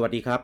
[0.00, 0.40] สวัสดีครับ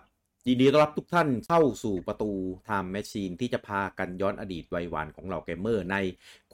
[0.49, 2.31] ยินดีต้อนรับทุกท่านเข้าสู่ประตู
[2.69, 5.97] Time Machine ที่จะพากันย้อนอดีตวัยหวานของเหล่าเกมเมอร์ใน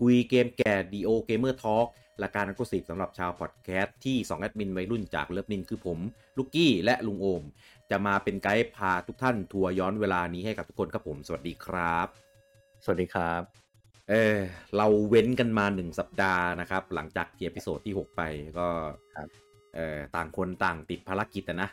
[0.00, 1.86] คุยเกมแก่ The Old Gamer Talk
[2.22, 5.98] รายการอันกสิบสำหรับชาวพอดแคสต์ที่ 2 แอดมินวัยรุ่นจากเลิฟนินคือผม
[6.36, 7.42] ลูกกี้และลุงโอม
[7.90, 12.08] จะมาเป็นไกด์พาทุกท่านทัวร์ย้อนเวลานี้ให้กับทุกคนครับผม สวัสดีครับ
[12.84, 13.42] สวัสดีครับ
[14.10, 14.36] เออ
[14.76, 18.22] เราเว้นกันมาหนึ่งสัปดาห์นะครับ หลังจากที่ episode ที่ 6 ไป
[18.58, 18.68] ก็
[19.16, 19.28] ครับ
[19.74, 21.70] เออต่างคนต่างติดภารกิจอะนะ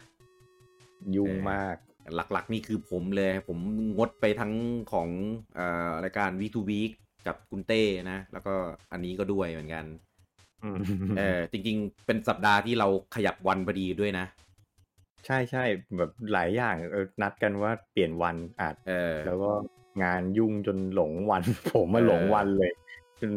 [1.16, 1.76] ยุ่งเออมาก
[2.16, 3.58] หลักๆ นี่คือผมเลย ผม
[3.98, 4.54] งดไปทั้ง
[4.94, 5.08] ของ
[5.56, 6.92] เอ่อรายการ Week to Week
[7.28, 8.54] กับคุณเต้นะ แล้วก็
[8.92, 9.86] อันนี้ก็ด้วยเหมือนกัน
[11.18, 14.26] เออจริง ๆ เป็นสัปดาห์ที่เราขยับวันพอดีด้วยนะ
[15.26, 15.64] ใช่ใช่
[15.98, 19.52] แบบหลายอย่างเออนัดกันว่าเปลี่ยนวันอาจเออแล้วก็
[20.04, 21.44] งานยุ่งจนหลงวัน
[21.74, 22.72] ผมมาเออหลงวันเลย
[23.20, 23.32] จน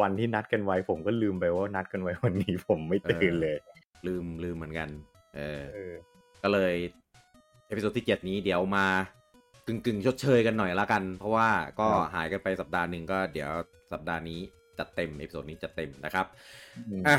[0.00, 3.56] วันที่นัดกันไว้ ผมก็ลืมไปว่านัดกันไว้วันนี้ผมไม่ตื่นเลย
[4.06, 4.88] ลืมลืมเหมือนกัน
[5.36, 5.94] เออเออ
[6.42, 6.74] ก็เลย
[7.68, 8.86] episode ที่7นี้เดี๋ยวมา
[9.66, 11.48] กึ่งกึ่งๆชดเชยกันหน่อยละกัน เพราะว่า
[11.80, 13.50] ก็ครับหายกันไปสัปดาห์หนึ่งก็เดี๋ยว
[13.92, 14.40] สัปดาห์นี้
[14.78, 16.26] จัดเต็ม episode นี้จัดเต็มนะครับ
[16.90, 17.18] อืมอะ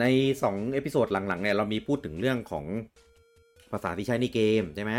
[0.00, 0.04] ใน
[0.42, 2.66] สอง episode หลังๆเนี่ยเรามีพูดถึงเรื่องของ
[3.72, 4.92] ภาษาที่ใช้ในเกมใช่ไหม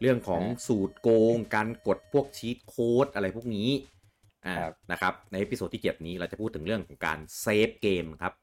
[0.00, 3.70] เรื่องของสูตรโกง การกดพวก cheat code อะไรพวกนี้
[4.46, 8.34] อ่าครับนะครับ ใน episode ที่ 7 นี้เราจะพูดถึงเรื่องของการ save เกมครับ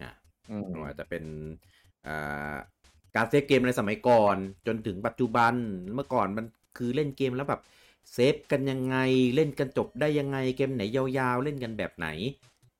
[0.00, 0.10] อ่า
[0.50, 1.24] อืมไม่ว่าจะเป็น
[2.06, 2.54] อ่า
[3.16, 5.54] การ save เกมในสมัยก่อน จนถึงปัจจุบัน
[5.94, 6.46] เมื่อก่อนมัน
[6.78, 7.60] คือเล่นเกมแล้วแบบ
[8.12, 8.96] save กันยังไง
[9.34, 12.08] เล่นกันจบได้ยังไงเกมไหนยาวๆ เล่นกันแบบไหน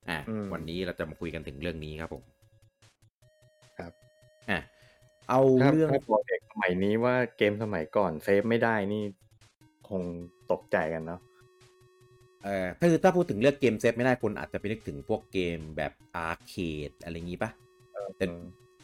[0.08, 2.22] อะอืมวันนี้เราจะมาคุยกันถึงเรื่องนี้ครับผม
[3.78, 3.92] ครับ
[4.50, 4.60] อะ
[5.28, 9.02] เอาถ้าเรื่องถ้าบอกเด็กสมัยนี้ว่าเกมสมัยก่อน save ไม่ได้นี่
[9.88, 10.02] คง
[10.52, 11.20] ตกใจกันเนาะ
[12.44, 17.50] เอ่อถ้าคือถ้าพูดถึงเรื่องเกม save ไม่ได้คนอาจจะไปนึกถึงพวกเกมแบบ arcade อะไรอย่างงี้ปะ
[18.16, 18.24] แต่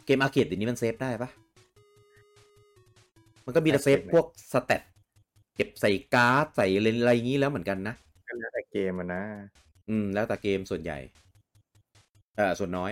[0.07, 1.29] เออเกม arcade เดี๋ยวนี้มัน save ได้ปะ
[3.45, 4.81] มันก็มีแต่ arcade save พวก state
[5.55, 7.95] เก็บใส่การ์ดใส่เลนอะไรอย่างงี้แล้วเหมือนกันนะ
[8.27, 9.21] ก็แล้วแต่เกมอะนะ
[9.89, 10.99] อืม แล้วแต่เกมส่วนใหญ่
[12.35, 12.91] เออส่วนน้อย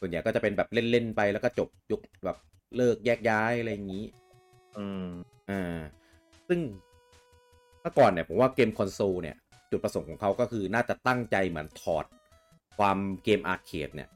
[0.00, 2.36] ส่วนใหญ่ก็จะเป็นแบบเล่นๆไปแล้วก็จบยกแบบ
[2.76, 4.04] เลิกแยกย้ายอะไรอย่างนี้
[4.76, 5.06] อืม
[5.50, 5.76] อ่า
[6.48, 6.60] ซึ่ง
[7.82, 9.36] เมื่อก่อนเนี่ยผมว่าเกมคอนโซลเนี่ย
[9.70, 12.04] จุดประสงค์ของเขาก็คือน่าจะตั้งใจเหมือนถอด
[12.78, 14.08] ความเกมอาร์เคดเนี่ย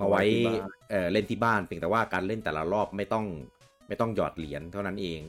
[0.00, 3.26] มาไว้มาไว้ที่บ้านเออเล่นที่บ้านเพียงแต่ว่าการเล่นแต่ละรอบไม่ต้อง
[3.88, 5.20] ไม่ต้องหยอดเหรียญเท่านั้นเอง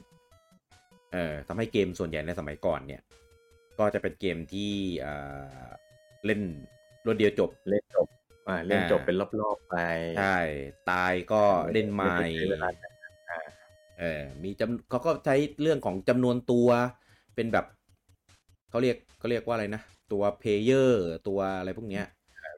[1.14, 3.02] เอ่อทำให้เกมส่วนใหญ่ในสมัยก่อนเนี่ย
[3.80, 5.14] ก็จะเป็นเกมที่เอ่
[5.64, 5.66] อ
[6.26, 6.42] เล่น
[7.06, 8.08] รวดเดียวจบเล่นจบ
[8.48, 9.76] อ่าเล่นอ่าจบเป็นรอบๆไป
[10.18, 10.38] ใช่
[10.92, 12.70] ตายก็เล่นใหม่ไม่ได้ใช้เวลา
[14.00, 16.68] เออมีจำเขาก็ใช้เรื่องของจำนวนตัว
[17.36, 17.66] เป็นแบบ
[18.70, 22.06] เขาเรียกเขาเรียกว่าอะไรนะ ตัว player ตัวอะไรพวกเนี้ย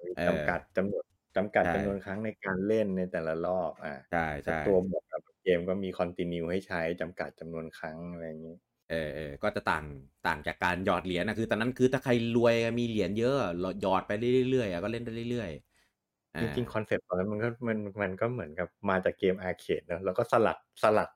[0.03, 1.03] มีเออจำกัดจำนวน
[1.35, 8.55] จำกัดใช่จำนวนครั้งในการเล่นในแต่ละรอบ อ่าใช่ใช่ตัวบทกับเกมก็มี continue ให้ใช้จำกัดจำนวนครั้งอะไรอย่างนี้
[8.89, 9.85] เออเออก็จะต่าง
[10.27, 13.35] ต่างจากการหยอดเหรียญนะคือตอนนั้นคือถ้าใครรวยมีเหรียญเยอะ
[13.81, 14.11] หยอดไป
[14.49, 21.09] เรื่อยๆอะก็เล่นได้เรื่อยๆอ่าจริงๆ concept ตอนนั้นมันก็มันมันก็เหมือนกับมาจากเกม arcade เนอะแล้วก็สลัดสลัด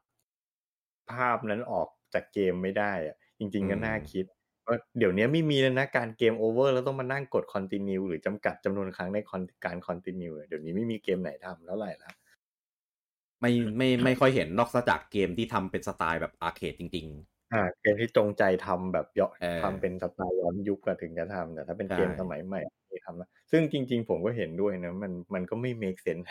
[1.12, 4.38] ภาพนั้นออกจากเกมไม่ได้อะจริง ๆ ก็น่าคิดว่า
[4.98, 12.12] เดี๋ยวนี้ไม่มีแล้วนะการ game over แล้วต้องมานั่งกด continue หรือจำกัดจำนวนครั้งใน con การ continue เดี๋ยวนี้ไม่มีเกมไหนทำแล้วไหร่ละ
[13.42, 17.08] ไม่ไม่ไม่ค่อยเห็นนอกจากเกมที่ทำเป็นสไตล์แบบอาร์เคดจริง
[17.52, 22.60] อ่า เกมที่จงใจทำแบบย้อนเออทำเป็นสไตล์ย้อนยุคอะถึงจะทำแต่ถ้าเป็นใช่เกมสมัยใหม่
[22.90, 26.26] ไม่ทำนะซึ่งจริง ๆ ผมก็เห็นด้วยนะมันมันก็ไม่ make sense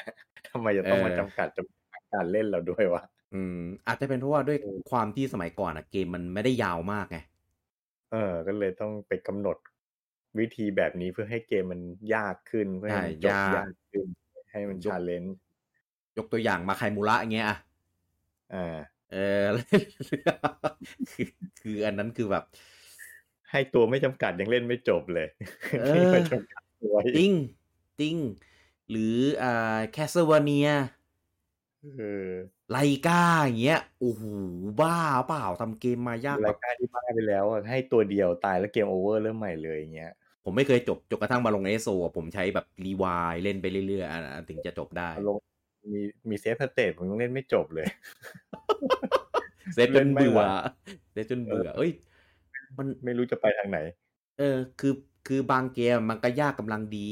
[0.49, 3.57] ทำไมจะต้องมาจำกัดจำกัดการเล่นเราด้วยวะๆอืม
[3.87, 7.19] อาจจะเป็นเพราะว่าด้วยเออความที่สมัยก่อนอะเกมมันไม่ได้ยาวมากไง
[8.13, 9.57] เออ ก็เลยต้องไปกำหนด
[10.39, 11.81] วิธีแบบนี้เพื่อให้เกมมัน
[12.15, 14.07] ยากขึ้นเพื่อให้มันจบใช่ยากยากขึ้น
[14.53, 15.35] ให้มันยก challenge
[16.19, 17.59] ยกตัวอย่าง Makaimura อย่างเงี้ยอะ
[18.55, 18.77] อ่า
[19.13, 19.47] เออ
[21.11, 21.27] คือ
[21.61, 22.45] คืออันนั้นคือแบบ
[23.51, 25.29] ให้ตัวไม่จำกัดยังเล่นไม่จบเลย
[25.75, 27.33] เออนี่มาจำกัดตัวอีกจริง
[28.01, 28.17] จริง
[28.91, 30.69] หรืออ่า Castlevania
[31.97, 32.33] เออ
[32.73, 34.25] Rygar อย่างเงี้ยโอ้โห
[34.81, 34.97] บ้า
[35.27, 40.13] เปล่าทำเกมมายากรายการที่บ้าไปแล้วอะให้ตัวเดียวตายแล้ว game over เริ่มใหม่เลยอย่างเงี้ย
[40.45, 45.39] ผมไม่เคยจบจนกระทั่งมาลงเอโซผมใช้แบบรีวายเล่นไปเรื่อยๆอะถึงจะจบได้ลุง
[45.93, 47.87] มีมี save state ผมยังเล่นไม่จบเลย
[49.75, 50.41] save จนเบื่อเล่นไม่ไหว
[51.13, 51.91] save จนเบื่อ เอ้ย
[52.79, 53.79] มันไม่รู้จะไปทางไหน
[54.39, 54.95] เออ คือ
[55.27, 57.11] คือบางเกมมันก็ยากกำลังดี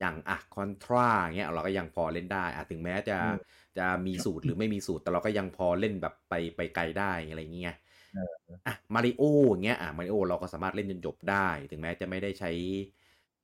[0.00, 3.38] อย่างอะ Contra เงี้ยเราก็ยังพอเล่นได้อะถึงแม้จะอืม
[3.78, 7.76] จะมีสูตรหรือไม่มีสูตร แต่เราก็ยังพอเล่นแบบไปไปไกลได้อะไรอย่างเงี้ย
[8.12, 8.16] เอ
[8.52, 9.22] ออะมาริโอ
[9.64, 12.50] เงี้ยอะมาริโอเราก็สามารถเล่นจนจบได้ ถึงแม้จะไม่ได้ใช้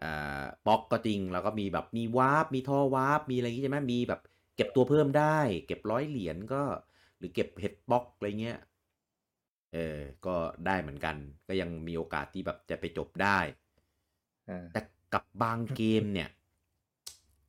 [0.03, 4.21] อ่าบล็อกก็จริงเราก็มีแบบมีวาร์ปมีท่อวาร์ปมีอะไรอย่างงี้ใช่ไหมมีแบบ
[4.57, 6.63] เก็บตัวเพิ่มได้ เก็บร้อยเหรียญก็
[7.19, 8.59] หรือเก็บเห็ดบล็อกอะไรเงี้ย
[9.75, 10.37] เออ ก็
[10.67, 11.17] ได้เหมือนกัน
[11.49, 13.39] ก็ยังมีโอกาสที่แบบจะไปจบได้
[14.49, 14.81] อ่าแต่
[15.13, 16.29] กับบางเกมเนี่ย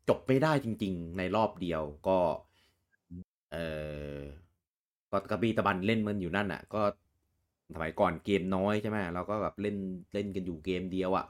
[0.10, 2.20] จบไม่ได้จริง ๆ ในรอบเดียวก็
[3.52, 3.58] เอ
[4.18, 4.22] อ
[5.12, 6.82] ก็กระบี่ตะบันเล่นมันอยู่นั่นอะ ก็
[7.74, 9.76] สมัยก่อนเกมน้อยใช่ไหมเราก็แบบเล่น
[10.14, 11.26] เล่นกันอยู่เกมเดียวอะ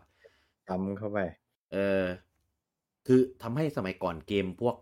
[0.67, 1.19] ทำเข้าไป
[1.73, 2.03] เออ
[3.07, 4.75] คือทำให้สมัยก่อนเกมพวก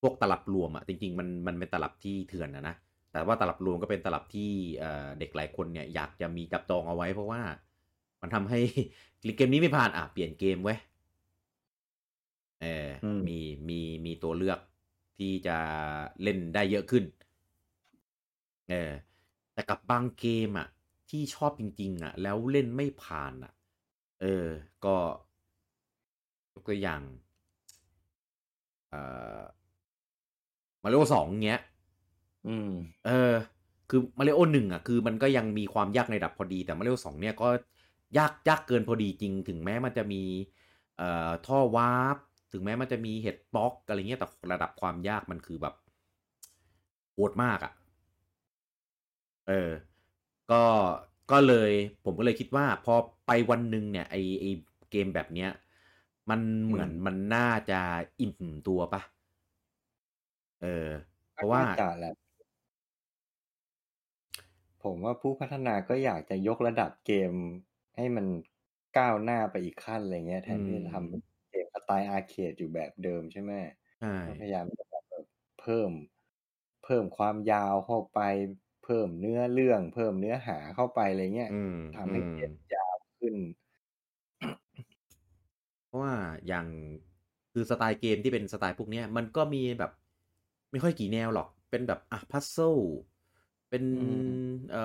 [0.00, 2.74] พวกตลับรวมอะ จริง ๆ มันมันเป็นตลับที่เถื่อนนะนะ
[3.12, 7.42] แต่ว่าตลับรวมก็เป็นตลับที่เอ่อเด็กหลายคนเนี่ยอยากจะมีจับจองเอาไว้เพราะว่า
[8.22, 8.58] มันทำให้
[9.36, 10.78] เกมนี้ไม่ผ่านอะเปลี่ยนเกมเว้ย
[12.62, 13.38] เอออมมี
[13.68, 14.58] มีมีตัวเลือก
[15.18, 15.58] ที่จะ
[16.22, 17.04] เล่นได้เยอะขึ้น
[18.68, 18.92] เออ
[19.52, 20.68] แต่กับบางเกมอะ
[21.10, 23.52] ที่ชอบจริง ๆอะแล้วเล่นไม่ผ่านอะ
[24.20, 24.46] เออ
[24.84, 24.96] ก็
[26.52, 27.02] ยกตัวอย่าง
[28.90, 29.00] เอ่
[29.40, 29.42] อ
[30.84, 31.60] มาริโอสองเงี้ย
[32.48, 32.70] อืม
[33.06, 33.34] เออ
[33.90, 37.48] คือมาริโอหนึ่งอะ คือมันก็ยังมีความยากในระดับพอดี แต่มาริโอสองเนี่ยก็
[38.18, 40.22] ยากยากเกินพอดีจริง ถึงแม้มันจะมี
[40.98, 42.16] เอ่อ ท่อวาร์ป
[42.52, 45.74] ถึงแม้มันจะมีเห็ดบล็อกอะไรเงี้ยแต่ระดับความยากมันคือแบบ
[47.14, 47.72] โหดมากอะ
[49.48, 49.70] เออ
[50.50, 50.64] ก็
[51.30, 51.70] ก็เลย
[52.04, 52.94] ผมก็เลยคิดว่า พอ
[53.26, 54.44] ไปวันหนึ่งเนี่ยไอไอ
[54.90, 55.50] เกมแบบเนี้ย
[56.30, 57.80] มันเหมือนอืมมันน่าจะ
[58.20, 58.34] อิ่ม
[58.68, 59.00] ตัวปะ
[60.60, 60.88] เออ
[61.34, 62.12] เพราะว่าก็น่จะแหละ
[64.82, 67.32] ผมว่าผู้พัฒนาก็อยากจะยกระดับเกม
[67.96, 68.26] ให้มัน
[68.96, 73.54] ก้าวหน้าไปอีกขั้นอะไรเงี้ยแทนที่จะทำเกมสไตล์อาร์เคดอยู่แบบเดิมใช่ไหม
[73.98, 75.04] ใช่ก็พยายามจะแบบ
[75.56, 75.92] เพิ่ม
[76.80, 78.16] เพิ่มความยาวเข้าไป
[78.80, 83.36] เพิ่มเนื้อเรื่อง เพิ่มเนื้อหาเข้าไปอะไรเงี้ยอืมทำให้อืมเกมยาวขึ้น
[85.86, 86.14] เพราะว่า
[86.46, 86.66] อย่าง
[87.52, 89.90] คือสไตล์เกมที่เป็นสไตล์พวกเนี้ย มันก็มีแบบ
[90.70, 92.76] ไม่ค่อยกี่แนวหรอก เป็นแบบอะ puzzle
[93.68, 94.78] เป็นอืมเอ่อ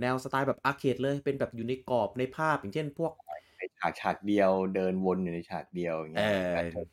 [0.00, 3.29] แนวสไตล์แบบ arcade เลย เป็นแบบอยู่ในกรอบในภาพ อย่างเช่น พวกใน
[3.80, 6.86] ฉากฉากเดียวเดินวนอยู่ในฉากเดียวอย่างเอเงี้ยอ Battle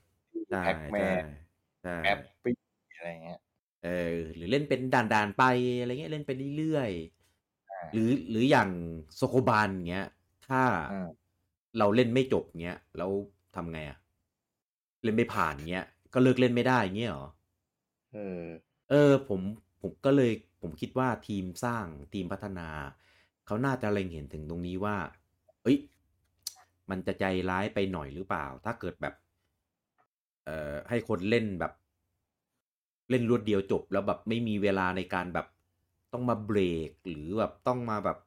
[0.50, 1.20] ใช่ Pac-Man
[1.82, 2.56] ใช่ Mappy
[2.96, 3.40] อะไรเงี้ย
[3.84, 5.44] เออ หรือเล่นเป็นด่านๆไป
[5.80, 6.92] อะไรเงี้ยเล่นไปเรื่อย
[7.70, 8.70] อ่าๆหรือหรืออย่าง
[9.16, 10.08] Sokoban เงี้ย
[10.48, 11.28] ถ้าอ่า
[11.78, 13.12] เราเล่นไม่จบเงี้ยแล้ว
[13.56, 13.98] ทำไงอะ
[15.04, 17.28] เล่นไม่ผ่านเงี้ย ก็เลิกเล่นไม่ได้เงี้ยเหรอ
[18.12, 18.48] เออ
[18.90, 19.42] เออ ผม
[19.82, 20.32] ผมก็เลย
[20.62, 22.68] ผมคิดว่าทีมสร้างทีมพัฒนา
[23.46, 24.98] เขาน่าจะเล็งเห็นถึงตรงนี้ว่า
[25.64, 25.78] เอ้ย
[26.90, 29.14] มันจะใจร้ายไปหน่อยหรือเปล่า ถ้าเกิดแบบ
[30.46, 31.74] เอ่อให้คนเล่นแบบ
[33.10, 35.48] เล่นรวดเดียวจบแล้วแบบไม่มีเวลาในการแบบ
[36.14, 38.18] ต้องมาเบรกหรือแบบต้องมาแบบ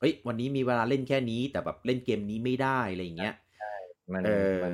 [0.00, 3.34] เอ้ยวันนี้มีเวลาเล่นแค่นี้ แต่แบบเล่นเกมนี้ไม่ได้อะไรอย่างเงี้ย
[4.14, 4.72] มันเออมัน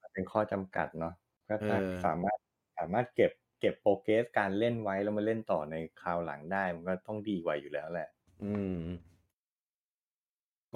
[0.00, 1.14] มันเป็นข้อจำกัดเนาะ
[1.48, 2.38] ก็ถ้าเออสามารถ
[2.78, 8.08] สามารถเก็บเก็บโปรเกรสการเล่นไว้แล้วมาเล่นต่อในคราวหลังได้มันก็ต้องดีกว่าอยู่แล้วแหละ
[8.42, 8.78] อืม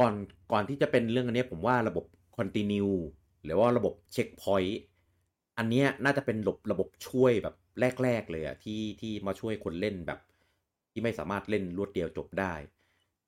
[0.00, 0.14] ก่อน
[0.52, 2.04] ก่อนที่จะเป็นเรื่องอันเนี้ยผมว่าระบบ
[2.36, 2.96] continue
[3.44, 4.80] หรือว่าระบบเช็คพอยต์
[5.58, 7.54] อันเนี้ยน่าจะเป็นระบบระบบช่วยแบบ
[8.02, 10.20] แรก ๆ เลยอะที่ที่มาช่วยคนเล่นแบบ
[10.92, 12.54] ที่ไม่สามารถเล่นรวดเดียวจบได้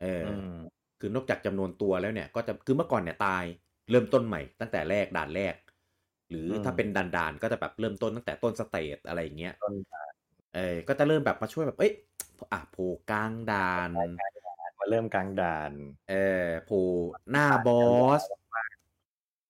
[0.03, 0.59] เอออม
[1.01, 3.45] คือนอกจากจำนวนตัวแล้วเนี่ย ก็จะคือเมื่อก่อนเนี่ยตาย
[3.91, 5.55] เริ่มต้นใหม่ ตั้งแต่แรกด่านแรก
[6.31, 9.75] หรืออมถ้าเป็นด่านด่านๆก็จะแบบเริ่มต้นตั้งแต่ต้น stage อะไรอย่างเงี้ยต้น
[10.57, 11.93] เออก็จะเริ่มแบบมาช่วยแบบเอ้ย
[12.53, 13.91] อะโผล่กลางด่าน
[14.81, 15.73] มาเริ่มกลางด่าน
[16.07, 16.15] เออ
[16.63, 16.77] โผล่
[17.31, 18.23] หน้า boss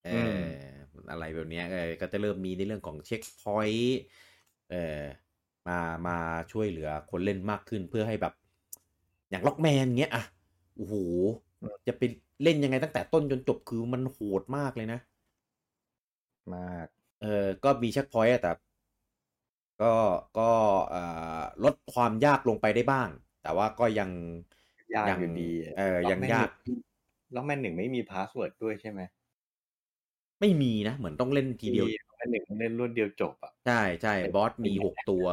[0.07, 0.41] เออือ
[1.11, 3.87] อะไรแบบเนี้ยเออก็จะเริ่มมีในเรื่องของ checkpoint
[4.71, 4.77] เออ
[5.69, 6.17] มามา
[6.53, 8.33] ช่วยเหลือคนเล่นมากขึ้นเพื่อให้แบบ
[9.31, 10.25] อย่าง Rockman เงี้ยอะ
[10.77, 10.95] โอ้โห
[11.87, 12.03] จะไป
[12.43, 15.01] เล่นยังไงตั้งแต่ต้นจนจบคือมันโหดมากเลยนะ
[16.55, 16.87] มาก
[17.21, 18.51] เออก็มี checkpoint อะแต่
[19.83, 19.95] ก็
[20.39, 20.51] ก็
[20.91, 21.03] เอ่
[21.39, 23.09] อลดความยากลงไปได้บ้าง
[23.43, 24.11] แต่ว่าก็ยัง
[24.95, 26.49] ยากยังอยู่ดี เออยังยาก
[27.35, 29.01] Rockman หนึ่งไม่มี password ด้วยใช่ไหม
[30.41, 35.27] ไม่มีนะ เหมือนต้องเล่นทีเดียว Rockman หนึ่งเล่นรวดเดียวจบอะใช่ใช่ boss มีหกตัว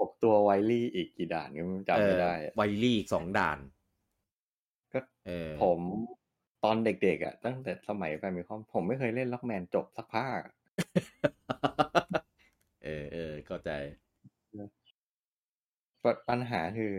[0.00, 3.58] หกตัว Wily อีกกี่ด่านก็จำไม่ได้เออ Wily อีกสองด่าน
[4.92, 5.80] ก็เออผม
[6.64, 10.54] ตอนเด็กๆอะตั้งแต่สมัย Famicom ผมไม่เคยเล่น Rockman จบสักภาคอะ
[12.82, 13.70] เออเออเข้าใจ
[16.04, 16.94] ปัญปัญหาคือ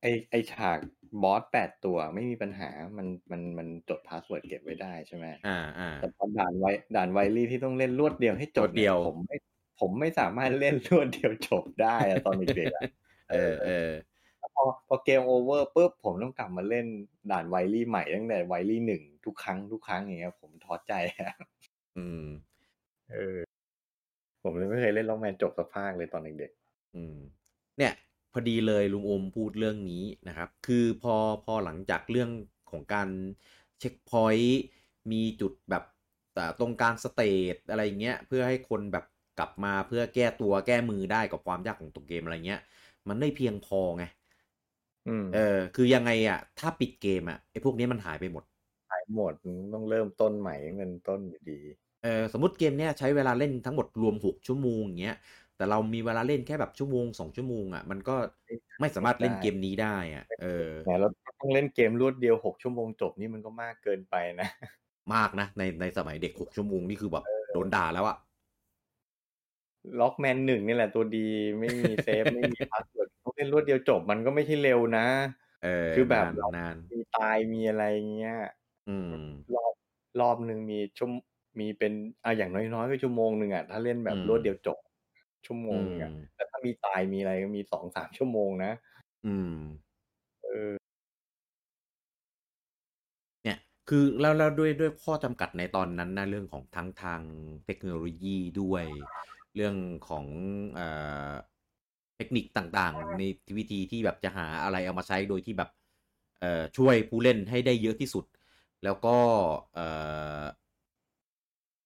[0.00, 0.78] ไอไอฉาก
[1.22, 9.36] boss แปดตัวไม่มีปัญหา มันมันมันจด password เก็บไว้ได้ใช่ไหมอ่าอ่าแต่ตอนด่านไวด่าน Wily ที่ต้องเล่นรวดเดียวให้จบรวดเดียวนี่ผมไม่
[9.80, 12.84] ผมไม่สามารถเล่นรวดเดียวจบได้อะตอนเด็กๆอะ
[13.32, 13.90] เออเออ
[14.38, 16.86] แล้วพอพอ game over ปุ๊บผมต้องกลับมาเล่น
[17.30, 21.32] ด่าน Wily ใหม่ตั้งแต่ Wily หนึ่งทุกครั้งทุกครั้งอย่างเงี้ยผมท้อใจอะ
[21.96, 22.26] อืม
[23.12, 23.38] เออ
[24.42, 26.50] ผมเลยไม่เคยเล่น Rockman จบสักภาคเลยตอนเด็ก
[26.94, 27.16] อืม
[27.78, 27.92] เนี่ย
[28.36, 31.14] พพอดีเลยลุงโอมพูดเรื่องนี้นะครับ คือพอ
[31.44, 32.30] พอหลังจากเรื่อง
[32.70, 33.08] ของการ
[33.78, 34.60] checkpoint
[35.12, 35.84] มีจุดแบบ
[36.34, 39.04] แต่ตรงกลาง stage อะไรเงี้ยเพื่อให้คนแบบ
[39.38, 42.60] กลับมาเพื่อแก้ตัวแก้มือได้กับความยากของตัวเกมอะไรเงี้ย
[43.08, 44.04] มันไม่เพียงพอไง
[45.06, 48.44] อืมเออ คือยังไงอะ ถ้าปิดเกมอะไอ้พวกนี้มันหายไปหมด
[48.90, 49.34] หายหมด
[49.72, 51.60] ต้องเริ่มต้นใหม่เงินต้นอยู่ดี
[52.02, 55.16] เออสมมติเกมเนี้ยใช้เวลาเล่นทั้งหมดรวมหกชั่วโมงอย่างเงี้ย
[55.56, 58.16] แต่เรามีเวลาเล่นแค่แบบชั่วโมงสองชั่วโมงอะมันก็
[58.80, 61.08] ไม่สามารถเล่นเกมนี้ได้อะเออแต่เรา
[61.40, 64.48] ต้องเล่นเกมรวดเดียวหกชั่วโมงจบนี่มันก็มากเกินไปนะ
[65.14, 68.16] มากนะในในสมัยเด็กหกชั่วโมงนี่คือแบบโดนด่าแล้วอะ
[70.00, 71.28] Rockman หนึ่งนี่แหละตัวดี
[71.60, 75.06] ไม่มี save ไม่มี password ต้องเล่นรวดเดียวจบมันก็ไม่ใช่เร็วนะ
[75.62, 77.82] เออคือแบบนานเรานานมีตายมีอะไร
[78.12, 78.36] เงี้ย
[78.88, 79.22] อืม
[79.54, 79.72] รอบ
[80.20, 81.08] รอบหนึ่งมีชั่ว
[81.60, 81.92] มีเป็น
[82.24, 84.78] อะอย่างน้อยๆก็ชั่วโมงหนึ่งอะถ้าเล่นแบบอืมรวดเดียวจบ
[85.46, 88.72] ชั่วโมงหนึ่งอะอืมแต่ถ้ามีตายมีอะไรก็มีสองสามชั่วโมงนะ
[89.24, 89.52] อืม
[90.42, 90.76] เออ
[93.44, 97.22] เนี่ย คือแล้วแล้วด้วยด้วยข้อจำกัดในตอนนั้นนะเรื่องของทั้งทาง
[97.64, 98.84] เทคโนโลยีด้วย
[99.54, 99.76] เรื่อง
[100.08, 100.26] ของ
[100.74, 100.88] เอ่
[101.30, 101.32] อ
[102.16, 103.22] เทคนิคต่างๆ ใน
[103.56, 105.70] วิธีที่แบบจะหาอะไรเอามาใช้โดยที่แบบ
[106.40, 108.24] เอ่อช่วยผู้เล่นให้ได้เยอะที่สุด
[108.84, 109.16] แล้วก็
[109.74, 109.86] เอ่
[110.40, 110.42] อ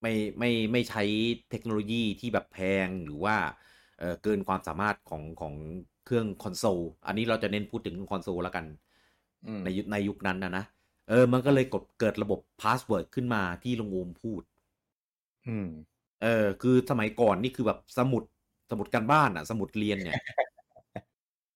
[0.03, 1.03] ไม่ไม่ไม่ใช้
[1.51, 3.37] เทคโนโลยีที่แบบแพงหรือว่า
[3.99, 5.55] เอ่อเกินความสามารถของของ
[6.05, 8.65] เครื่องคอนโซล อันนี้เราจะเน้นพูดถึงคอนโซลแล้วกัน
[9.47, 10.65] อืมในยุคในยุคนั้นนะนะ
[11.09, 14.43] เออ มันก็เลยก็เกิดระบบ password ขึ้นมาที่ลุงโอมพูด
[15.49, 15.67] อืม
[16.23, 18.23] เออ คือสมัยก่อนนี่คือแบบสมุด
[18.71, 20.17] สมุดการบ้านอะสมุดเรียนเนี่ย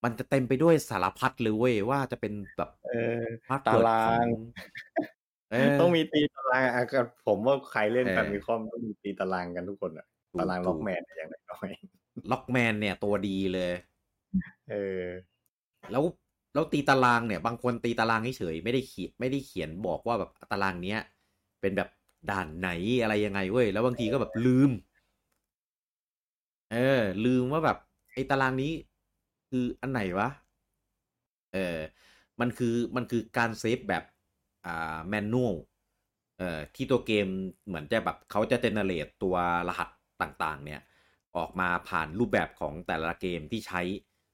[0.04, 5.23] มันจะเต็มไปด้วยสารพัดเลยเว้ยว่าจะเป็นแบบเออพาสตาเวิร์ดราของงเออ
[5.80, 11.70] ต้องมีตีตารางอะก็ผมว่าใครเล่นเออแฟมิคอมต้องมีตีตารางกันทุกคนอะถูกตารางถูกล็อกแมนอย่างน้อย
[12.30, 15.04] ล็อกแมนเนี่ยตัวดีเลยๆเออ
[15.92, 16.04] แล้ว
[16.54, 21.00] แล้วตีตารางเนี่ย บางคนตีตารางเฉยๆไม่ได้เขียนไม่ได้เขียนบอกว่าแบบตารางเนี้ย
[21.60, 21.88] เป็นแบบ
[22.30, 22.70] ด่านไหน
[23.02, 24.70] อะไรยังไงเว้ยแล้วบางทีก็แบบลืม
[26.72, 27.78] เออ ลืมว่าแบบ
[28.12, 28.72] ไอ้ตารางนี้
[29.50, 30.28] คืออันไหนวะ
[31.54, 31.78] เออ
[32.40, 34.02] มันคือมันคือการเซฟแบบ
[34.66, 35.54] อ่าแมนนวล
[36.38, 37.26] เอ่อที่ตัวเกม
[37.66, 39.36] เหมือนจะแบบเขาจะเจเนเรตตัว
[39.68, 39.88] รหัส
[40.22, 40.80] ต่างๆ เนี่ย
[41.36, 43.82] ออกมาผ่านรูปแบบของแต่ละเกมที่ใช้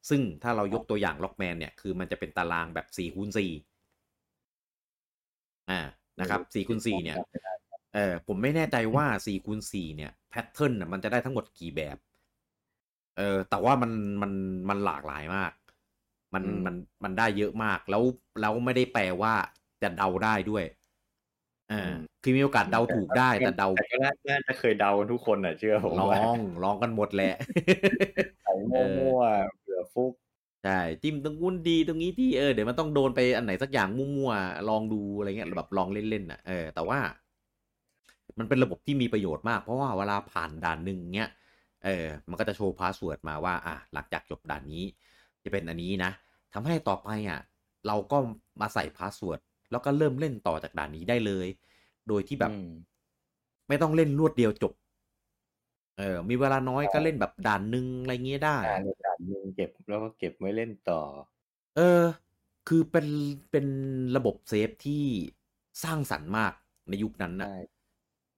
[0.08, 3.50] ซึ่งถ้าเรายกตัวอย่างล็อกแมนเนี่ย คือมันจะเป็นตารางแบบ4คูณ4
[5.70, 5.80] อ่า
[6.20, 7.18] นะครับ4คูณ4เนี่ย
[7.94, 11.98] เออผมไม่แน่ใจว่า4คูณ4เนี่ยแพทเทิร์นน่ะมันจะได้ทั้งหมดกี่แบบ
[13.16, 14.32] เออแต่ว่ามันมัน
[14.68, 15.52] มันหลากหลายมาก
[16.34, 18.02] มันอืมมันมันได้เยอะมากแล้ว
[18.40, 19.34] แล้วไม่ได้แปลว่า
[19.82, 20.64] จะเดาได้ด้วย
[21.70, 27.34] เอออคือมีโอกาสเดาถูกได้แต่เดาแต่ก็น่าน่าจะเคยเดากันทุกคนอะเชื่อผมลว่าองลองกันหมดแหละ
[28.44, 30.12] ใส่มั่วๆเผื่อฟุก
[30.64, 36.98] ใช่จิ้มตรงนู้นดีตรงนี้ที่เออเดี๋ยวมันต้องโดนไปอันไหนสักอย่างมั่วๆลองดูอะไรเงี้ยแบบลองเล่นๆอะเออแต่ว่า
[38.38, 41.28] มันเป็นระบบที่มีประโยชน์มาก เพราะว่าเวลาผ่านด่านหนึ่งเนี้ย
[41.84, 44.84] เออ มันก็จะโชว์ password มาว่า อะหลังจากจบด่านนี้
[45.44, 46.10] จะเป็นอันนี้นะ
[46.52, 47.40] ทำให้ต่อไปอะ
[47.86, 48.16] เราก็
[48.60, 49.40] มาใส่ password
[49.70, 51.46] แล้วก็เริ่มเล่นต่อจากด่านนี้ได้เลย
[52.08, 52.66] โดยที่แบบอืม
[53.68, 54.72] ไม่ต้องเล่นรวดเดียวจบ
[55.98, 61.00] เออ มีเวลาน้อยก็เล่นแบบด่านหนึ่งอะไรเงี้ยได้อ่าในการหนึ่งเก็บแล้วก็เก็บไว้เล่นต่อ
[61.76, 62.02] เออ
[62.68, 63.06] คือเป็น
[63.50, 63.66] เป็น
[64.16, 65.02] ระบบเซฟที่
[65.84, 66.52] สร้างสรรค์มาก
[66.88, 67.58] ในยุคนั้นนะใช่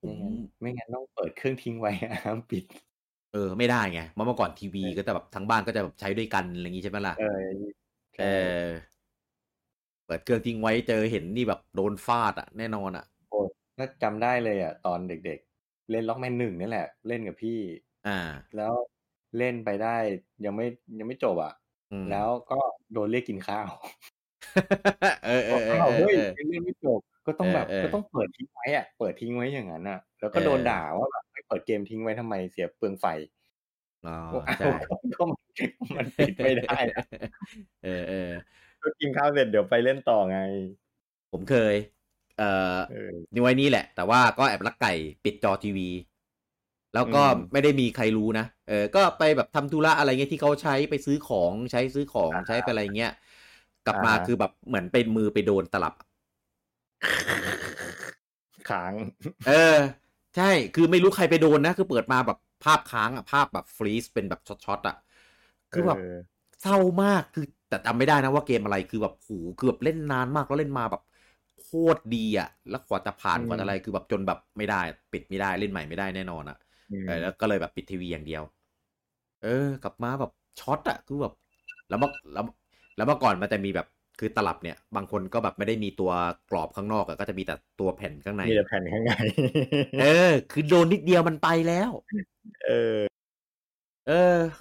[0.02, 1.90] ผมไม่งั้นไม่งั้นต้องเปิดเครื่องทิ้งไว้
[2.24, 2.64] ห้ามปิด
[3.32, 7.26] เออ ไม่ได้ไงเมื่อก่อนทีวีก็จะแบบทั้งบ้านก็จะแบบใช้ด้วยกันอะไรอย่างงี้ใช่ไหมล่ะ เออ
[8.18, 13.40] เออเปิดเครื่องทิ้งไว้เจอเห็นนี่แบบโดนฟาดอะแน่นอนอะโอ้
[13.76, 17.58] ถ้าจำได้เลยอะตอนเด็กๆ เล่นล็อกแมนหนึ่งนี่แหละ เล่นกับพี่
[18.04, 18.18] อ่า
[18.56, 18.72] แล้ว
[19.38, 19.96] เล่นไปได้
[20.44, 20.66] ยังไม่
[20.98, 21.52] ยังไม่จบอะ
[21.90, 22.58] อืมแล้วก็
[22.92, 23.70] โดนเรียกกินข้าว
[25.24, 33.06] เออเออเอออ้าวเอเฮ้อยเออยังเล่นไม่จบก็ต้องแบบเออเออก็ต้องเปิดทิ้งไว้อะเปิดทิ้งไว้อย่างนั้นอะแล้วก็โดนเออด่าว่าแบบไม่เปิดเกมทิ้งไว้ทำไมเสียเปลืองไฟ
[34.04, 34.72] อ๋อก็อ้าใช่ว
[35.18, 35.38] ก็มัน
[35.96, 37.02] มันปิดไม่ได้อะ
[37.82, 38.16] เออเออ
[38.82, 40.38] ก็กินข้าวเสร็จเดี๋ยวไปเล่นต่อไง
[41.32, 41.74] ผมเคย
[42.38, 42.44] เอ่อ
[42.88, 44.92] เออนี่ไว้นี่แหละ แต่ว่าก็แอบลักไก่
[45.24, 45.88] ปิดจอทีวี
[46.94, 53.12] แล้วก็อืมไม่ได้มีใครรู้นะ เออ ก็ไปแบบทำธุระอะไรเงี้ยที่เขาใช้ไปซื้อของใช้ซื้อของใช้ไปอะไรเงี้ย
[53.86, 55.94] กลับมาคือแบบเหมือนเป็นมือไปโดนตลับ
[58.68, 58.94] ค้าง
[59.46, 59.76] เออ
[60.36, 64.94] ใช่ คือไม่รู้ใครไปโดนนะ คือเปิดมาแบบภาพค้างอะภาพแบบฟรีซเป็นแบบช็อตๆอะ
[65.72, 66.12] คือแบบเออ
[66.60, 71.02] เศร้ามาก คือ แต่จำไม่ได้นะว่าเกมอะไรคือแบบหูคือแบบเล่นนานมากแล้วเล่นมาแบบ
[71.62, 74.80] โคตรดีอะแล้วกว่าจะผ่านอืมกว่าจะอะไรคือแบบจนแบบไม่ได้
[75.12, 76.56] ปิดไม่ได้เล่นใหม่ไม่ได้แน่นอนอะ
[77.06, 78.42] เออแล้วก็เลยแบบปิดทีวีอย่างเดียว
[79.42, 81.34] เออกลับมาแบบช็อตอะคือแบบ
[81.88, 82.44] แล้วเมื่อแล้ว
[82.96, 83.86] แล้วเมื่อก่อนมันจะมีแบบ
[84.20, 86.10] คือตลับเนี่ย บางคนก็แบบไม่ได้มีตัว
[86.50, 89.12] กรอบข้างนอกอะก็จะมีแต่ตัวแผ่นข้างในมีแต่แผ่นข้างใน
[90.00, 91.90] เออ คือโดนนิดเดียวมันไปแล้ว
[92.66, 93.11] เออ
[94.06, 94.12] เออ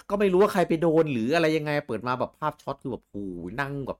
[0.08, 3.98] ก็ไม่รู้ว่าใครไปโดนหรืออะไรยังไงเปิดมาแบบภาพช็อตคือแบบโอ้โหนั่งแบบ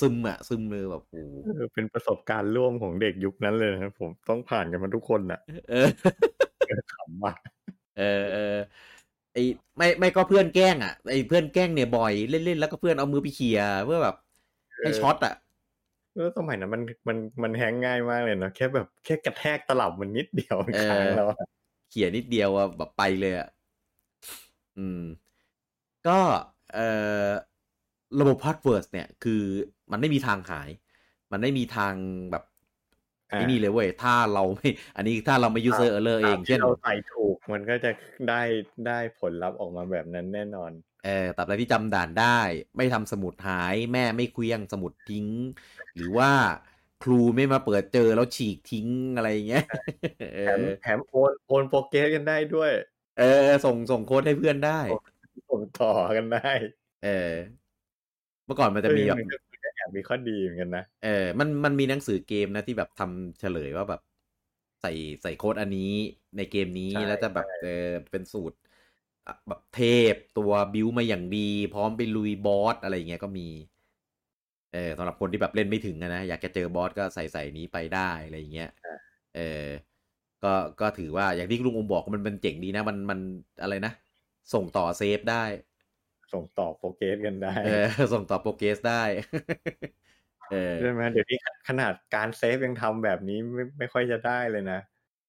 [0.00, 5.86] ซึมอะซึมเลยแบบโอ้โหเออเป็นประสบการณ์ร่วมของเด็กยุคนั้นเลยนะครับผมต้องผ่านกันมาทุกคนน่ะเออ
[6.92, 7.34] ขำว่ะ
[7.98, 8.56] เออเออ
[9.32, 9.38] ไอ
[9.76, 14.16] ไม่ไม่ก็เพื่อนแกล้งอะไอเพื่อนแกล้งเนี่ยบ่อยเล่นๆแล้วก็เพื่อนเอามือไปเขี่ยเพื่อแบบ
[14.82, 15.34] ให้ช็อตอะ
[16.14, 21.38] แล้วสมัยนั้นมันมันมันแฮงง่ายมากเลยเนาะแค่แบบแค่กระแทกตลับมันนิดเดียวมันเออค้างแล้วอะ
[21.88, 23.46] เขี่ยนิดเดียวอะแบบไปเลยอะ
[24.78, 25.02] อืม
[26.08, 26.18] ก็
[26.74, 26.88] เอ่
[27.26, 27.28] อ
[28.20, 29.42] ระบบ password เนี่ย คือ
[29.90, 30.68] มันไม่มีทางหาย
[31.32, 31.94] มันไม่มีทาง
[32.30, 32.44] แบบ
[33.30, 37.90] อะไอ้นี่เลยเว้ย ถ้าเราไม่ อันนี้ถ้าเราไม่ user error เองตามที่เช่นเราใส่ถูก มันก็จะ
[38.28, 38.42] ได้
[38.86, 40.70] ได้ผลลัพธ์ออกมาแบบนั้นแน่นอน
[41.04, 42.38] เออตราบใดที่จำด่านได้
[42.76, 45.26] ไม่ทำสมุดหาย แม่ไม่เคลียร์สมุดทิ้ง
[45.94, 46.30] หรือว่า
[47.02, 49.64] ครูไม่มาเปิดเจอแล้วฉีกทิ้งอะไรอย่างเงี้ย
[50.36, 52.70] เอแถมอแถมโอนโอน progress กันได้ด้วย
[53.16, 53.24] เออ
[53.64, 54.80] ส่งส่งโค้ดให้เพื่อนได้
[55.50, 56.38] ส่งต่อกันได้
[57.02, 57.34] เออ
[58.46, 64.00] เมื่อก่อนมันจะมีแบบเออมันก็แอบมีข้อดีเหมือนกันนะเออมันมันมีหนังสือเกมนะที่แบบทำเฉลยว่าแบบ
[64.82, 64.92] ใส่
[65.22, 65.92] ใส่โค้ดอันนี้
[66.36, 68.56] ในเกมนี้ใช่แล้วจะแบบใช่เออเป็นสูตร
[69.26, 69.80] อะแบบเท
[70.12, 73.48] พตัวบิวมาอย่างดี พร้อมไปลุยบอสอะไรอย่างเงี้ยก็มี
[74.72, 78.70] เออสำหรับคนที่แบบเล่นไม่ถึงอะนะ อยากจะเจอบอสก็ใส่ใส่นี้ไปได้อะไรอย่างเงี้ย
[79.36, 79.66] เออ
[80.44, 83.20] ก็ก็ถือว่าอย่างที่ลุงอมบอกมันมันเจ๋งดีนะ มันมัน
[83.62, 83.92] อะไรนะ
[84.54, 85.44] ส่งต่อ save ได้
[86.32, 89.02] ส่งต่อ progress กันได้เออส่งต่อ progress ได้
[90.52, 94.80] เออใช่ไหมเดี๋ยวนี้ขนาดการ save ยังทำแบบนี้ไม่ไม่ค่อยจะได้เลยนะ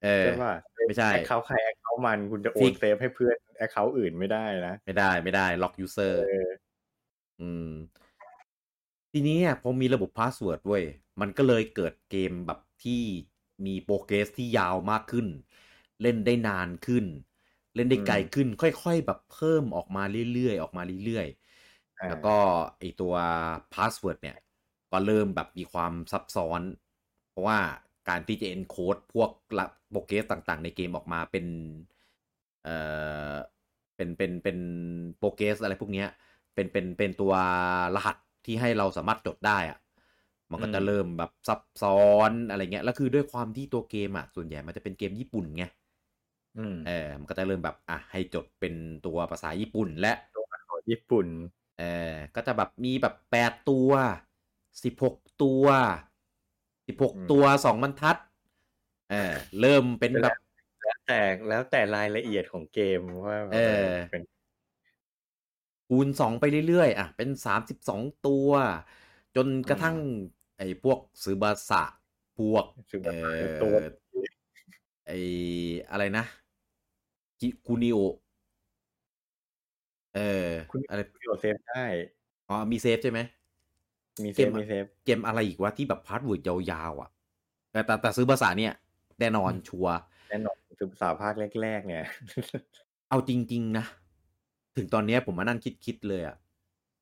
[0.04, 0.54] เออใช่ป่ะ
[0.88, 6.52] ไม่ใช่ account ใคร account มันคุณจะโอน save ให้เพื่อน account อื่นไม่ได้นะ ไม่ได้ไม่ได้ล็อก user เออ
[7.42, 7.72] อืม
[9.12, 10.84] ทีนี้เนี่ยพอมีระบบ password เว้ย
[11.22, 13.02] มันก็เลยเกิดเกมแบบที่
[13.66, 15.28] มี progress ที่ยาวมากขึ้น
[16.02, 17.06] เล่นได้นานขึ้น
[17.76, 21.28] เล่นได้ไกลขึ้น ค่อยๆ แบบเพิ่มออกมาเรื่อยๆ ออกมาเรื่อย
[22.00, 22.36] อ่าๆแล้วก็
[22.80, 23.14] ไอตัว
[23.74, 24.38] password เนี่ย
[24.92, 26.62] ก็เริ่มแบบมีความซับซ้อน
[27.32, 27.60] เพราะว่า
[28.10, 31.46] การที่จะ encode พวกละ progress ต่างๆ ในเกมออกมาเป็น
[32.64, 32.76] เอ่
[33.34, 33.36] อ
[33.96, 34.58] เป็นเป็นเป็น
[35.18, 36.08] โปรเกรสอะไรพวกเนี้ย
[36.54, 37.34] เป็นเป็นเป็นตัว
[37.96, 39.78] รหัสที่ให้เราสามารถจดได้อะ
[40.52, 41.92] มันก็จะอืมเริ่มแบบซับซ้อ
[42.30, 45.64] นอะไรเงี้ยแล้วคือด้วยความที่ตัวเกมอะส่วนใหญ่มันจะเป็นเกมญี่ปุ่นไง
[46.58, 48.74] อืมเออมันก็จะเริ่มแบบอะให้จดเป็น
[49.06, 50.14] ตัวภาษาญี่ปุ่นและ
[50.70, 51.28] ของญี่ปุ่น
[51.78, 53.90] เออก็จะแบบมีแบบแปดตัว
[54.84, 55.64] สิบหกตัว
[56.88, 58.18] สิบหกอืมตัวสองบรรทัด
[59.10, 60.34] เออเริ่มเป็นแบบ
[60.82, 61.14] แล้วแต่
[61.48, 63.56] แล้วแต่รายละเอียดของเกมว่าเออ
[64.10, 64.22] เป็น
[65.88, 68.50] คูณสองไปเรื่อยๆอะเป็นสามสิบสองตัว
[69.36, 69.96] จนกระทั่ง
[70.58, 71.84] ไอ้พวกซือบาสะ
[72.38, 73.76] พวกซึ่งเอแบบอตัว
[75.08, 75.18] ไอ้
[75.92, 76.26] อะไรนะ
[77.40, 77.98] กิคูนิโอ
[80.16, 81.86] เออคุณอะไรคุณโยเซฟได้
[82.50, 83.20] อ๋อ มีเซฟใช่ไหม
[84.24, 87.10] มีเซเกฟมอะมีเซฟ เกมอะไรอีกวะที่แบบพาสเวิร์ดยาวๆอะ
[87.72, 88.74] แต่แต่แต่ซื้อภาษาเนี่ย
[89.20, 89.98] แน่นอนชัวร์
[90.30, 92.04] แน่นอนซึบาสะภาคแรกๆเนี่ย
[93.10, 93.86] เอาจริง ๆ นะ
[94.76, 96.36] ถึงตอนเนี้ยผมมานั่งคิดๆเลยอะ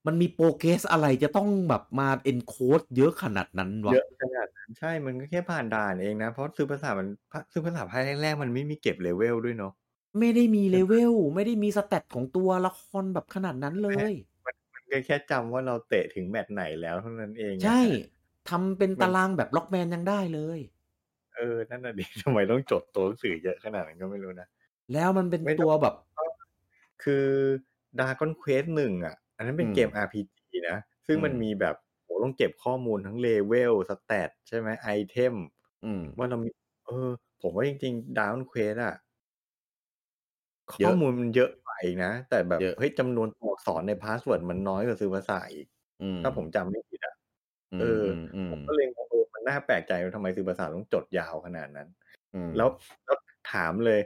[0.06, 7.08] มันมี progress อะไรจะต้องแบบมา encode เยอะขนาดนั้นวะเยอะขนาดนั้นใช่มันก็แค่ผ่านด่านเองนะ เพราะซื้อภาษามัน
[7.52, 9.74] ซื้อภาษาภาคแรกๆมันไม่มีเก็บเลเวลด้วยเนาะ
[10.20, 14.12] ไม่ได้มี level ไม่ได้มี stat ของตัวละครแบบขนาดนั้นเลย
[14.74, 17.82] มันก็แค่จำว่าเราเตะถึงแมตช์ไหนแล้วเท่านั้นเองอะใช่
[18.50, 20.60] ทำเป็นตารางแบบล็อกแมนยังได้เลย
[21.36, 24.48] เออ นั่นน่ะดิทำไมต้องจดตัวหนังสือเยอะขนาดนั้นก็ไม่รู้นะ
[24.92, 25.94] แล้วมันเป็นไม่ต้องตัวแบบ
[27.04, 27.26] คือ
[28.00, 30.78] ดา g อนเควสหนึ่งอะอั นนั้นเป็นอืมเกม RPG นะ
[31.08, 35.36] ซึ่งมันอืมมีแบบโหต้องเก็บข้อมูลทั้ง level stat ใช่ไหม item
[35.84, 36.50] อืมว่าเรามี
[36.86, 37.10] เออ
[37.42, 38.94] ผมว่าจริงๆดา g อนเควสอะ
[40.80, 41.70] เยข้ออะมูลมันเยอะไป
[42.04, 45.68] นะ แต่แบบเยอะเฮ้ยจำนวนตัวอักษรใน password มันน้อยกว่าซึบาสะอีก
[46.00, 47.16] อืมถ้าผมจำไม่ผิดอะ
[47.72, 48.04] อืมเออ
[48.36, 51.88] อืมผมก็เลยงงเออมันน่าแปลกใจว่าทำไมซื้อภาษาต้องจดยาวขนาดนั้น
[52.34, 52.70] อืมแล้ว
[53.06, 53.18] แล้ว
[53.54, 54.00] ถามเลย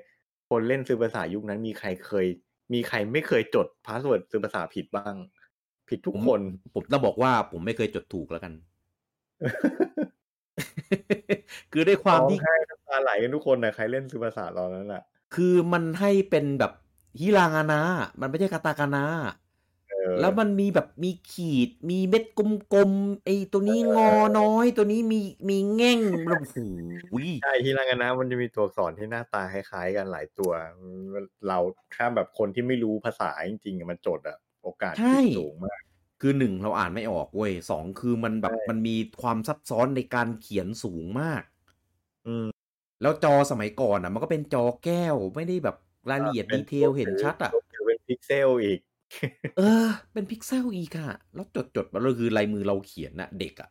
[0.49, 2.27] คนเล่นซื้อภาษายุคนั้นมีใครเคย
[2.73, 5.15] มีใครไม่เคยจด password ซึบาสะผิดบ้าง
[5.89, 6.39] ผิดทุกคน
[6.73, 8.53] ผมต้องบอกว่าผมไม่เคยจดถูกแล้วกัน
[11.71, 15.03] คือด้วยความร้องที่ไห้น้ำตาไหลกันทุกคนนะใครเล่นซื้อภาษาตอนนั้นอะ
[15.35, 16.71] คือมันให้เป็นแบบ
[17.19, 17.81] ฮิรางานะ
[18.21, 19.46] มันไม่ใช่คาตากานะเออ
[20.19, 22.23] แล้วมันมีแบบมีขีด มีเม็ด
[22.73, 26.57] กลมๆไอ้ตัวนี้งอน้อย ตัวนี้มีมีแง่งแล้วโอ้โห
[27.41, 30.51] ใช่ที่รางานะมันจะมีตัวอักษรที่หน้าตาคล้ายๆ กันหลายตัว
[31.47, 31.57] เรา
[31.95, 35.81] ถ้าแบบคนที่ไม่รู้ภาษาจริงๆอะมันจดอะโอกาสผิดสูงมาก
[36.21, 41.43] คือหนึ่งเราอ่านไม่ออกเว้ยสองคือมันแบบใช่มันมีความซับซ้อนในการเขียนสูงมาก
[42.27, 42.47] อืม
[43.01, 45.75] แล้วจอสมัยก่อนอะ มันก็เป็นจอแก้วไม่ได้แบบ
[46.11, 48.79] รายละเอียดเป็น detail เห็นชัดอะถือเป็นพิกเซลอีก
[49.57, 53.69] เออ เป็นพิกเซลอีกอะแล้วจดจดๆมาเลยคือลายมือเราเขียนนะเด็กอะ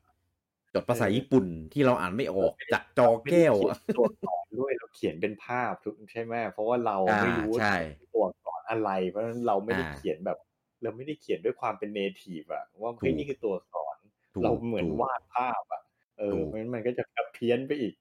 [0.75, 7.75] จดภาษาเออญี่ปุ่นที่เราอ่านไม่ออกจากจอแก้วอะไม่ได้เขียนตัวอักษรด้วยเราเขียนเป็นภาพทุกใช่ไหมเพราะว่าเราอ่าไม่รู้ว่าใช่
[8.14, 10.38] ตัวอักษรอะไร เพราะฉะนั้นเราไม่ได้อ่าเขียนแบบ
[10.83, 13.96] เราไม่ได้เขียนด้วยความเป็น native อะว่าเฮ้ยถูกนี่คือตัวอักษร
[14.35, 15.83] ถูกเราเหมือนถูกวาดภาพอะ
[16.18, 17.94] เออถูกเพราะฉะนั้นมันก็จะแบบเพี้ยนไปอีก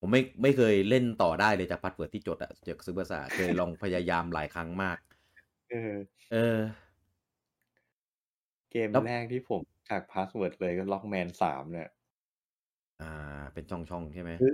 [0.00, 4.98] ผมไม่ไม่เคยเล่นต่อได้เลยจาก password ที่จดอะจากซึบาสะเคยลองพยายามหลายครั้งมาก
[5.70, 5.94] เออ
[6.30, 6.58] เออ
[8.72, 11.88] เกมแล้ว แรกที่ผมจาก password เลยก็ล็อกแมนสามเนี่ย
[13.02, 13.12] อ่า
[13.52, 14.52] เป็นช่องช่องๆใช่ไหม ซื้อ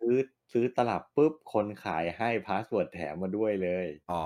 [0.00, 0.16] ซื้อ
[0.52, 4.24] ซื้อตลับปุ๊บ คนขายให้ password แถมมาด้วยเลย อ๋อ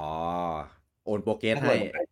[1.04, 2.08] โอน progress ให้ password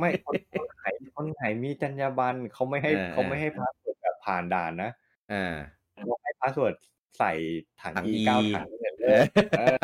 [0.00, 4.90] ไม่คนคนขายคนขายมีจรรยาบรรณเขาไม่ให้เออเขาไม่เออให้ password แบบผ่านด่านนะ
[5.32, 5.54] อ่า
[5.94, 6.76] เขาให้ password
[7.18, 7.32] ใส่
[7.82, 9.24] ถังถัง E E เก้าถังเหมือนเอเดิอม
[9.58, 9.76] เออ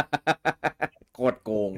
[1.15, 1.71] โคตรโกง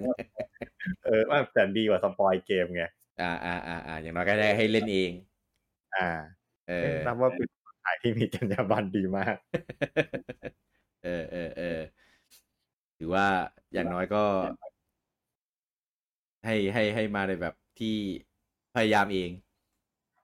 [1.04, 2.84] เออว่าแต่ดีกว่า spoil เกมไง
[3.20, 5.12] อ่าอ่าอ่าอ่าอย่างน้อยก็ได้ให้เล่นเอง
[5.96, 6.08] อ่า
[6.68, 9.36] เออนับว่าเป็นคนขายที่มีจรรยาบรรณดีมาก
[11.04, 11.80] เออเออเออ
[12.98, 13.26] ถือว่า
[13.72, 14.22] อย่างน้อยก็
[16.44, 17.96] ให้ให้ให้มาในแบบที่
[18.74, 19.30] พยายามเอง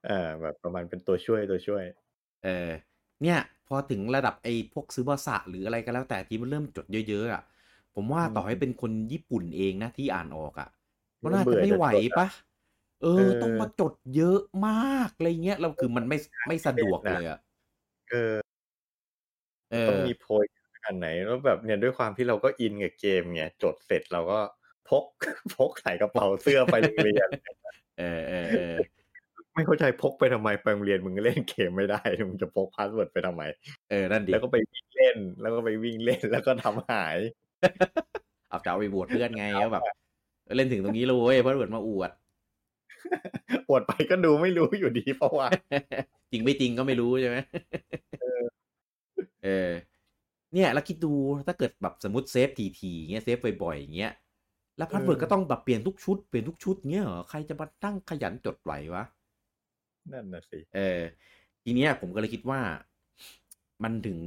[0.06, 1.84] เออแบบประมาณเป็นตัวช่วยตัวช่วย
[2.44, 2.70] เออ
[3.22, 7.42] เนี่ย พอถึงระดับไอ้พวกซื้อบาสะหรืออะไรก็แล้วแต่ที่มันเริ่มจดเยอะๆอะ
[7.94, 10.68] ผมว่าอืมต่อให้เป็นคนญี่ปุ่นเองนะที่อ่านออกอะ
[11.22, 12.26] ก็มันน่าเบื่จะอไม่จะไหวจดอะปะ
[13.02, 16.16] เอเอออ ต้องมาจดเยอะมากอะไรเงี้ยเราคือมันไม่
[16.48, 17.38] ไม่สะดวกนะเลยอะ
[18.10, 18.34] เออ
[19.70, 20.44] เอต้องอมีโพย
[20.84, 24.38] อันไหนแล้วแบบเนี่ยด้วยความที่เราก็อินกับเกมไงจดเสร็จเราก็
[24.88, 25.04] พก
[25.54, 27.28] พกใส่กระเป๋าเสื้อไปโรงเรียน
[27.98, 28.76] เออเออเออ
[29.54, 33.42] ไม่เข้าใจพกไปทำไมไปโรงเรียนมึงเล่นเกมไม่ได้มึงจะพก password ไปทำไม
[33.90, 37.18] เออนั่นดิแล้วก็ไปวิ่งเล่น แล้วก็ไปวิ่งเล่นแล้วก็ทำหาย
[38.48, 39.84] เอาจะเอาไปอวดเพื่อนไงก็แบบ
[40.56, 42.10] เล่นถึงตรงนี้เลยเว้ยเพราะเหมือนมาอวด
[43.68, 45.48] อวดไปก็ดูไม่รู้อยู่ดีเพราะว่า
[46.30, 47.36] จริงไม่จริงก็ไม่รู้ใช่ไหม
[49.44, 49.70] เออ
[50.54, 51.12] เนี่ย แล้วคิดดู
[51.46, 54.12] ถ้าเกิดแบบสมมติเซฟทีทีเงี้ยเซฟบ่อยๆอย่างเงี้ย
[54.78, 59.04] แล้วพาสเวิร์ดเออก็ต้องแบบเปลี่ยนทุกชุดเปลี่ยนทุกชุดเงี้ยเหรอใครจะมาตั้งขยันจดไหววะ
[60.12, 61.00] นั่นน่ะสิเออ
[61.62, 62.60] ทีเนี้ยผมก็เลยคิดว่า
[63.82, 64.18] มันถึง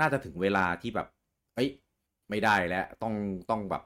[0.00, 1.08] น่าจะถึงเวลาที่แบบ
[1.54, 1.68] เอ้ย
[2.30, 3.14] ไม่ได้แล้วต้อง
[3.50, 3.82] ต้องแบบ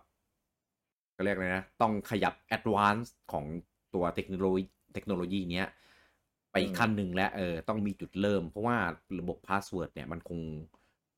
[1.17, 3.45] ก็เรียกอะไรนะ ต้องขยับ advance ของ
[3.95, 5.69] ตัวเทคโนโลยีเทคโนโลยีเนี้ย
[6.51, 8.77] ไปอีกขั้นหนึ่งแล้วเออต้องมีจุดเริ่ม เพราะว่า
[9.19, 10.41] ระบบ password เนี่ยมันคง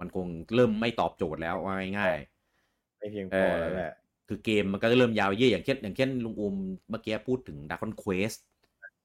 [0.00, 2.16] มันคงเริ่มไม่ตอบโจทย์แล้วว่าง่าย
[2.98, 3.92] ไม่เพียงๆพอแล้วแหละ
[4.28, 6.54] คือเกมมันก็เริ่มยาวเยอะอย่างเช่น อย่างเช่นลุงอุม
[6.90, 8.38] เมื่อกี้พูดถึง Dragon Quest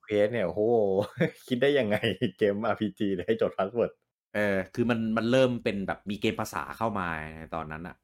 [0.03, 0.61] เควสเนี่ยโอ้โห
[1.47, 1.95] คิดได้ยังไง
[2.37, 3.91] เกม RPG เลยให้จด password
[4.35, 7.07] เออคือมันมันเริ่มเป็นแบบมีเกมภาษาเข้ามา
[7.37, 7.95] ในตอนนั้นอะ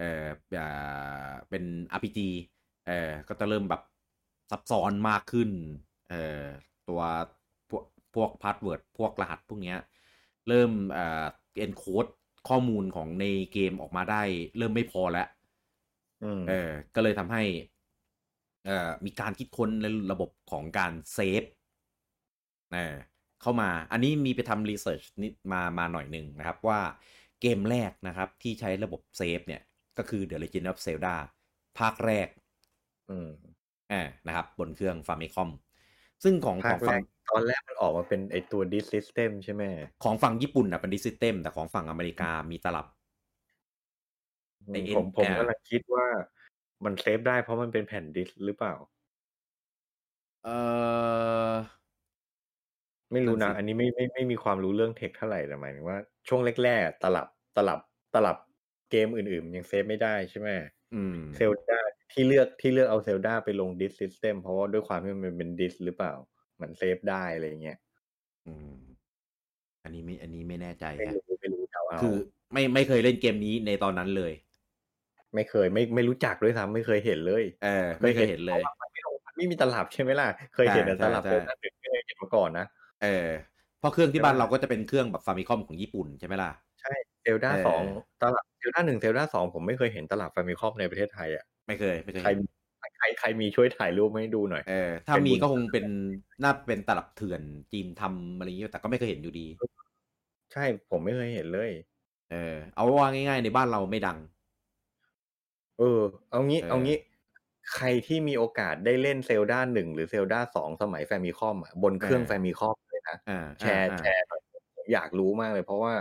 [0.00, 0.24] เออ
[0.58, 2.28] อ่าเป็น RPG
[2.86, 3.82] เออก็จะเริ่มแบบ
[4.50, 5.50] ซับซ้อนมากขึ้น
[6.10, 6.42] เออ
[6.88, 7.00] ตัว
[7.70, 7.84] พวก
[8.14, 9.78] พวก password พวกรหัสพวกเนี้ย
[10.48, 11.26] เริ่มเอ่อ
[11.58, 12.06] encode
[12.48, 14.22] ข้อมูลของในเกมออกมาได้
[14.58, 15.28] เริ่มไม่พอแล้ว
[16.22, 17.42] อืมเออ ก็เลยทำให้
[18.66, 21.42] เอ่อมีการคิดค้นในระบบของการเซฟ
[22.72, 22.96] เออ
[23.40, 26.80] เข้ามา อันนี้มีไปทำ research นิดมามาหน่อยหนึ่งนะครับ ว่า
[27.40, 29.62] เกมแรกนะครับ ที่ใช้ระบบเซฟเนี่ย
[30.00, 31.14] ก็คือ The Legend of Zelda
[31.78, 32.28] ภาคแรก
[33.10, 33.30] อืม
[33.92, 35.48] อ่านะครับ บนเครื่อง Famicom
[36.24, 39.62] ซึ่งของขภาอคงแรฝั่งกตอนแรกมันออกมาเป็นไอตัว disk system ใช่ไหม
[40.04, 42.86] ของฝั่งญี่ปุ่นนะเป็นดิส y เต็มแต่ของฝั่งอเมริกามีตลับ
[44.66, 46.06] อืมไอ้ผมผมอ่ากำลังคิดว่า
[46.84, 48.74] มันเซฟได้เพราะมันเป็นแผ่นดิสหรือเปล่า
[50.44, 50.48] เอ
[51.50, 51.52] อ
[53.12, 57.80] ไม่รู้นั่นะนสิอันนี้ไม่ไม่ไม่มีความรู้เรื่อง tech เท่าไหร่แต่หมายถึงว่าช่วงแรกๆอะตลับตลับ
[58.14, 58.36] ตลับ
[58.90, 60.48] เกมอื่นๆมันยังเซฟไม่ได้ใช่ไหม
[60.94, 61.80] อืมเซลดา
[62.12, 66.12] ที่เลือกที่เลือกเอาเซลดาไปลง disk system เพราะว่าด้วยความที่มันเป็นดิสหรือเปล่า
[66.54, 67.78] เหมือนเซฟได้อะไรเงี้ย
[68.46, 68.76] อืม
[69.84, 72.16] อันนี้ไม่อันนี้ไม่แน่ใจไม่ฮะรู้ไม่รู้แต่ว่าคือ
[72.52, 74.32] ไม่ไม่เคยเล่นเกมนี้ในตอนนั้นเลย
[75.34, 82.66] ไม่เคยไม่ไม่รู้จักด้วยซ้ำไม่เคยเห็นเลย เออ ไม่เคยเห็นเลยพราะว่ามันไม่ลงมันไม่มีตลับใช่ไหมล่ะ เคยเห็นแต่ใช่ตลับใช่เซลดาหนึ่งไม่เคยเห็นมาก่อนนะ
[83.02, 83.26] เออ
[83.78, 86.50] เพราะเครื่องที่ใช่ไหมบ้านเราก็จะเป็นเครื่องแบบฟามิคอมของญี่ปุ่นใช่ไหมล่ะ
[86.80, 87.82] ใช่ เซลดาเออสอง
[88.20, 92.48] ตลับเซลดาหนึ่งเซลดาสองผมไม่เคยเห็นตลับแฟมิคอมในประเทศไทยอะไม่เคยไม่เคยใครเห็น
[92.98, 95.84] ใครใครมีช่วยถ่ายรูปมาให้ดูหน่อยเออถ้าเป็นมีบุญก็คงเป็น
[96.42, 99.46] น่าเป็นตลับเถื่อนจีนทำอะไรอย่างเงี้ยแต่ก็ไม่เคยเห็นอยู่ดี
[100.52, 101.70] ใช่ผมไม่เคยเห็นเลย
[102.30, 104.18] เออ เอาว่าง่าย ๆ ในบ้านเราไม่ดัง
[105.78, 106.96] เออ เอางี้ เออเอางี้
[107.74, 114.40] ใครที่มีโอกาสได้เล่นเซลดาหนึ่งหรือเซลดาสองสมัยแฟมิคอมอะบนเครื่องอ่าแฟมิคอมเลยนะอ่าแชร์อ่าแชร์หน่อย
[114.76, 115.92] ผมอยากรู้มากเลยเพราะว่า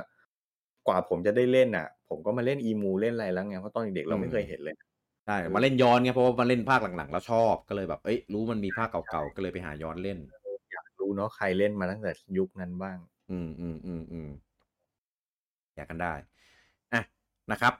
[0.87, 4.75] กว่าผมจะได้เล่นอะ ผมก็มาเล่นอีมูเล่นอะไรแล้วไงเพราะตอนเด็กๆเราไม่เคยเห็นเลย
[5.25, 10.19] ใช่มาเล่นย้อนไงเพราะว่ามาเล่นภาคหลังๆ แล้วชอบก็เลยแบบเอ้ยรู้มันมีภาคเก่าๆก็เลยไปหาย้อนเล่น
[10.71, 12.97] อยากรู้เนาะใครเล่นมาตั้งแต่ยุคนั้นบ้าง
[13.29, 14.29] อืมอืมอืมอืม
[15.75, 16.13] อยากกันได้
[16.93, 17.01] อะ
[17.51, 17.73] นะครับ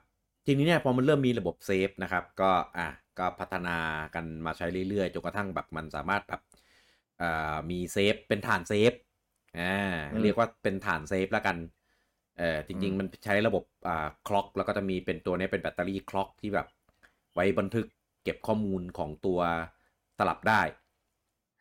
[0.46, 3.78] ทีนี้เนี่ยพอมันเริ่มมีระบบเซฟนะครับ ก็อะก็พัฒนา
[4.14, 6.40] กันมาใช้เรื่อยๆจนกระทั่งแบบมันสามารถแบบ
[7.22, 8.92] อ่ามีเซฟเป็นถ่านเซฟ
[9.58, 11.56] อ่าอืมเรียกว่าเป็นถ่านเซฟแล้วกัน
[12.40, 16.66] เออจริงอืมๆมันใช้ระบบอ่า clock แล้วก็จะมีเป็นตัวนี้เป็นแบตเตอรี่ clock ที่แบบ
[17.34, 17.86] ไว้บันทึก
[18.24, 19.40] เก็บข้อมูลของตัว
[20.18, 20.62] ตลับได้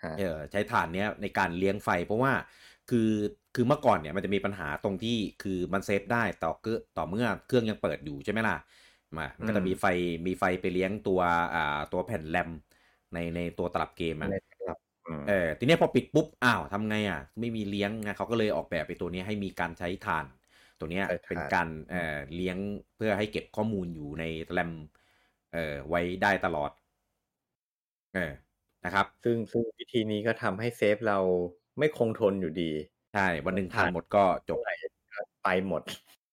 [0.03, 2.33] ฮะเออใช้ถ่านเนี้ยในการเลี้ยงไฟ เพราะว่า
[2.89, 3.09] คือ
[3.55, 8.57] คือเมื่อก่อนเนี่ยมันจะมีปัญหาตรงที่คือมันเซฟได้ต่อเกต่อเมื่อเครื่องยังเปิดอยู่ใช่ไหมล่ะ
[9.17, 9.85] มามันก็จะมีไฟ
[10.27, 11.19] มีไฟไปเลี้ยงตัว
[11.55, 12.49] อ่าตัวแผ่นแรม
[13.13, 14.31] ในในตัวตลับเกมอะ
[14.67, 20.25] ครับอืมเออทีเนี้ยพอปิดปุ๊บอ้าวทำไงอะ ไม่มีเลี้ยงไงเขาก็เลยออกแบบไปตัวนี้ให้มีการใช้ฐาน
[20.79, 22.57] ตัวเนี้ยใช้ถ่านเป็นการเอ่อเลี้ยง
[22.95, 24.71] เพื่อให้เก็บข้อมูลอยู่ในแรม
[25.53, 26.71] เอ่อไว้ได้ตลอด
[28.15, 28.31] เออ
[28.85, 31.19] นะครับ ซึ่งซึ่งวิธีนี้ก็ทำให้เซฟเรา
[31.79, 32.71] ไม่คงทนอยู่ดี
[33.13, 34.59] ใช่ วันหนึ่งถ่านหมดก็จบ
[35.43, 35.81] ไปหมด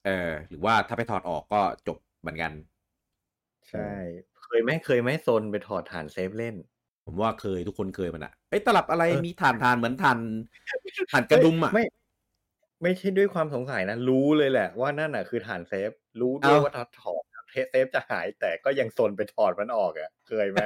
[0.07, 2.53] เออ หรือว่าถ้าไปถอดออกก็จบเหมือนกัน
[3.69, 3.91] ใช่
[4.45, 6.55] เคยไหมเคยไหมโซนไปถอดถ่านเซฟเล่น
[7.07, 10.19] ผมว่าเคยทุกคนเคยมันอะเอ้ยตลับอะไรเออมีถ่านถ่านเหมือนถ่าน
[11.13, 11.85] ถ่านกระดุมอะไม่
[12.83, 17.23] ไม่ใช่ด้วยความสงสัยนะ รู้เลยแหละว่านั่นน่ะคือถ่านเซฟ รู้ด้วยเอ้าว่าถ้าถอด
[17.71, 20.61] เซฟจะหายแต่ก็ยังโซนไปถอดมันออกอะ เคยไหม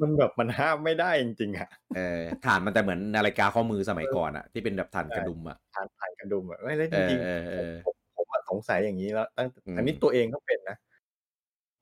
[0.00, 10.76] มันแบบมันห้ามไม่ได้จริงๆอะเออฐานมันแต่เหมือนนาฬิกาข้อมือสมัยก่อนอะที่เป็นแบบฐานกระดุมอะฐานฐานกระดุมอะไม่แล้วจเออริงเออเออๆผมผมอะสงสัยอย่างนี้แล้วตั้งอืมอันนี้ตัวเองก็เป็นนะ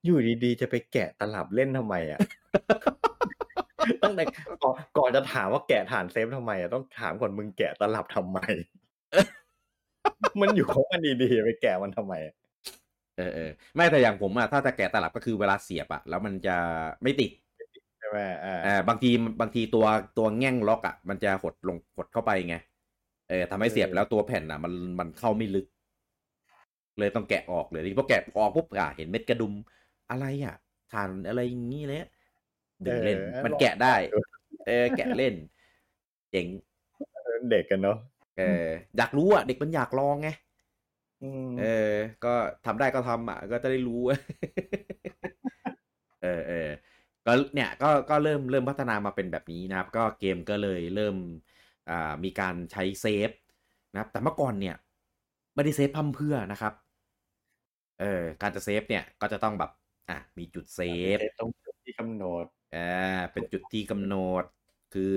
[0.05, 2.21] อยู่ดีๆจะไปแกะตลับเล่นทำไมอะ
[4.03, 4.25] ตั้งแต่
[4.63, 8.39] ก่อนก่อนจะถามว่าแกะฐานเซฟทำไมอะต้องถามก่อนมึงแกะตลับทำไม
[10.41, 12.35] มันอยู่ของมันดีๆไปแกะมันทำไมอะ
[13.17, 16.57] เออเออไม่แต่อย่างผมอะถ้าจะแกะตลับก็คือเวลาเสียบอะแล้วมันจะ
[17.03, 17.31] ไม่ติด
[17.99, 19.87] ใช่ไหมอ่าเออบางทีบางทีตัว
[20.19, 22.57] ตัวแง่งล็อกอะมันจะหดลงหดเข้าไปไง
[23.29, 25.67] เออทำให้เสียบเออแล้วตัวแผ่นอะมันมันเข้าไม่ลึก
[26.99, 29.53] เลยต้องแกะออกเลยที่พอแกะออกปุ๊บอะเห็นเม็ดกระดุม
[30.11, 30.55] อะไรอะ
[30.93, 32.03] ฐานอะไรอย่างงี้เลย
[32.85, 34.19] ดึงเล่นออมันลองแกะได้ดู
[34.67, 35.35] เออแกะเล่น
[36.31, 36.47] เจ๋ง
[37.51, 37.97] เด็กกันเนาะ
[38.37, 40.29] เอออยากรู้อะ เด็กมันอยากลองไง
[41.23, 41.65] อืมเออ
[42.25, 42.29] ก็
[42.65, 44.01] ทำได้ก็ทำอะ ก็จะได้รู้
[46.23, 46.71] เออเออ
[47.27, 51.17] ก็เนี่ยก็ก็เริ่มเริ่มพัฒนามาเป็นแบบนี้นะครับ ก็เกมก็เลยเริ่ม
[51.91, 53.31] อ่ามีการใช้เซฟ
[53.93, 54.77] นะครับ แต่เมื่อก่อนเนี่ย
[55.55, 56.73] ไม่ได้เซฟพร่ำเพรื่อนะครับ
[57.97, 58.07] เออ
[58.41, 59.71] การจะเซฟเนี่ยก็จะต้องแบบ
[60.09, 60.81] อะมีจุดเซ
[61.15, 62.79] ฟเซฟต้องจุดที่กำหนดอ่า
[63.33, 64.45] เป็นจุดที่กำหนด
[64.91, 65.11] คือ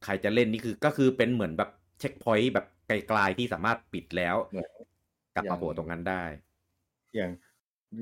[0.00, 4.70] ใครจะเล่นนี่คือก็คือเป็นเหมือนแบบ checkpoint แบบไกลๆที่สามารถปิดแล้วเหมือน
[5.34, 6.22] กลับอย่ามางโผล่ตรงนั้นได้
[7.14, 7.30] อย่าง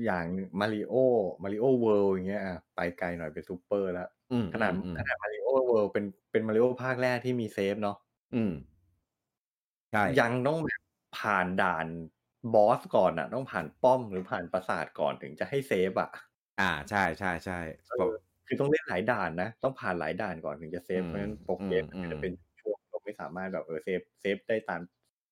[0.05, 0.25] อย่าง
[0.59, 0.93] มาริโอ
[1.43, 7.97] มาริโอเวิลด์อย่างเงี้ยอะไปไกลหน่อยเป็นซูเปอร์แล้วอืมขนาดอืมขนาดมาริโอเวิลด์เป็นเป็นมาริโอภาคแรกที่มีเซฟเนาะ
[8.35, 8.51] อืม
[9.91, 10.81] ใช่ยังต้องแบบ
[11.19, 11.87] ผ่านด่าน
[12.53, 16.09] บอสก่อนอะ ต้องผ่านป้อมหรือผ่านปราสาทก่อนถึงจะให้เซฟอะ
[16.61, 18.09] อ่าใช่ใช่ใช่เพราะ
[18.47, 22.54] คือต้องเล่นหลายด่านนะ ต้องผ่านหลายด่านก่อนถึงจะเซฟอืมเพราะฉะนั้นโปรเกมอืมจะเป็นช่วงเราไม่
[23.19, 24.81] สามารถแบบเออเซฟเซฟได้ตาม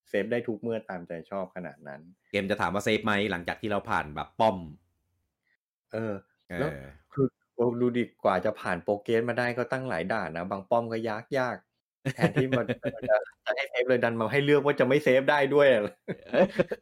[0.09, 4.57] เซฟได้ทุกเมื่อตามใจชอบขนาดนั้น เกมจะถามว่าเซฟไหมหลังจากที่เราผ่านแบบป้อม
[5.93, 6.13] เออ
[6.49, 6.77] เอแล้วอ
[7.13, 11.57] คือโอ้ดูดิกว่าจะผ่านโปรเกมมาได้ก็ตั้งหลายด่านนะ บางป้อมก็ยากยาก
[12.15, 12.65] แทนที่มัน
[12.95, 15.83] มันจะจะให้เซฟเลยดันมาให้เลือกว่าจะไม่เซฟได้ด้วยอะ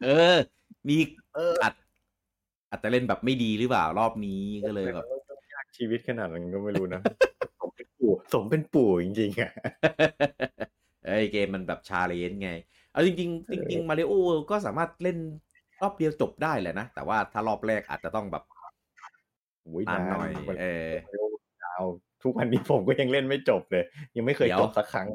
[0.04, 0.36] เออ
[0.88, 0.96] มี
[1.34, 1.74] เอออัด
[2.70, 5.06] อาจจะเล่นแบบไม่ดีหรือเปล่ารอบนี้ก็เลยแบบ
[5.52, 7.00] ยากชีวิตขนาดนั้นก็ไม่รู้นะ
[7.60, 9.50] สมเป็นปู่สมเป็นปู่จริงๆอะ
[11.06, 12.50] เอ้ยเกมมันแบบชาเลนจ์ไง
[12.90, 14.12] เอาจริงๆจริงๆมาริโอ
[14.50, 15.18] ก็สามารถเล่น
[15.80, 18.42] รอบเดียวจบได้แหละนะ แต่ว่าถ้ารอบแรกอาจจะต้องแบบ
[19.66, 20.88] อุ้ยนานนานหน่อยมันเออ
[21.62, 21.84] ยาว
[22.22, 23.84] ทุกวันนี้ผมก็ยังเล่นไม่จบเลย
[24.16, 25.06] ยังไม่เคยเดี๋ยวจบสักครั้ง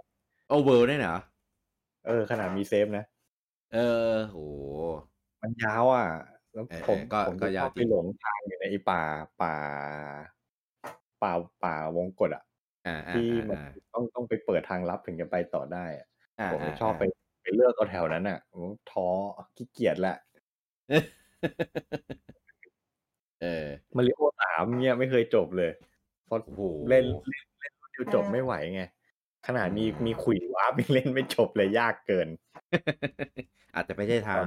[0.49, 1.17] over ได้เหรอ
[2.07, 3.05] เออ ขนาดมีเซฟนะ
[3.73, 4.37] เออโห
[5.41, 6.07] มันยาวอะ
[6.53, 9.01] แล้วเออผมเออก็ผมก็จะยาชวอบจริไปงหลงทางอยู่ในไอ้ป่า
[9.41, 9.53] ป่า
[11.21, 11.31] ป่า
[11.63, 12.46] ป่าวงกตอะอ่าอ่า
[13.13, 16.07] ที่มันอ่าต้องต้องไปเปิดทางลับถึงจะไปต่อได้อะ
[16.39, 17.03] อ่าผมจะชอบไป
[17.41, 19.07] ไปเลือกเอาแถวนั้นอะผมท้อ
[19.55, 20.15] ขี้เกียจละ
[23.41, 23.65] เออ
[23.97, 25.71] มาริโอสามเนี่ยไม่เคยจบเลย
[26.25, 28.81] เพราะโอ้โหเล่นเล่นเล่นรุ่นเดียวจบไม่ไหวไง
[29.47, 32.27] ขนาดมีอืมมีขุยวาร์ปยังเล่นไม่จบเลยยากเกิน
[33.75, 34.43] อาจจะไม่ใช่ทาง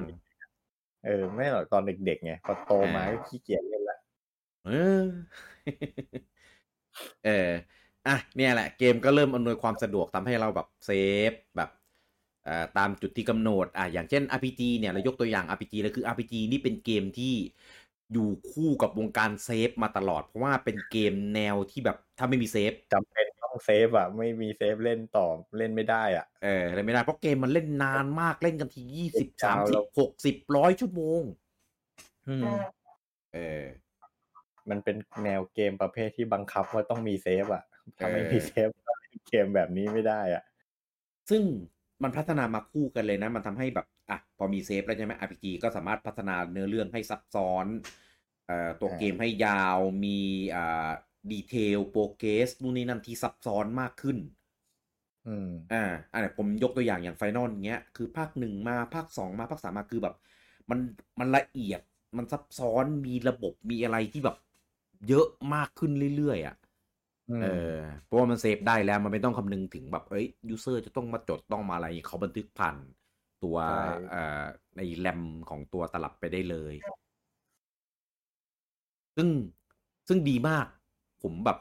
[1.07, 3.98] เออ ไม่หรอกตอนเด็กๆไงพอโตมาอ่าก็ขี้เกียจเล่นละ
[4.66, 5.05] เออ
[7.24, 10.90] เอออะเนี่ยแหละเกมก็เริ่มอำนวยความสะดวกทำให้เราแบบเซ
[11.30, 11.70] ฟแบบ
[12.44, 17.34] เอ่อตามจุดที่กำหนดอะอย่างเช่น RPG เนี่ยเรายกตัวอย่าง RPG เลยคือ RPG นี่เป็นเกมที่
[18.12, 25.26] อยู่คู่กับวงการเซฟมาตลอด เพราะว่าเป็นเกมแนวที่แบบถ้าไม่มีเซฟจำเป็นต้องเซฟอะ ไม่มีเซฟเล่นต่อ
[25.58, 31.22] เล่นไม่ได้อะเออเล่นไม่ได้เพราะเกมมันเล่นนานมากเล่นกันทียี่สิบยาสามวสิแล้บวหกสิบร้อยชั่วโมง
[32.28, 32.50] อืม
[33.34, 33.64] เออ
[34.70, 37.62] มันเป็นแนวเกมประเภทที่บังคับว่าต้องมีเซฟอะ
[37.98, 40.42] ถ้าไม่เออมีเซฟก็เล่นเกมแบบนี้ไม่ได้อะ
[41.31, 41.42] ซึ่ง
[42.03, 47.66] มันพัฒนามาคู่กันเลยนะ มันทำให้แบบอะพอมีเซฟแล้วใช่ไหม RPG ก็สามารถพัฒนาเนื้อเรื่องให้ซับซ้อน
[48.46, 50.18] เอ่อตัวอ่าเกมให้ยาวมี
[50.57, 50.90] อ่า
[51.33, 54.16] detail progress นู่นนี่นั่นที่ซับซ้อนมากขึ้น
[55.26, 60.14] อืมอ่าอันนี้ผมยกตัวอย่างอย่าง Final เงี้ยคือภาคหนึ่งมาภาคสองมาภาคสามมาคือแบบ
[60.70, 60.79] มัน
[61.20, 61.81] มันละเอียด
[62.16, 64.37] มันซับซ้อนมีระบบมีอะไรที่แบบ
[65.09, 66.60] เยอะมากขึ้นเรื่อยๆอะอืม
[67.43, 72.77] เออเพราะว่ามันเซฟได้แล้วมันไม่ต้องคำนึงถึงแบบเอ้ย user จะต้องมาจดต้องมาอะไรเขาบันทึกผ่าน
[73.45, 74.43] ตัวใช่เอ่อ
[74.77, 76.75] ในแรมของตัวตลับไปได้เลย
[79.16, 79.29] ซึ่ง
[80.09, 80.66] ซึ่งดีมาก
[81.23, 81.59] ผมแบบ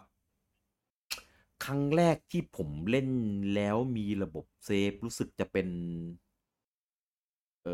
[1.65, 3.09] ครั้งแรกที่ผมเล่น
[3.55, 5.67] แล้วมีระบบเซฟรู้สึกจะเป็น
[7.63, 7.69] เอ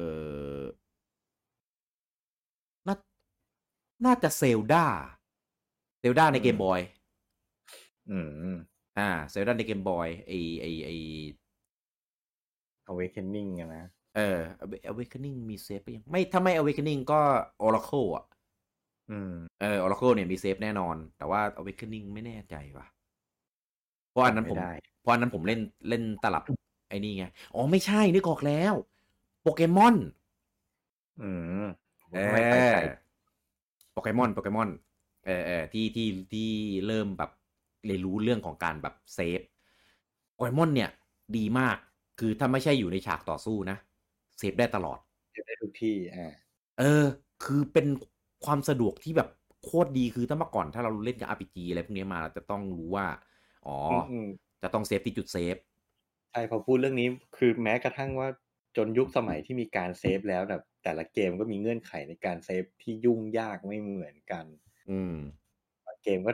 [0.60, 0.62] อ
[2.88, 2.96] น่า
[4.06, 4.86] น่าจะเซลดา
[6.00, 6.82] เซลดาในเกมบอย
[8.10, 8.20] อื
[8.54, 8.56] ม
[8.98, 10.90] อ่าเซลดาในเกมบอยไอไอไอ
[12.92, 14.40] awakening อะนะ เออ
[14.92, 17.20] awakening มีเซฟไปยัง ไม่ถ้าไม่ awakening ก็
[17.66, 18.26] oracle อะ
[19.12, 22.86] อืม เออ oracle เนี่ยมีเซฟแน่นอน แต่ว่า awakening ไม่แน่ใจว่ะ
[24.12, 26.44] เพราะอันนั้นผม ไม่ได้ เพราะอันนั้นผมเล่นเล่นตลับ
[26.90, 28.74] ไอ้นี่ไง อ๋อไม่ใช่นึกออกแล้ว
[29.42, 29.96] โปเกมอน
[31.22, 31.30] อื
[31.64, 31.66] ม
[32.14, 32.92] เอไม่ไปไกลอ
[33.92, 34.70] โปเกมอน โปเกมอน
[35.26, 36.50] เออเออที่ที่ที่
[36.88, 37.32] เริ่มแบบ
[37.86, 39.40] เรียนรู้เรื่องของการแบบเซฟ
[40.36, 40.90] โปเกมอนเนี่ย
[41.38, 41.78] ดีมาก
[42.20, 43.78] คือถ้าไม่ใช่อยู่ในฉากต่อสู้นะ
[44.40, 45.00] เซฟได้ตลอด
[45.34, 46.34] เก็บได้ทุกที่อ่า
[46.80, 47.04] เออ
[47.46, 47.88] คือเป็น
[48.46, 49.30] ความสะดวกที่แบบ
[49.64, 53.06] โคตรดีคือถ้าเมื่อก่อนถ้าเราเล่นกับ RPG อะไรพวกนี้มาเราจะต้องรู้ว่า
[53.66, 54.28] อ๋อออืม
[54.64, 55.56] จะต้องเซฟที่จุดเซฟ
[56.32, 58.30] ใช่พอพูดเรื่องนี้คือแม้กระทั่งว่า
[58.78, 64.46] จนยุคสมัยที่มีการเซฟแล้วแบบแต่ละเกมก็มีเงื่อนไขในการเซฟที่ยุ่งยากไม่เหมือนกัน
[64.90, 65.16] อืม
[65.86, 66.34] บางเกมก็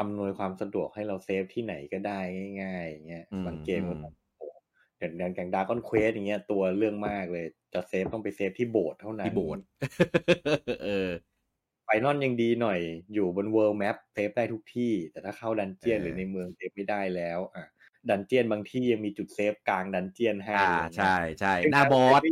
[0.00, 2.20] อำนวยความสะดวกให้เราเซฟที่ไหนก็ได้
[2.62, 4.46] ง่ายๆอย่างเงี้ยอืมบางเกมก็อืมแบบโอ้
[4.98, 9.64] เด่นอย่างอย่าง Dragon Quest อย่างเงี้ยตัวเรื่องมากเลย จะเซฟต้องไปเซฟที่โบสถ์เท่านั้นที่โบสถ์
[10.84, 11.10] เออ
[11.84, 12.80] Final ยังดีหน่อย
[13.14, 17.64] อยู่บน world map เซฟได้ทุกที่ แต่ถ้าเข้าดันเจียนเออหรือในเมืองเซฟไม่ได้แล้วอะ
[18.08, 22.22] dungeon บางที่ยังมีจุดเซฟกลาง dungeon ให้อ่าอะไรเงี้ยใช่ใช่ซึ่งหน้าบอส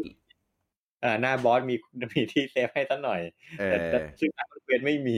[1.03, 1.75] อ่าหน้าบอสมี
[2.13, 3.21] มีที่เซฟให้สักหน่อย
[3.59, 5.13] เอแต่อแต่ซึ่งดาร์กอนเควสไม่มี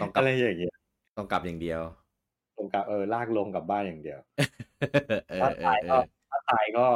[0.00, 0.72] ต้องกลัอะบไรอย่างเงี้ย
[1.20, 1.82] ต้องกลับอย่างเดียว
[2.56, 4.18] ลงกับเออลากลงกลับบ้านอย่างเดียว
[5.28, 6.86] เอถ้าอเอตาอยเอก็อถ้าตายก็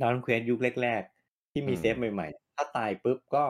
[0.00, 3.44] ดาวน์เควสยุคแรกๆที่มีอืมเซฟใหม่ๆ ถ้าตายปุ๊บก็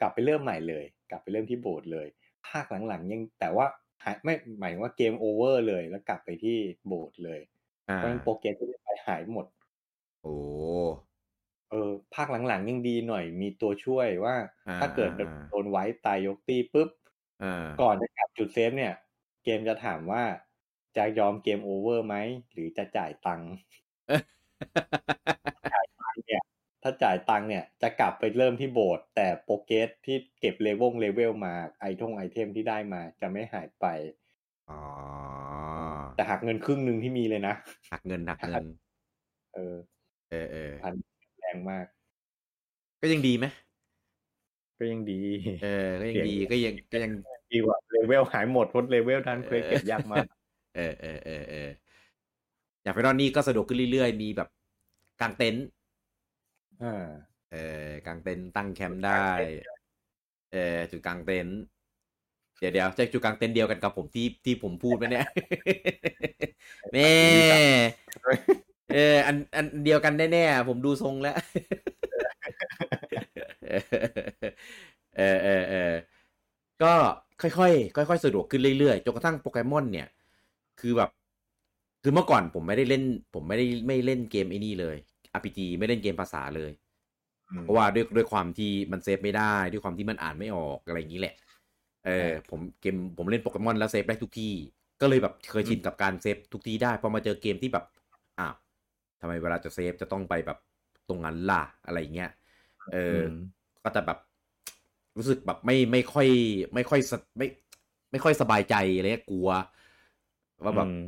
[0.00, 2.06] กลับไปเริ่มใหม่เลย กลับไปเริ่มที่โบสถ์เลย
[2.48, 3.66] ภาคหลังๆยังแต่ว่า
[4.04, 7.40] หายไม่หมายถึงว่าเกมโอเวอร์เลยแล้วกลับไปที่โบสถ์เลย
[7.88, 9.46] อ่าเพราะฉะนั้น progress ที่ได้ไปหายหมด
[10.22, 10.36] โอ้
[11.70, 17.05] เออภาคหลังๆยังดีหน่อยมีตัวช่วยว่าอ่าถ้าเกิดอ่าอ่าโดน wipe ตายยกตี้ปุ๊บอ่า
[17.82, 18.92] ก่อนจะกลับจุดเซฟเนี่ย
[19.44, 20.22] เกมจะถามว่า
[20.96, 22.16] จะยอม game over ไหม
[22.52, 23.50] หรือจะจ่ายตังค์
[26.26, 26.42] เนี่ย
[26.82, 33.86] ถ้าจ่ายตังค์เนี่ย จะกลับไปเริ่มที่โบสถ์แต่ progress ที่เก็บ level level มาไอทงไอเทมที่ได้มาจะไม่หายไป
[34.70, 34.80] อ๋อ
[36.16, 37.54] แต่หักเงินครึ่งหนึ่งที่มีเลยนะ
[37.92, 38.64] หักเงินหักเงิน
[39.54, 39.76] เออ
[40.30, 40.94] เออเออฟัน
[41.40, 41.86] แรงมาก
[43.00, 43.46] ก็ยังดีไหม
[44.78, 45.20] ก็ยังดี
[45.62, 47.12] เออ ก็ยังดีก็ยังก็ยัง
[47.52, 50.26] ดีกว่า level หายหมดเพราะ level Dragon Quest เก็บยากมาก
[50.76, 51.68] เออเออเออเออ
[52.82, 54.48] อย่าง Final นี่ก็สะดวกขึ้นเรื่อยๆ มีแบบ
[55.20, 55.66] กางเต็นท์
[56.82, 57.06] อ่า
[57.52, 57.56] เอ
[57.86, 59.26] อกางเต็นท์ตั้งแคมป์ได้
[60.52, 61.58] เออจุดกางเต็นท์
[62.58, 65.26] เดี๋ยวเดี๋ยวจะจุดกางเต็นท์เดียวกันกับผมที่ที่ผมพูดไหมเนี่ย
[66.92, 67.10] แม่
[68.94, 71.36] เอออันอันเดียวกันแน่ๆผมดูทรงแล้ว
[75.16, 75.92] เออเออเออ
[76.82, 76.92] ก็
[77.42, 80.08] ค่อยๆค่อยๆสะดวกขึ้นเรื่อยๆจนกระทั่งโปเกมอนเนี่ย
[80.80, 81.10] คือแบบ
[82.02, 83.02] คือเมื่อก่อนผมไม่ได้เล่น
[83.34, 84.96] ผมไม่ได้ไม่เล่นเกมไอ้นี่เลย
[85.34, 86.72] RPG ไม่เล่นเกมภาษาเลย
[87.62, 91.34] เพราะว่าด้วยด้วยความที่มันเซฟไม่ได้ ด้วยความที่มันอ่านไม่ออกอะไรอย่างนี้แหละ
[92.06, 94.52] เออ ผมเกมผมเล่นโปเกมอนแล้วเซฟได้ทุกที่
[95.00, 97.84] ก็เลยแบบเคยชินกับการเซฟทุกที่ได้ พอมาเจอเกมที่แบบ
[98.38, 98.54] อ้าว
[99.20, 100.58] ทำไมเวลาจะเซฟจะต้องไปแบบ
[101.08, 102.30] ตรงนั้นล่ะอะไรอย่างเงี้ย
[102.92, 103.30] เอออม
[103.84, 104.18] ก็จะแบบ
[105.16, 106.28] รู้สึกแบบไม่ไม่ค่อย
[106.74, 107.46] ไม่ค่อยสะไม่
[108.10, 109.48] ไม่ค่อยสบายใจอะไรเงี้ยกลัว
[110.64, 110.98] ว่าแบบอืม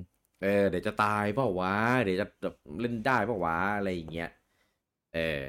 [0.42, 1.74] เออเดี๋ยวจะตายเปล่าวะ
[2.04, 4.30] เดี๋ยวจะแบบเล่นได้เปล่าวะอะไรอย่างเงี้ย
[5.14, 5.40] เออ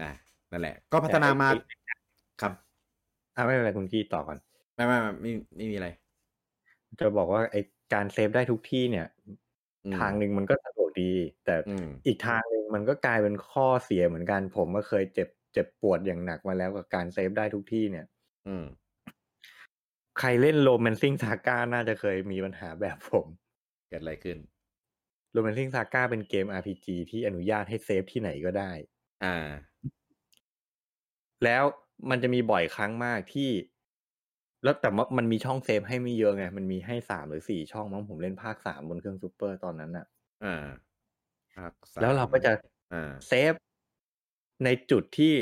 [0.00, 0.10] อะ
[0.50, 1.48] นั่นแหละ ก็พัฒนามา
[2.40, 2.52] ครับ
[3.36, 4.38] อะไม่เป็นไรคุณกี้ต่อก่อน
[4.74, 5.88] ไม่ไม่ไม่ไม่ไม่มีอะไร
[7.00, 7.56] จะบอกว่าไอ
[7.92, 9.06] การเซฟได้ทุกที่เนี่ย
[9.84, 11.12] อืมทางหนึ่งมันก็สะดวก ดี
[11.44, 18.06] แต่อืมอีกทางหนึ่งมันก็กลายเป็นข้อเสียเหมือนกัน ผมก็เคยเจ็บเจ็บปวดอย่างหนักมาแล้วกับการเซฟได้ทุกที่เนี่ย
[18.48, 18.64] อืม
[20.18, 23.26] ใครเล่น Romancing SaGa น่าจะเคยมีปัญหาแบบผม
[23.88, 24.38] เกิดอะไรขึ้น
[25.32, 28.70] Romancing SaGa เป็นเกม RPG ที่อนุญาตให้เซฟที่ไหนก็ได้
[29.24, 29.36] อ่า
[31.44, 31.64] แล้ว
[32.10, 33.50] มันจะมีบ่อยครั้งมากที่
[34.64, 40.06] แล้วแต่ว่ามันมีช่องเซฟให้ไม่เยอะไง มันมีให้สามหรือสี่ช่องมั้งผมเล่นภาคสามบนเครื่องซูเปอร์ตอนนั้นน่ะ
[40.44, 40.56] อ่า
[41.54, 42.52] ภาคสามแล้วเราก็จะ
[42.92, 43.54] อ่าเซฟ
[44.64, 45.34] ในจุดที่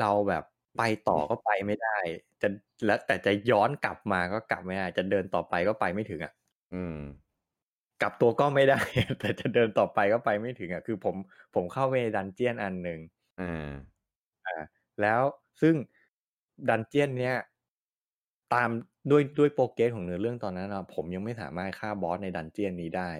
[0.00, 0.44] เราแบบ
[0.78, 1.98] ไปต่อก็ไปไม่ได้
[2.42, 2.48] จะ
[2.86, 6.32] แล้วแต่จะย้อนกลับมาก็กลับไม่ได้ จะเดินต่อไปก็ไปไม่ถึงอะ
[6.74, 6.98] อืม
[8.02, 8.80] กลับตัวก็ไม่ได้
[9.20, 11.16] แต่จะเดินต่อไปก็ไปไม่ถึงอะ คือผม
[11.54, 13.00] ผมเข้าไปในดันเจียนอันหนึ่ง
[13.40, 13.70] อ่า
[14.46, 14.56] อ่า
[15.00, 15.20] แล้ว
[15.60, 15.74] ซึ่ง
[16.68, 17.34] ดันเจียนเนี้ย
[18.54, 18.68] ตาม
[19.10, 23.10] ด้วยด้วยโปรเกรสของเนื้อเรื่องตอนนั้นนะผมยังไม่สามารถฆ่าบอสในดันเจียนนี้ได้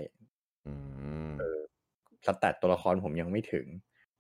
[0.67, 0.73] อื
[1.18, 1.18] ม
[2.27, 3.67] stat ตัวละครผมยังไม่ถึง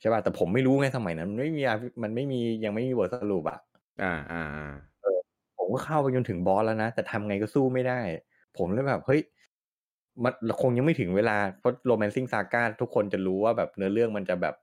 [0.00, 3.58] ใช่ป่ะแต่ผมไม่รู้ไงสมัยนั้นมันไม่มีอะมันไม่มียังไม่มีบทสรุปอะ
[4.02, 4.72] อ่าอ่าอ่า
[5.58, 8.00] ผมก็เข้าไปจนถึงบอสแล้วนะแต่ทำไงก็สู้ไม่ได้
[8.58, 9.20] ผมเลยแบบเฮ้ย
[10.24, 10.32] มัน
[10.62, 14.54] คงยังไม่ถึงเวลาเพราะ Romancing SaGa ทุกคนจะรู้ว่าแบบเนื้อเรื่องมันจะแบบ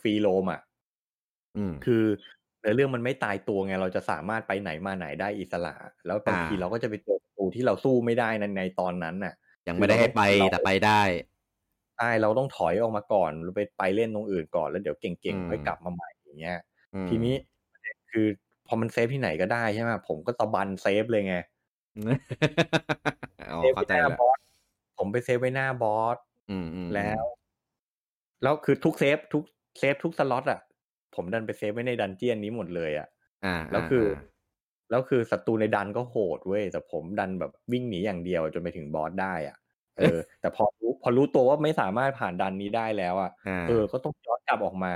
[0.00, 0.60] free roam อะ
[1.56, 2.04] อืมคือ
[2.60, 5.74] เนื้อเรื่องมันไม่ตายตัวไง เราจะสามารถไปไหนมาไหนได้อิสระ
[6.06, 9.34] แล้วบางอ่าทีเราก็จะไปเจอศัตรูที่เราสู้ไม่ได้ในในตอนนั้นน่ะ
[9.68, 11.02] ยังไม่ได้ให้ไปเราแต่ไปได้
[11.96, 16.56] ใช่เราต้องถอยออกมาก่อนเราไปไปเล่นตรงอื่นก่อนแล้วเดี๋ยวเก่งอืมๆค่อยกลับมาใหม่อย่างเงี้ย
[16.92, 17.34] อืมทีนี้
[17.72, 18.26] ประเด็นคือ
[18.66, 21.34] พอมันเซฟที่ไหนก็ได้ใช่ไหมผมก็ตะบันเซฟเลยไง
[23.50, 24.38] อ๋อเซฟเข้าไว้ใจหน้าแล้วบอส
[24.96, 26.16] ผมไปเซฟไว้หน้าบอส
[26.48, 27.24] อืมอืมแล้ว
[28.42, 29.44] แล้วคือทุกเซฟทุก
[29.78, 30.60] เซฟทุกสล็อตอะ
[31.14, 33.08] ผมดันไปเซฟไว้ใน dungeon นี้หมดเลยอะ
[33.44, 34.06] อ่าแล้วคืออา
[34.90, 39.56] แล้วคือศัตรูในดันก็โหดเว้ยแต่ผมดันแบบวิ่งหนีอย่างเดียวจนไปถึงบอสได้อะ
[39.98, 44.94] เออ แต่พอรู้พอรู้ตัวว่าไม่สามารถผ่านดันนี้ได้แล้วอะอ่าเออก็ต้องย้อนกลับออกมา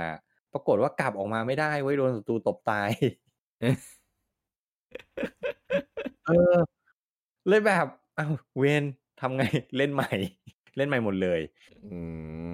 [0.53, 2.89] ปรากฏว่ากลับออกมาไม่ได้เว้ยโดนศัตรูตบตาย
[6.27, 6.55] เออ
[7.47, 7.87] เลยแบบ
[8.17, 8.83] อ้าวเวน
[9.21, 9.43] ทำไง
[9.77, 10.11] เล่นใหม่
[10.77, 11.41] เล่นใหม่หมดเลย
[11.91, 11.99] อื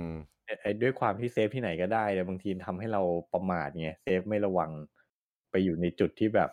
[0.08, 0.10] ม
[0.46, 3.02] ไอ้ไอ้ด้วยความที่เซฟที่ไหนก็ได้แต่บางทีทำให้เรา
[3.34, 4.72] ประมาทไงเซฟไม่ระวัง
[5.52, 6.50] ไปอยู่ในจุดที่แบบ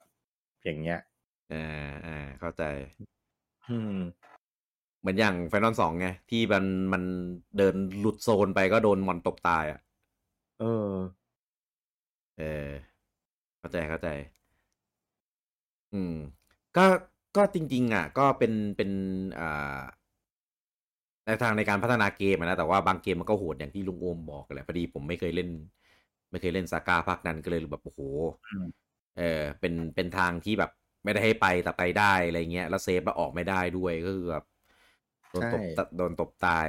[0.64, 0.98] อย่างเงี้ย
[1.52, 2.62] อ่าอ่าเข้าใจ
[3.68, 3.96] อืม
[5.04, 7.02] เหมือนอย่าง Final สองไง ที่มันมัน
[7.58, 9.80] เดินหลุดโซนไปก็โดนมอนตบตายอะ
[10.60, 10.64] เออ
[12.36, 12.70] เออ
[13.58, 14.08] เข้าใจเข้าใจ
[15.92, 16.14] อืม
[16.76, 16.86] ก็
[17.36, 18.90] ก็จริง ๆ อะ ก็เป็นเป็น
[19.38, 19.80] อ่า
[21.26, 25.48] ในทางในการพัฒนาเกมอะนะแต่ว่าบางเกมมันก็โหดอย่างที่ลุงโอมบอกแหละพอดีผมไม่เคยเล่น
[26.30, 28.00] ไม่เคยเล่นซาก้าภาคนั้นก็เลยแบบโอ้โห
[28.50, 28.66] อืม
[29.18, 30.70] เออเป็นเป็นทางที่แบบ
[31.04, 34.44] ไม่ได้ให้ไปแต่ไปได้อะไรเงี้ยแล้ว save แล้วออกไม่ได้ด้วยก็คือแบบ
[35.34, 36.68] โดนตบใช่โดนตบตาย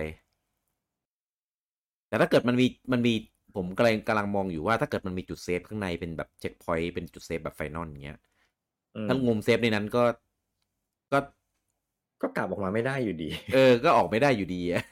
[2.08, 3.14] แต่ถ้าเกิดมันมีมันมี
[3.56, 8.20] ผมกำลังกำลังมองอยู่ว่าถ้าเกิดมันมีจุด save ข้างในเป็นแบบ checkpoint เป็นจุด save แบบ final อย่างเงี้ย
[8.96, 10.04] อืมถ้างม save ในนั้นก็
[11.12, 11.20] ก็
[12.22, 14.84] ก็กลับออกมาไม่ได้อยู่ดี เออ ก็ออกไม่ได้อยู่ดีอะ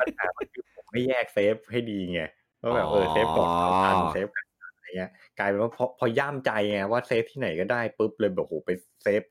[0.00, 2.20] ปัญหามันคือผมไม่แยกเซฟให้ดีไง
[2.62, 8.70] ว่าแบบเออเซฟก่อนเข้าทันเซฟกันอะไรเงี้ย กลายเป็นว่าพอพอย่ามใจไงว่าเซฟที่ไหนก็ได้ปุ๊บเลยแบบโหไป
[9.02, 9.22] เซฟ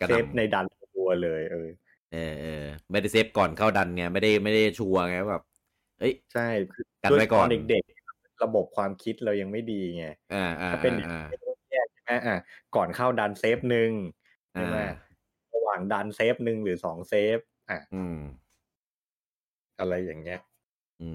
[0.00, 0.66] กระหเซน่ำฟในดัน
[0.96, 1.68] ตัวเลย เออ
[2.14, 5.44] เออเออไม่ได้เซฟก่อนเข้าดันไงไม่ได้ไม่ได้ชัวร์ไงว่าแบบ
[6.00, 12.38] เอ้ยใช่คือกันไว้ก่อนด้วยตเด็กๆระบบความคิดเรายังไม่ดีไงอ่าอ่าถ้าเป็นอ่าอย่างนี้แยกใช่ไหมอะ
[12.76, 13.90] ก่อนเข้าดันเซฟหนึ่ง
[14.52, 14.92] ใช่ไหมอ่า
[15.54, 17.38] ระหว่างดัน save หนึ่งหรือสอง save
[17.70, 18.18] อะอืม
[19.78, 20.40] อะไรอย่างเงี้ย
[21.02, 21.10] อื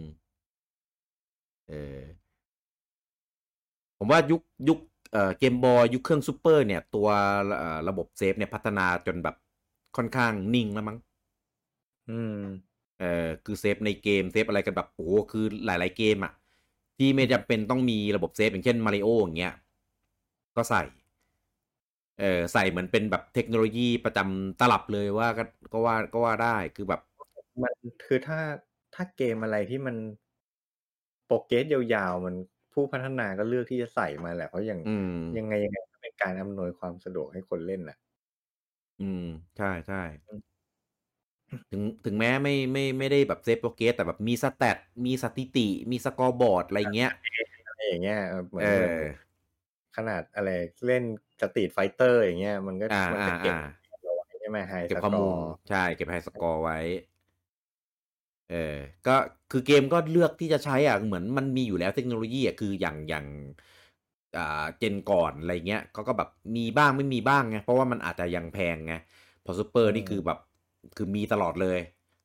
[0.00, 0.02] ม
[1.68, 2.00] เออ
[3.98, 4.78] ผมว่ายุคยุค
[5.12, 7.08] เอ่อเกมบอยยุคเครื่องซูเปอร์เนี่ย ตัว
[7.56, 9.36] เอ่อระบบ save เนี่ยพัฒนาจนแบบ
[9.96, 10.98] ค่อนข้างนิ่งแล้วมั้ง
[12.10, 12.38] อืม
[12.98, 16.32] เออคือ save ในเกม save อะไรกันแบบโอ้โหคือหลาย ๆ เกมอะ
[16.98, 19.54] ที่ไม่จำเป็นต้องมีระบบ save อย่างเช่นมาริโออย่างเงี้ย
[20.56, 20.82] ก็ใส่
[22.20, 25.42] เออใส่เหมือนเป็นแบบเทคโนโลยีประจำตลับเลยว่าก็
[25.72, 27.00] ก็ว่าก็ว่าได้คือแบบ
[27.62, 27.74] มัน
[28.04, 28.38] คือถ้า
[28.94, 29.96] ถ้าเกมอะไรที่มัน
[31.26, 32.34] progress ยาวๆ มัน
[32.72, 37.96] ผู้พัฒนาก็เลือกที่จะใส่มาแหละเพราะอย่างอืมยังไงยังไงก็เป็นการอำนวยความสะดวกให้คนเล่นแหละ
[39.04, 39.24] อืม
[39.56, 39.96] ใช่ ใช่
[40.28, 40.40] อืม
[41.70, 44.76] ถึงถึงแม้ไม่ไม่ไม่ได้แบบ save progress แต่แบบมี stat
[45.06, 45.60] มีสถิติ
[45.92, 47.10] มี scoreboard อะไรเงี้ย
[47.66, 49.24] อะไรอย่างเงี้ยเออเหมือนเอเหมือนอ
[49.96, 50.48] ขนาดอะไร
[50.86, 51.02] เล่น
[51.40, 53.56] สตรีทไฟเตอร์อย่างเงี้ย มันก็อ่ามันอ่าจะเก็บอ่า
[54.02, 56.76] เอาไว้ใช่ไหม high score เก็บข้อมูลใช่ เก็บ high score ไว้
[58.50, 58.54] เออ
[59.06, 59.16] ก็
[59.50, 63.26] คือเกมก็เลือกที่จะใช้อะ เหมือนมันมีอยู่แล้วเทคโนโลยีอะ คืออย่างอย่าง
[63.68, 63.73] อ่า
[64.78, 68.94] gen ก่อนอะไรเงี้ยเขาก็แบบมีบ้างไม่มีบ้างไงเพราะว่ามันอาจจะยังแพงไง
[69.44, 70.38] พอซูเปอร์นี่คือแบบ
[70.96, 71.78] คือมีตลอดเลย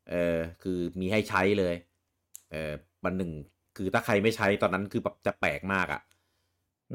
[0.10, 1.76] เออคือมีให้ใช้เลย
[2.52, 3.32] เออวันหนึ่ง
[3.78, 6.02] คือถ้าใครไม่ใช้ตอนนั้นคือแบบจะแปลกมากอะ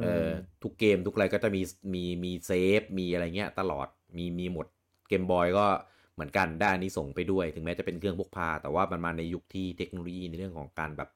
[0.03, 0.29] เออ
[0.63, 1.63] ทุกเกมทุกอะไรก็จะมี
[1.95, 2.51] มีมีเซ
[2.81, 4.67] ฟมีอะไรเงี้ยตลอดมีมีหมด
[5.09, 5.67] เกมบอยก็
[6.15, 11.11] เหมือนกันได้อันนี้ส่งส์ไปด้วย ถึงแม้จะเป็นเครื่องพกพา แต่ว่ามันมาในยุคที่เทคโนโลยีในเรื่องของการแบบ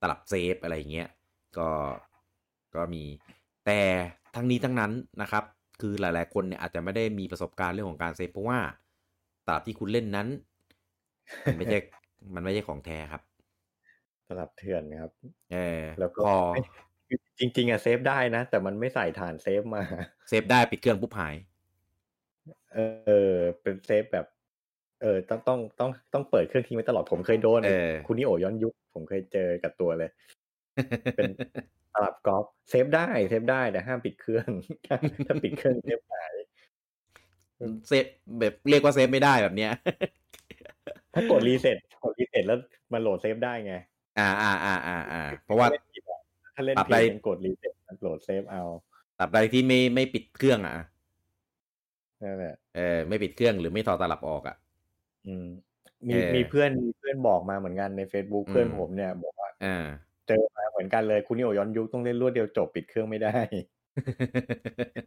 [0.00, 1.08] ตลับเซฟอะไรเงี้ย
[1.58, 1.68] ก็
[2.74, 3.04] ก็มี
[3.66, 3.80] แต่
[4.34, 4.92] ทั้งนี้ทั้งนั้น
[5.22, 5.44] นะครับ
[5.80, 8.58] คือหลาย ๆ คนเนี่ยอาจจะไม่ได้มีประสบการณ์เรื่องของการ save เพราะว่า
[9.46, 10.28] ตลับที่คุณเล่นนั้น
[11.44, 11.78] มันไม่ใช่
[12.34, 13.22] มันไม่ใช่ของแท้ครับ
[14.28, 15.10] ตลับเถื่อนครับ
[15.52, 16.34] เออแล้วก็พอ
[17.08, 19.80] คือจริง ๆอะ save ได้นะ แต่มันไม่ใส่ถ่าน save มา
[20.28, 21.34] save ได้ปิดเครื่องปุ๊บหาย
[22.74, 22.78] เอ
[23.34, 24.26] อ เป็น save แบบ
[25.02, 30.10] เออ ต้องต้องต้องต้องเปิดเครื่องทิ้งไว้ตลอดผมเคยโดนเออคุณนิโอย้อนยุคผมเคยเจอกับตัวเลย
[31.16, 31.30] เป็น
[31.94, 34.48] ตลับก๊อป save ได้ save ได้แต่ห้ามปิดเครื่อง
[34.86, 36.34] ถ้าถ้าปิดเครื่อง save หาย
[37.88, 38.04] save
[38.38, 39.72] แบบเรียกว่า save ไม่ได้แบบเนี้ย
[41.14, 42.58] ถ้ากด reset กด reset แล้ว
[42.92, 43.74] มันโหลด save ได้ไง
[44.18, 45.66] อ่าอ่าอ่าอ่าอ่าเพราะว่า
[46.54, 48.62] ถ้าเล่นปรับผิได้ดมันกด reset มันโหลด save เอา
[49.18, 50.74] ตราบใดที่ไม่ไม่ปิดเครื่องอะ
[52.22, 54.56] นั่นแหละเออไม่ปิดเครื่องหรือไม่ถอดตลับออกอะ
[55.26, 55.46] อืม
[56.08, 59.84] มีเออมีเพื่อนมีเพื่อนบอกมาเหมือนกันใน Facebook เพื่อนอืมผมเนี่ยบอกว่าอ่า
[60.28, 63.34] เจอมาเหมือนกันเลยคุณนิโอย้อนยุคต้องเล่นรวดเดียวจบปิดเครื่องไม่ได้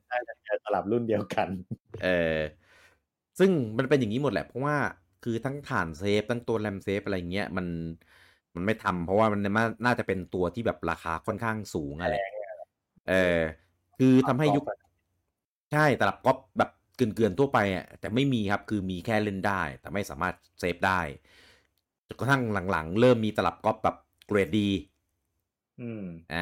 [0.10, 1.48] ได้แต่เจอตลับรุ่นเดียวกัน
[2.04, 2.08] เอ
[2.38, 2.40] อ
[3.40, 4.76] ซึ่งมันเป็นอย่างนี้หมดแหละเพราะว่า
[5.24, 7.68] คือทั้งถ่าน save ทั้งตัว RAM save อะไรเงี้ยมัน
[8.56, 9.42] มันไม่ทำเพราะว่ามัน
[9.86, 12.16] น่าจะเป็นตัวที่แบบราคาค่อนข้างสูงอะไร
[13.10, 13.40] เออ
[14.00, 14.64] คือทำให้ยุค
[15.74, 21.02] ใช่ตลับก๊อปแบบเกลื่อนๆทั่วไปอะแต่ไม่มีครับคือมีแค่เล่นได้ แต่ไม่สามารถ save ได้
[22.08, 22.42] จนกระทั่ง
[22.72, 23.96] หลังๆ เริ่มมีตลับก๊อปแบบ
[24.28, 24.70] เกรดดี
[25.80, 26.02] อืม
[26.32, 26.38] อ่า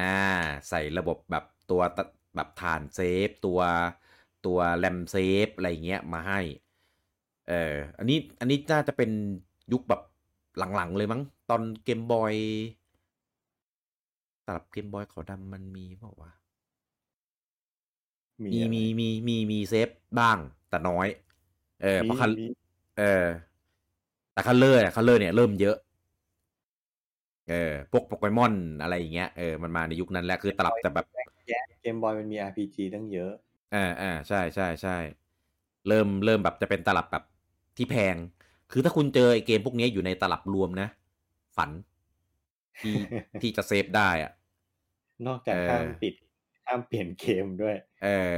[0.68, 2.02] ใส่ระบบแบบตัวตะ
[2.34, 3.60] แบบถ่าน save ตัว
[4.46, 6.40] ตัว RAM save อะไรเงี้ยมาให้
[7.48, 9.10] เอออันนี้อันนี้น่าจะเป็น
[9.72, 10.00] ยุคแบบ
[10.56, 12.34] หลังๆเลยมั้ง ตอนเกมบอย
[14.46, 16.30] ตลับเกมบอยขาวดำมันมีเปล่าวะ
[18.44, 19.88] มีมีอะไรมีมีมีมี save
[20.18, 21.06] บ้าง แต่น้อย
[21.82, 22.44] เออเพราะ Color มี
[22.98, 23.04] เออ
[24.32, 25.76] แต่ Color เนี่ย Color เนี่ยเริ่มเยอะ
[27.50, 31.06] เออพวกโปเกมอนอะไรอย่างเงี้ยเออมันมาในยุคนั้นแหละคือตลับแต่แบบ
[31.82, 33.32] เกมบอยมันมี RPG ตั้งเยอะ
[33.74, 34.96] อ่าอ่าใช่ใช่ใช่
[35.88, 37.24] เริ่มเริ่มแบบจะเป็นตลับแบบ
[37.76, 38.16] ที่แพง
[38.72, 40.88] คือถ้าคุณเจอไอเกมพวกนี้อยู่ในตลับรวมนะ
[41.56, 41.70] ฝัน
[42.82, 42.94] ที่
[43.42, 44.32] ที่จะ save ได้อะ
[45.26, 46.14] นอกจากเออห้ามปิด
[46.66, 47.74] ห้ามเปลี่ยนเกมด้วย
[48.04, 48.34] เออ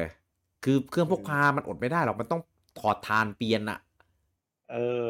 [0.64, 2.42] คือเครื่องพกพามันอดไม่ได้หรอกมันต้อง
[2.78, 3.78] ถอดทานเปลี่ยนอะ
[4.72, 4.76] เอ
[5.06, 5.08] อ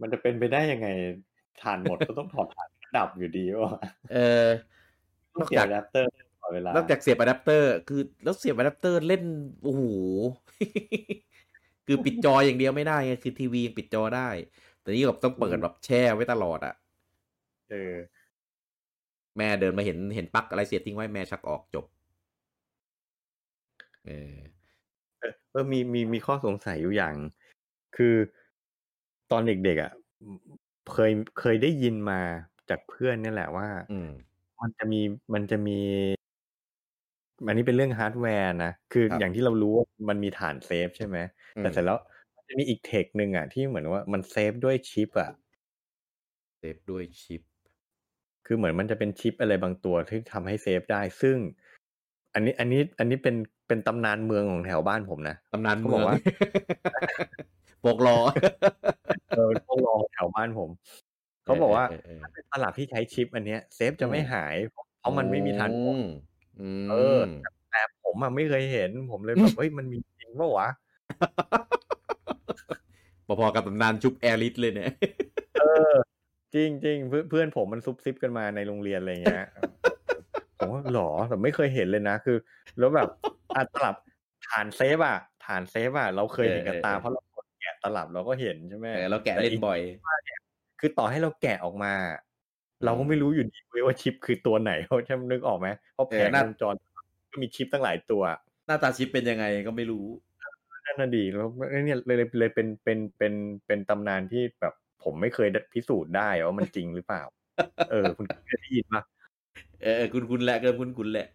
[0.00, 0.88] มันจะเป็นไปได้ยังไง
[1.62, 3.80] ฐานหมดก็ต้องถอดฐานดับอยู่ดีวะ
[4.12, 4.46] เออ
[5.34, 9.22] ต้องเสียอะแดปเตอร์ตลอดเวลานอกจากเสียบอะแดปเตอร์ คือแล้วเสียบอะแดปเตอร์เล่น
[9.62, 9.82] โอ้โห
[11.86, 14.28] คือปิดจออย่างเดียวไม่ได้ไงคือทีวียังปิดจอได้
[14.80, 16.74] แต่นี่แบบต้องเปิดแบบแช่ไว้ตลอดอะ
[17.70, 17.94] เออ
[19.36, 21.84] แม่เดินมาเห็นเห็นปลั๊กอะไรเสียบทิ้งไว้แม่ชักออกจบ
[24.06, 24.36] เออ
[25.20, 27.14] เออเออมีมีมีข้อสงสัยอยู่อย่าง
[27.96, 28.14] คือ
[29.30, 29.92] ตอนเด็กๆอะ
[30.92, 31.10] เคย
[31.40, 32.20] เคยได้ยินมา
[32.68, 34.10] จากเพื่อนเนี่ยแหละว่า อืม
[34.60, 35.00] มันจะมี
[35.34, 35.78] มันจะมี
[37.46, 41.16] อันนี้เป็นเรื่องฮาร์ดแวร์นะ คือครับอย่างที่เรารู้ว่ามันมีถ่าน save ใช่ไหม
[41.56, 41.98] อืมแต่เสร็จแล้ว
[42.36, 45.30] มันจะมีอีก tech หนึ่งอะที่เหมือนว่ามัน save ด้วยชิปอะ
[46.58, 47.42] เซฟด้วยชิป
[48.46, 51.36] คือเหมือนมันจะเป็นชิปอะไรบางตัวที่ทำให้เซฟได้ ซึ่ง
[52.34, 53.36] อันนี้อันนี้อันนี้เป็น
[53.68, 56.16] เป็นตำนานเมืองของแถวบ้านผมนะตำนานเขาเมืบอองกว่า
[57.84, 58.18] ปกรอ
[59.36, 60.70] เออต้องลองแถวบ้านผม
[61.44, 65.96] เขาบอกว่าเออเออเออถ้าเป็นตลับที่ใช้ชิปอันเนี้ยเซฟจะไม่หาย เพราะมันไม่มีทางกด
[66.60, 67.18] อืมเออ
[67.70, 70.68] แต่ผมอะไม่เคยเห็น ผมเลยแบบเฮ้ยมันมีจริงปะวะ
[73.26, 74.90] พอๆกับตำนานชุบแอริสเลยเนี่ย
[75.60, 75.92] เออ
[76.54, 79.46] จริงจริงเพื่อนเพื่อนผมมันซุบซิบกันมาในโรงเรียนอะไรเงี้ย
[80.58, 82.36] ผมว่าหรอแต่ไม่เคยเห็นเลยนะคือ
[82.78, 83.08] แล้วแบบ
[83.56, 83.94] อะตลับ
[84.48, 87.29] ถ่านเซฟอะถ่านเซฟอะเราเคยเห็นกับตาเออเออเพราะเรากดแกะ
[87.82, 89.80] ตลับเราก็เห็นใช่ไหมเออเราแกะเล่นบ่อย
[90.80, 91.92] คือต่อให้เราแกะออกมา
[92.84, 96.74] เราก็ไม่รู้อยู่ดีเว้ยว่าชิปคือตัวไหนเขาจะนึกออกไหมเพราะแผเอองน่าวงจร
[97.30, 98.22] ก็มีชิปตั้งหลายตัว
[98.66, 100.06] หน้าตาชิปเป็นยังไงก็ไม่รู้
[100.86, 101.48] นั่นน่ะดีแล้ว
[101.84, 103.32] เนี่ยเลยเลยเลยเป็นเป็นเป็น
[103.66, 104.74] เป็นตำนานที่แบบ
[105.04, 107.22] ผมไม่เคยพิสูจน์ได้ว่ามันจริงหรือเปล่า
[107.90, 109.02] เออ คุณเคยได้ยินปะ
[109.82, 111.28] เออเออคุณคุณแหละเกินคุณคุณแหละ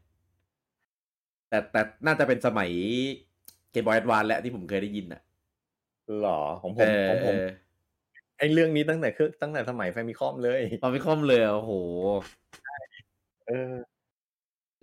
[1.49, 2.71] แต่แต่แต่น่าจะเป็นสมัย
[3.71, 5.21] เกมบอยแอดวานแหละที่ผมเคยได้ยินอะ
[6.21, 7.47] หรอของผเอมอของผมเออ
[8.37, 11.73] ไอ้เรื่องนี้ตั้งแต่คือตั้งแต่สมัยแฟมิคอมเลยตอนไม่คอมเลยโอ้โห
[13.47, 13.73] เออ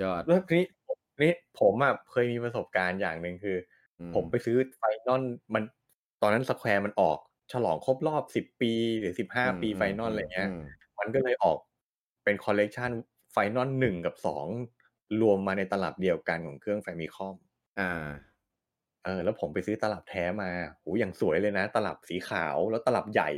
[0.02, 0.66] ยอดแล้วทีนี้
[1.22, 3.56] นี่ผมอะเคยมีประสบการณ์อย่างหนึ่งคือ
[4.00, 5.22] อืผมไปซื้อ Final
[5.54, 5.62] มัน
[6.22, 7.18] ตอนนั้น Square มันออก
[7.52, 10.62] ฉลองครบรอบสิบปีหรือสิบห้าปี Final อะไรเงี้ยม
[10.98, 11.58] มันก็เลยออก
[12.24, 12.90] เป็นคอลเลกชัน
[13.32, 14.46] Final หนึ่งกับสอง
[15.20, 17.34] รวมมาในตลับเดียวกันของเครื่อง Famicom
[17.80, 18.08] อ่า
[19.04, 20.50] เออแล้วผมไปซื้อตลับแท้มา
[20.80, 23.30] โหอย่างสวยเลยนะ ตลับสีขาวแล้วตลับใหญ่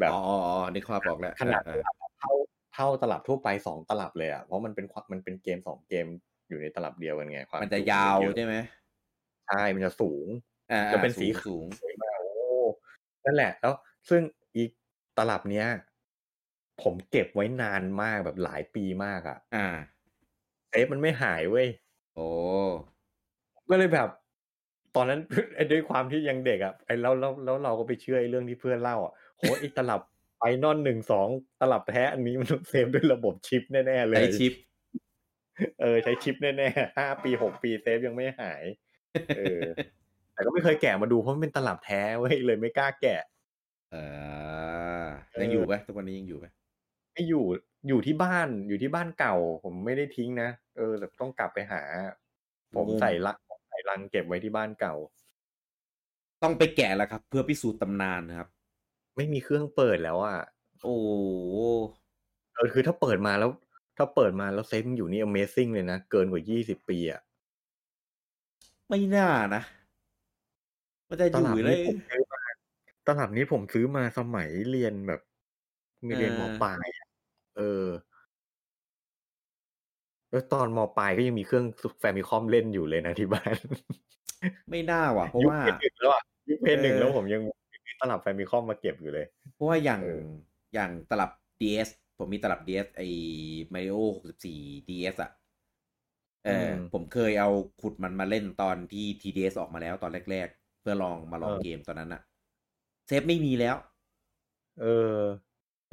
[0.00, 1.82] แบบอ๋ออ๋ออ๋อนึกภาพออกแล้วขนาดเออ
[2.20, 2.32] เท่า
[2.74, 6.06] เท่าตลับทั่วไปสองตลับเลยอะเพราะมันเป็นความมันเป็นเกมสองเกม
[6.48, 8.54] อยู่ในตลับเดียวกันไงความมันจะจุยาวเอะใช่ไหม
[9.48, 10.26] ใช่มันจะสูง
[10.72, 12.34] อ่าจะเป็นสีสูงสวยมากโอ้
[13.24, 13.74] นั่นแหละ แล้ว
[14.08, 14.22] ซึ่ง
[14.56, 14.70] อีก
[15.18, 15.66] ตลับเนี้ย
[16.82, 19.68] ผมเก็บไว้นานมากแบบหลายปีมากอะ อ่า
[20.68, 21.68] เซฟมันไม่หายเว้ย
[22.14, 22.28] โอ้
[23.70, 24.08] ก็เลยแบบ
[24.96, 25.20] ตอนนั้น
[25.56, 30.00] ไอ้ด้วยความที่ยังเด็กอะไอ้แล้วแล้วแล้วเราก็ไปเชื่อไอ้เรื่องที่เพื่อนเล่าอะโหไอ้ตลับ
[30.36, 31.28] Final หนึ่งสอง
[31.60, 34.52] ตลับแท้อันนี้มันต้องเซฟด้วยระบบชิปแน่ๆเลยไอชิป
[35.80, 38.62] เออ ใช้ชิปแน่ๆห้าปีหกปีเซฟยังไม่หาย
[39.36, 39.60] เออ
[40.32, 43.22] แต่ก็ไม่เคยแกะมาดูเพราะมันเป็นตลับแท้เว้ยเลยไม่กล้าแกะ
[43.92, 43.96] เอ
[45.02, 45.04] อ
[45.42, 46.46] ยังอยู่ไหมทุกวันนี้ยังอยู่ไหม
[47.12, 47.44] ไม่อยู่
[47.88, 49.34] อยู่ที่บ้านอยู่ที่บ้านเก่า
[49.64, 51.82] ผมไม่ได้ทิ้งนะเออแต่ต้องกลับไปหา
[52.76, 53.36] ผมใส่ลัง
[53.84, 54.94] ใส่ลังเก็บไว้ที่บ้านเก่า
[56.42, 58.48] ต้องไปแกะแล้วครับ เพื่อพิสูจน์ตำนานนะครับ
[59.16, 60.38] ไม่มีเครื่องเปิดแล้วอะ
[60.84, 60.96] โอ้
[62.54, 63.50] เออคือถ้าเปิดมาแล้ว
[63.96, 67.20] ถ้าเปิดมาแล้วเซฟมันอยู่นี่ Amazing เลยนะ เกินกว่ายี่สิบปีอะ
[68.88, 69.62] ไม่น่านะ
[71.08, 72.42] มันจะอตยู่ลับได้นี้ผมซื้อมา
[73.06, 75.20] ตลับนี้ผมซื้อมาสมัยเรียนแบบ
[76.06, 77.06] มีเรียนเอมอปลายอะ
[77.56, 78.13] เออแล้ว
[80.52, 81.64] ตอนมปลายก็ยังมีเครื่อง
[82.00, 83.54] แฟมิคอมเล่นอยู่เลยนะที่บ้าน
[84.70, 87.42] ไม่น่าว่ะ เพราะยุคว่าเพนหนึ่งแล้วอะยุคเพนหนึ่งเออแล้วผมยัง
[87.86, 90.22] มีตลับแฟมิคอมมาเก็บอยู่เลย เพราะว่าอย่างเออ
[90.74, 91.30] อย่างตลับ
[91.60, 93.06] DS ผมมีตลับ DS ไอ้
[93.74, 95.30] Mario 64 DS อะ
[96.46, 102.22] เอออผมเคยเอาขุดมันมาเล่นตอนที่ TDS ออกมาแล้วตอนแรก ๆ เพื่อลองมาลองเกมตอนนั้นอะ
[103.06, 103.76] เซฟไม่มีแล้ว
[104.80, 105.18] เออ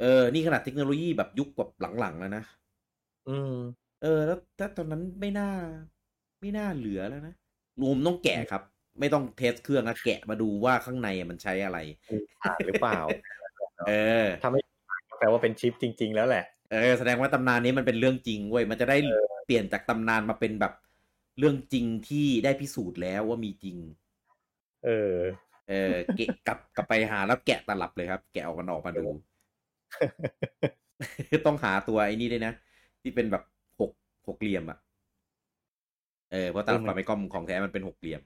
[0.00, 1.70] เออ นี่ขนาดเทคโนโลยีแบบยุคแบบ
[2.00, 2.44] หลังๆแล้วนะ
[3.28, 3.54] อืม
[4.02, 5.50] เออ แล้วถ้าตอนนั้นไม่น่า
[6.40, 7.34] ไม่น่าเหลือแล้วนะ
[7.80, 8.62] รวมต้องแกะครับ
[9.00, 11.78] ไม่ต้อง test เครื่องอะแกะมาดูว่าข้างในมันใช้อะไร
[12.42, 13.00] ถ่านหรือเปล่า
[13.88, 13.92] เอ
[14.24, 18.96] อถ้าไม่ถ่านก็แปลว่าเป็นชิปจริง ๆ แล้วแหละ เออแสดงว่าตำนานนี้มันเป็นเรื่องจริงเว้ยมันจะได้
[19.46, 20.72] เปลี่ยนจากตำนานมาเป็นแบบ
[21.38, 23.76] เรื่องจริงที่ได้พิสูจน์แล้วว่ามีจริง
[24.84, 25.16] เออ
[25.68, 29.04] เออเกะกลับกลับไปหาแล้วแกะตลับเลยครับ แกะออกมันออกมาดู
[31.46, 32.52] ต้องหาตัวไอ้นี่ด้วยนะ
[33.02, 33.42] ที่เป็นแบบ
[34.26, 34.78] หกหกเหลี่ยมอะ
[36.32, 38.22] เออเพราะตลับเออมันฟาร์มคอมของแท้มันเป็นหกเหลี่ยม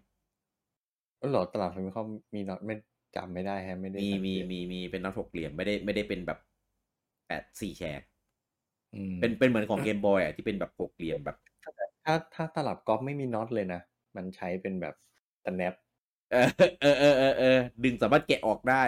[1.21, 2.75] ก็หรอตลับแฟมิคอมมีน็อตไม่
[3.17, 6.39] จำไม่ได้ฮะไม่ได้มีสังมีเกตมีมีเป็นน็อตหกเหลี่ยมไม่ได้ไม่ได้เป็นแบบ
[7.27, 8.03] แปดสี่แฉก
[8.95, 11.37] อืมเป็นเป็นเหมือนของเกมบอยอะที่เป็นแบบหกเหลี่ยมแบบ
[12.05, 13.81] ถ้าถ้าตลับก๊อฟไม่มีน็อตเลยนะ
[14.17, 14.95] มันใช้เป็นแบบ
[15.45, 15.75] สแนป
[16.33, 16.49] เออ
[16.81, 18.83] เออเออเออเออดึงสามารถแกะออกได้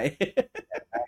[0.91, 1.01] ได้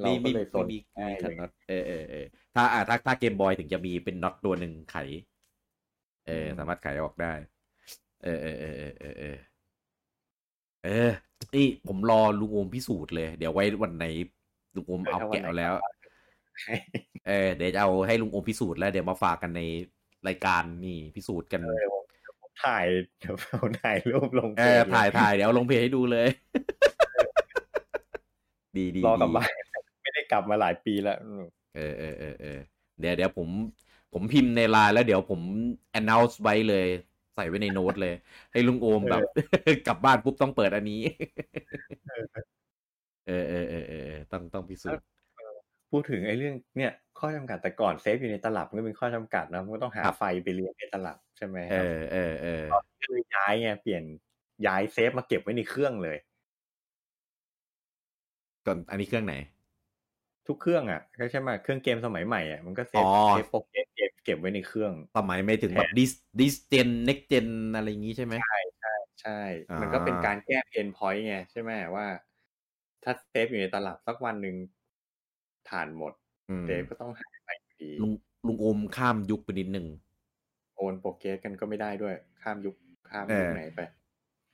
[0.00, 4.96] เลยไงเรามีก็มีเลยสมีนมีได้มีเลขันยน็อตเออเออเออถ้าอ่าถ้าถ้าเกมบอยถึงจะมีเป็นน็อตตัวหนึ่งไข
[6.26, 7.32] เออ สามารถไขออกได้
[8.24, 9.36] เออเออเออเออเออเออ
[10.84, 11.10] เออ
[11.54, 14.04] นี่ผมรอลุงโอมพิสูจน์เลย เดี๋ยวไว้วันไหน
[14.76, 15.72] ลุงโอมเอาแกะเอาแล้ว
[17.28, 19.60] เออเดี๋ยวจะเอาให้ลุงโอมพิสูจน์แล้ว เดี๋ยวมาฝากกันใน
[20.28, 22.04] รายการนี่พิสูจน์กันเออผม
[22.40, 22.84] ผมถ่าย
[23.18, 26.28] เดี๋ยวผมถ่ายรูปลงเออถ่ายถ่ายเดี๋ยวเอาลงเพจให้ดูเลย
[28.76, 29.57] ดีดีรอกลับดีบ้านไม่ได้
[30.30, 31.42] กลับมาหลายปีแล้วอืม
[31.76, 32.58] เออเออเออเออ
[33.00, 33.48] เดี๋ยวเดี๋ยวผม
[34.12, 35.40] ผมพิมพ์ในไลน์แล้วเดี๋ยวผม
[35.98, 36.86] announce ไว้เลย
[37.34, 38.14] ใส่ไว้ในโน้ตเลย
[38.52, 39.22] ให้ลุงโอมแบบ
[39.86, 41.02] กลับบ้านปุ๊บต้องเปิดอันนี้
[43.28, 45.04] เออเออเออเออเออต้องต้องพิสูจน์
[45.90, 52.64] พูดถึงไอ้เรื่องเนี่ยข้อจำกัดแต่ก่อนเซฟอยู่ในตลับมันก็เป็นข้อจำกัดนะมันก็ต้องหาครับไฟไปเลี้ยงในตลับใช่ไหมคเอรับอเออเออ
[53.00, 54.02] ก็เลยย้ายไงเปลี่ยน
[54.66, 56.16] ย้ายเซฟมาเก็บไว้ในเครื่องเลย
[58.66, 59.34] ก่อนอันนี้เครื่องไหน
[60.48, 68.34] ทุกเครื่องอะก็ใช่ไหมเครื่องเกมสมัยใหม่อะมันก็เซฟอ๋อเซฟโปรแกรมเก็บเก็บไว้ในเครื่อง สมัยไม่ถึงแบบ this this gen next gen อะไรอย่างงี้ใช่ไหม
[69.22, 69.40] ใช่
[69.70, 72.06] อ่ามัมันก็เป็นการแก้ pain point ไงใช่ไหมว่า
[73.04, 74.56] ถ้าเซฟอยู่ในตลับสักวันหนึ่ง
[75.68, 76.12] ถ่านหมด
[76.48, 78.12] อืมเซฟก็ต้องหายไปอยู่ดีลุง
[78.46, 79.86] ลุงโอมข้ามยุคไปนิดนึง
[80.76, 82.74] โอน progress กันก็ไม่ได้ด้วย ข้ามยุค
[83.10, 83.80] ข้ามเออยุคไหนไป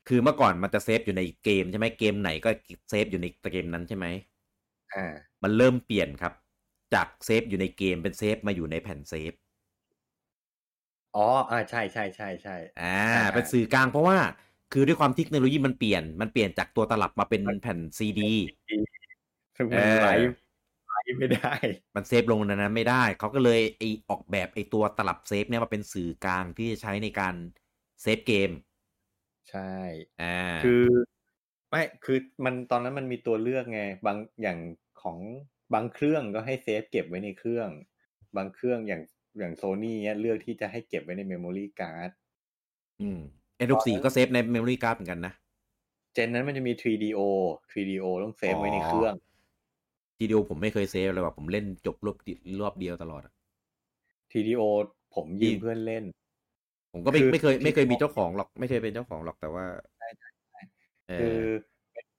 [0.08, 2.50] คือเมื่อก่อนมันจะเซฟอยู่ในเกมใช่ไหมเกมไหนก็
[2.90, 4.33] เซฟอยู่ในเกมนั้นใช่ไหมอ่า
[5.42, 6.32] มันเริ่มเปลี่ยนครับ
[6.94, 9.32] จากเซฟอยู่ในเกมเป็นเซฟมาอยู่ในแผ่นเซฟ
[11.16, 14.18] อ๋ออ่าใช่ใช่ใช่ใช่อ่าอ่าเป็นสื่อกลางเพราะว่า
[14.72, 18.32] คือด้วยความเทคโนโลยีมันเปลี่ยนมันเปลี่ยนจากตัวตลับมาเป็นแผ่นซีดี
[19.56, 21.54] ซึ่งเอมัน write write ไม่ได้
[21.94, 27.34] มันเซฟลงในนั้นไม่ได้ เขาก็เลยไอออกแบบไอตัวตลับเซฟเนี่ยมาเป็นสื่อกลางที่จะใช้ในการ
[28.02, 28.50] เซฟเกม
[29.50, 29.60] ใช่
[30.22, 30.82] อ่าคือ
[31.70, 34.58] ไม่คือมันตอนนั้นมันมีตัวเลือกไง บางอย่าง
[35.04, 35.18] ของ
[35.74, 37.68] บางเครื่องก็ให้เซฟเก็บไว้ในเครื่อง
[38.36, 39.02] บางเครื่องอย่าง
[39.38, 42.10] อย่างโซนี่เนี้ยเลือกที่จะให้เก็บไว้ใน memory card
[43.02, 43.20] อืม
[43.66, 45.32] N64 ก็เซฟใน memory card เหมือนกันนะ
[46.14, 47.20] gen นั้นมันจะมี 3DO
[47.72, 49.14] 3DO ต้องเซฟไว้ในเครื่อง
[50.18, 53.32] ทีเดียวผมไม่เคยเซฟเลยว่ะผมเล่นจบรอบเดียวรอบเดียวตลอดอะ
[54.32, 54.62] 3DO
[55.14, 56.04] ผมยืมเพื่อนเล่น
[56.92, 59.64] ผมก็ไม่คือไม่เคย ไม่เคยที่มีเจ้าของหรอก ไม่เคยเป็นเจ้าของหรอกแต่ว่า
[59.98, 60.60] ใช่ใช่ใช่
[61.08, 61.40] เอคืออ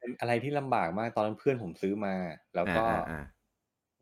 [0.06, 2.16] เป็นเป็นอะไรที่ลำบากมากตอนนั้นเพื่อนผมซื้อมา
[2.56, 3.20] แล้วก็อ่าอ่า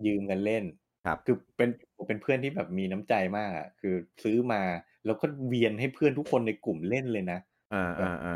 [0.06, 0.64] ยืมกันเล่น
[1.06, 4.62] ครับ คือเป็นผมเป็นเพื่อนที่แบบมีน้ำใจมากอะคือซื้อมา
[5.06, 7.39] แล้วก็เวียนให้เพื่อนทุกคนในกลุ่มเล่นเลยนะ
[7.72, 8.36] อ่าอ่าอ่า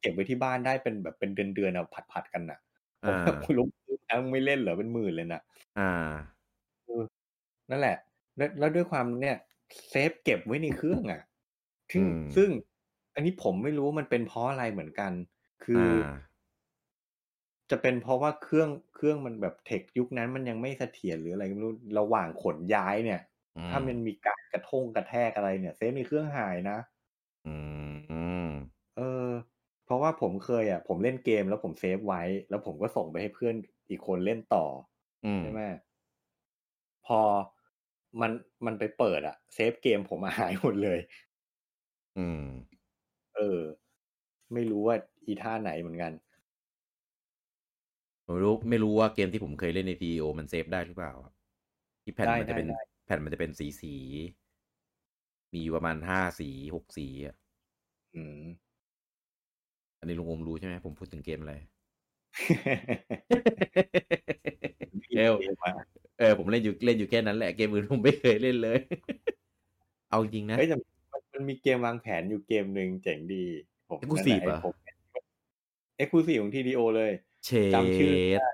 [0.00, 2.58] เก็บไว้ที่บ้านได้เป็นแบบเป็นเดือนเดือนๆเอาผัดผัดๆกันน่ะ
[3.04, 5.40] ผมอ่าแบบคุณลุงซื้อมามึงไม่เล่นเหรอเป็นหมื่นเลยนะ
[5.76, 5.86] อ่า
[7.70, 7.96] นั่นแหละ
[8.36, 9.36] แล้วแล้วด้วยความเนี่ย
[9.90, 11.22] เซฟเก็บไว้ในเครื่องอะ
[11.92, 12.48] ซึ่งอืมซึ่ง
[13.14, 15.12] อันนี้ผมไม่รู้ว่ามันเป็นเพราะอะไรเหมือนกัน
[15.64, 16.16] คือออ่า
[17.70, 23.20] จะเป็นเพราะว่าเครื่องเครื่องมันแบบ tech ยุคนั้นมันยังไม่เสถียรหรืออะไรไม่รู้ระหว่างขนย้ายเนี่ย
[23.56, 26.78] อืถ้ามันมีการกระทงกระแทกอะไรเนี่ย เซฟในเครื่องหายนะ
[27.44, 27.48] อื
[28.46, 28.52] ม
[28.96, 29.30] เออ
[29.84, 33.54] เพราะว่าผมเคยอะ ผมเล่นเกมแล้วผมเซฟไว้ แล้วผมก็ส่งไปให้เพื่อน
[33.90, 34.64] อีกคนเล่นต่อ
[35.24, 35.60] อืมใช่ไหม
[37.06, 37.20] พอ
[38.20, 38.32] มัน
[38.66, 40.98] มันไปเปิดอะเซฟเกมผมอะหายหมดเลย
[42.16, 42.42] อืม
[43.34, 43.60] เออ
[44.52, 44.96] ไม่รู้ว่า
[45.26, 46.12] อีท่าไหนเหมือนกัน
[48.26, 51.32] ไม่รู้ไม่รู้ว่าเกมที่ผมเคยเล่นใน PO มันเซฟได้หรือเปล่าอะ
[52.02, 53.94] ที่แผ่นได้มันจะเป็นได้ได้แผ่นมันจะเป็นสีสี
[55.52, 57.34] มีอยู่ประมาณห้าสีหกสีอะ
[58.14, 58.42] อืม
[59.98, 61.54] อันนี้ลุงอมรู้ใช่ไหมผมพูดถึงเกมอะไร
[65.16, 65.34] เอล
[66.18, 68.78] เออผมเล่นอยู่เล่นอยู่แค่นั้นแหละเกมอื่นผมไม่เคยเล่นเลย
[70.10, 70.76] เอาจริงๆนะเฮ้ยแต่
[71.12, 73.44] มันมันมีเกมวางแผนอยู่เกมหนึ่งเจ๋งดี
[73.88, 74.74] ผม exclusive นั่นแหละเหรอไผม
[75.96, 77.12] exclusive ของ 3DO เลย
[77.46, 78.48] เชจำชื่อดได้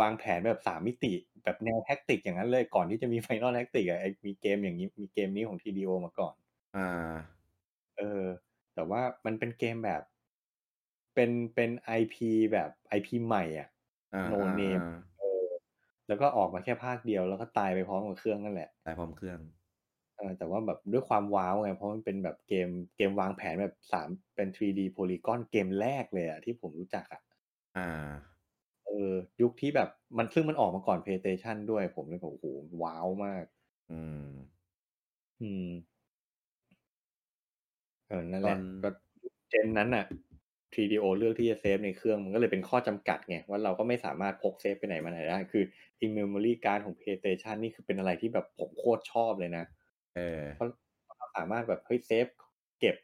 [0.00, 1.12] วางแผนแบบสามมิติ
[1.44, 6.34] แบบแนว tactic อย่างนั้นเลยก่อนที่จะมี Final Tactic อะไอ้มีเกมอย่างนี้มีเกมนี้ของ 3DO มาก่อน
[6.74, 6.84] อ่า
[7.96, 8.24] เออ
[8.74, 10.02] แต่ว่ามันเป็นเกมแบบ
[11.14, 13.68] เป็นเป็น IP แบบ IP ใหม่อะ
[14.12, 15.44] อ่า No อ่า name อ่าเออ
[16.06, 19.40] แล้วก็ออกมาแค่ภาคเดียวแล้วก็ตายไปพร้อมกับเครื่องนั่นแหละตายพร้อมเครื่อง
[20.16, 27.20] เออแต่ว่าแบบด้วยความว้าวไงเพราะมันเป็นแบบเกมเกมวางแผนแบบสามเป็น 3D Polygon เกมแรกเลยอะที่ผมรู้จักอะ
[27.76, 27.88] อ่า
[28.86, 29.12] เออ
[29.42, 32.46] ยุคที่แบบมันซึ่งมันออกมาก่อน PlayStation ด้วย ผมเลยแบบโอ้โห
[32.82, 33.44] ว้าวมาก
[33.90, 34.28] อืม
[35.40, 35.68] อืม
[38.08, 38.90] เออนั่นแหตอละนก็
[39.50, 40.04] เจนนั้นน่ะ
[40.74, 45.64] 3DO เลือกที่จะเซฟในเครื่องมันก็เลยเป็นข้อจำกัดไงว่าเราก็ไม่สามารถพกเซฟไปไหนมาไหนได้ คือ
[46.04, 49.64] in memory card ของ PlayStation นี่คือเป็นอะไรที่แบบผมโคตรชอบเลยนะ
[50.16, 50.68] เออ เพราะ
[51.18, 52.26] เราสามารถแบบเฮ้ยเซฟ
[52.80, 52.96] เก็บ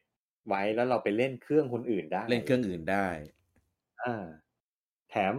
[0.48, 3.06] ไว้แล้วเราไปเล่นเครื่องคนอื่นได้ เล่นเครื่องอื่นได้
[4.02, 4.24] อ่า
[5.10, 5.34] แถม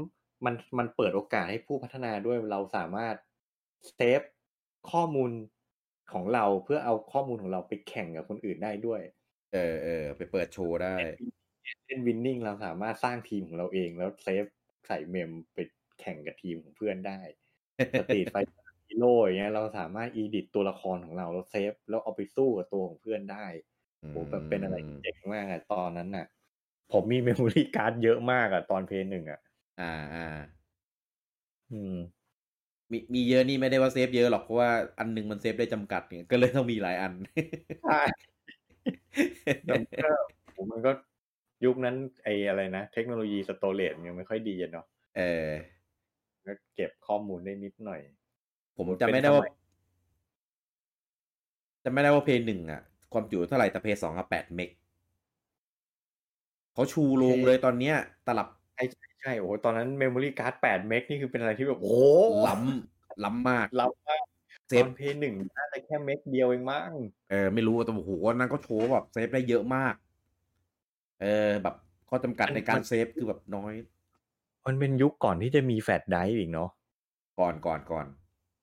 [0.46, 3.16] มันมันเปิดโอกาสให้ผู้พัฒนาด้วยเราสามารถ
[3.96, 4.22] เซฟ
[4.92, 5.32] ข้อมูล
[6.14, 9.02] ของเราเพื่อเอาข้อมูลของเราไปแข่งกับคนอื่นได้ด้วย
[9.54, 10.96] เออเออไปเปิดโชว์ได้
[11.86, 14.46] เล่น Winning เราสามารถสร้างทีมของเราเอง แล้วเซฟ
[14.88, 15.58] ใส่ mem ไป
[16.02, 17.22] แข่งกับทีมของเพื่อนได้
[18.00, 18.36] Street Fighter
[18.88, 23.46] Zero อย่างเงี้ยเราสามารถ edit ตัวละครของเราแล้วเซฟแล้วเอาไปสู้กับตัวของเพื่อนได้
[24.10, 26.26] โอ้แบบเป็นอะไรที่เจ๋งมากอะตอนนั้นน่ะ
[26.92, 29.40] ผมมี memory card เยอะมากอะตอน Play หนึ่งอะ
[29.80, 30.22] อ่าอ่า
[31.72, 31.96] อืม
[32.92, 34.70] มีมีเยอะนี่ไม่ได้ว่าเซฟเยอะหรอกเพราะว่า
[35.00, 37.14] อันหนึงมันเซฟได้จำกัดเนี่ยก็เลยต้องมีหลายอัน
[37.84, 38.02] ใช่
[39.66, 40.10] แต่มันก็
[40.54, 40.92] โหมันก็
[41.66, 44.86] ยุคนั้นไอ้อะไรนะ เทคโนโลยี storage ยังไม่ค่อยดีอะเนาะ
[45.18, 45.50] เออ
[46.46, 48.02] ก็เก็บข้อมูลได้นิดหน่อย
[48.76, 49.54] ผมมันจำเป็นไม่ได้ว่าสมัย
[51.84, 52.82] จำไม่ได้ว่าเพลย์หนึ่งอะ
[53.14, 54.70] ความจุเท่าไหร่แต่เพลย์สองอะแปดเมก
[56.74, 57.96] เขาชูโรงเลยตอนเนี้ย
[58.28, 62.02] ตลับใช่ใช่ ใช่โอ้โหตอนนั้น memory card แปดเมกนี่คือเป็นอะไรที่แบบโอ้โห
[62.48, 64.24] ล้ำล้ำมากล้ำมาก
[64.68, 66.92] เซฟของเพลย์หนึ่งน่าจะแค่เมกเดียวเองมั้ง
[67.30, 69.94] เออไม่รู้แต่โอ้โหวันนั้นก็โชว์แบบเซฟได้เยอะมาก
[71.22, 71.76] เออแบบ
[72.10, 73.74] ข้อจำกัดในการเซฟคือแบบน้อย
[74.66, 76.70] มันเป็นยุคก่อนที่จะมีแฟลชไดรฟ์อีกเนาะ
[77.40, 78.06] ก่อนก่อนก่อน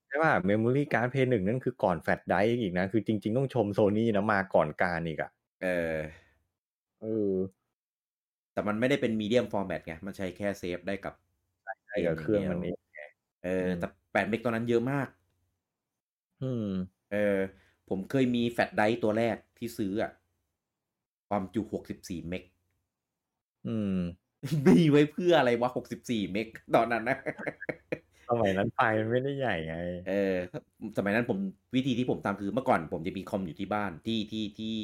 [0.08, 5.30] ใช่ป่ะ memory card เพลย์หนึ่งนั่นคือก่อนแฟลชไดรฟ์อีกนะ คือจริง ๆ ต้องชมโซนี่นะมาก่อนการอีกอะ
[5.62, 5.96] เออ
[7.00, 7.32] เออ
[8.58, 11.14] แต่มันไม่ได้เป็น medium format ไง มันใช้แค่เซฟได้กับ
[11.86, 12.76] ใช่กับเครื่องมันเอง
[13.44, 15.08] เอออืมแต่แปดเมกตอนนั้นเยอะมาก
[16.40, 16.64] อืม
[17.12, 17.38] เออ
[17.88, 20.12] ผมเคยมีแฟลชไดรฟ์ตัวแรกที่ซื้ออะ
[21.28, 22.42] ความจุ64เมก
[23.66, 23.98] อืม
[24.66, 27.16] มีไว้เพื่ออะไรวะ64เมกตอนนั้นนะ
[28.28, 29.76] สมัยนั้นไฟล์มันไม่ได้ใหญ่ไง
[30.08, 30.34] เออ
[30.98, 31.38] สมัยนั้นผม
[31.76, 34.74] วิธีที่ผมทำคือเมื่อก่อนผมจะมีคอมอยู่ที่บ้านที่ที่ที่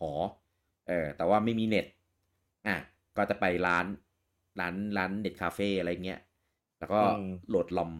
[0.00, 0.12] หอ
[0.88, 1.86] เออ แต่ว่าไม่มีเน็ต
[2.66, 2.76] อะ
[3.18, 3.86] ก็จะไปร้าน
[4.60, 6.20] ร้านร้านเน็ตคาเฟ่อะไรเงี้ย
[6.78, 7.92] แล้วก็อืมโหลด ROM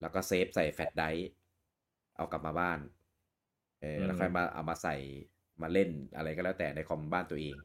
[0.00, 1.28] แล้วก็เซฟใส่แฟลชไดรฟ์
[2.16, 2.78] เอากลับมาบ้าน
[3.80, 4.96] เออแล้วค่อยมาเอามาใส่
[5.62, 7.56] มาเล่นอะไรก็แล้วแต่ในคอมบ้านตัวเอง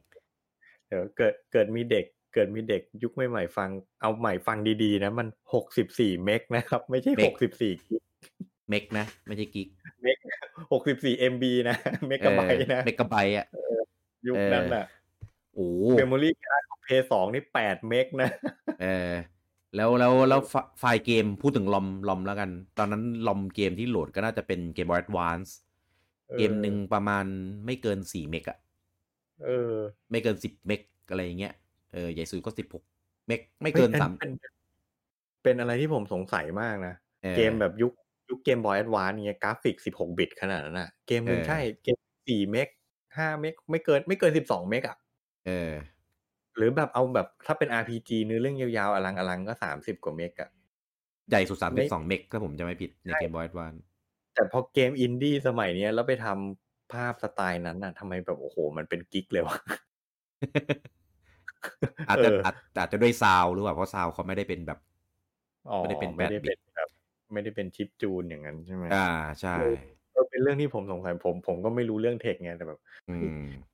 [0.86, 3.70] เดี๋ยวเกิดเกิดมีเด็กเกิดมีเด็กยุคใหม่ๆฟัง
[4.00, 7.72] เอาใหม่ฟังดีๆนะ มันหกสิบสี่เมกนะครับ ไม่ใช่เมหกกสิบสี่
[8.68, 9.68] เมกนะ ไม่ใช่กิก
[10.02, 10.18] เมก
[10.72, 11.76] หกสิบสี่ MB นะ
[12.08, 13.46] เมกะไบต์นะ เมกะไบต์อะ
[14.28, 14.84] ยุคนั้นน่ะ
[15.54, 15.68] โอ้
[15.98, 18.30] memory card ของเพลย์สองนี่แปดเมกนะ
[18.82, 19.12] เออ
[19.76, 25.56] แล้วแล้วแล้วไฟไฟล์เกมพูดถึง ROM ROM แล้วกัน ตอนนั้น ROM เกมที่โหลดก็น่าจะเป็นเกมบอย a d วานซ์
[26.38, 27.24] เกมหนึ่งประมาณ
[27.64, 28.58] ไม่เกินสี่เมกอะ
[29.44, 29.74] เออ
[30.10, 30.80] ไม่เกินสิบเมก
[31.10, 31.54] อะไรอย่างเงี้ย
[31.92, 32.84] เออใหญ่สุดก็สิบหก
[33.26, 34.32] เมกไม่เกินเฮ้ยสามเป็น
[35.42, 36.94] เป็นอะไรที่ผมสงสัยมากนะ
[37.24, 37.92] ออเกมแบบยุค
[38.28, 41.96] ยุคเกมบอย a d วานเงี้ยกราฟิกสิบหกบิตขนาดนั้นน่ะเกมหนึ่งเออใช่เกม
[42.28, 42.68] สี่เมก
[43.16, 44.96] ห้าเมกไม่เกินไม่เกินสิบสองเมกอะ
[45.44, 45.72] เออ
[46.56, 50.50] หรือแบบเอาแบบถ้าเป็น RPG เนื้อเรื่องยาวๆ อลังอลังก็สามสิบกว่าเมกอะ
[51.28, 53.74] ใหญ่สุดสามไม่สิบสองเมกถ้าผมจะไม่ผิดในใช่เกมบอย a d วาน
[54.34, 59.56] แต่พอเกมอินดี้สมัยเนี้ยแล้วไปทำภาพสไตล์นั้นน่ะทำไมแบบโอ้โห มันเป็นกิ๊กเลยวะ
[62.08, 64.78] อาจจะเอออาจอาจจะด้วยซาวหรือเปล่าเพราะซาวเขาไม่ได้เป็นแบบ
[65.66, 66.88] อ๋อไม่ได้เป็นไม่ได้8เป็นแบบ
[67.32, 68.96] ไม่ได้เป็นชิปจูนอย่างนั้นใช่ไหมอ่า
[69.40, 69.54] ใช่เอ
[70.20, 73.60] อเป็นเรื่องที่ผมสงสัยผม ผมก็ไม่รู้เรื่องเทคไงแต่แบบอืมภาพ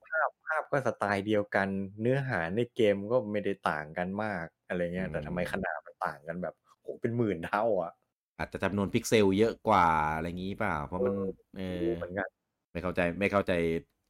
[0.71, 1.67] ก็สไตล์เดียวกัน
[2.01, 7.93] เนื้อหาในเกมก็ไม่ได้ต่างกันมากอะไรเงี้ย แต่ทำไมขนาดมันต่างกันแบบโหเป็นหมื่นเท่าอะ
[8.37, 11.13] อาจจะจำนวนพิกเซลเยอะกว่าอะไรอย่างงี้เปล่า เพราะมัน
[11.55, 12.27] เอไม่อรู้เหมือนกัน
[12.71, 13.51] ไม่เข้าใจไม่เข้าใจ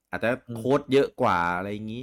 [0.09, 2.01] อาจจะอืมโค้ดเยอะกว่าอะไรอย่างงี้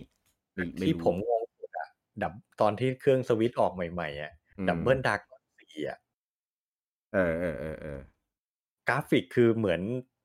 [0.55, 1.89] ไม่ไที่รู้ผมงงสุดอะ
[2.23, 5.21] ดับตอนที่เครื่องสวิตช์ออกใหม่ๆอะอืมดับเบิลดาร์ก
[5.59, 5.99] สี่อะ
[7.13, 7.99] เออเออเออเออ
[8.89, 9.81] กราฟิกคือเหมือน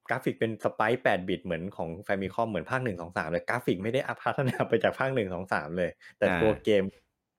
[0.09, 5.89] กราฟิกเป็น sprite แปดบิตเหมือนของแฟมิคอมเหมือนภาคหนึ่งสองสามเลยกราฟิกไม่ได้อัพพัฒนาไปจากภาคหนึ่งสองสามเลย
[6.19, 6.83] แต่ตัวเกม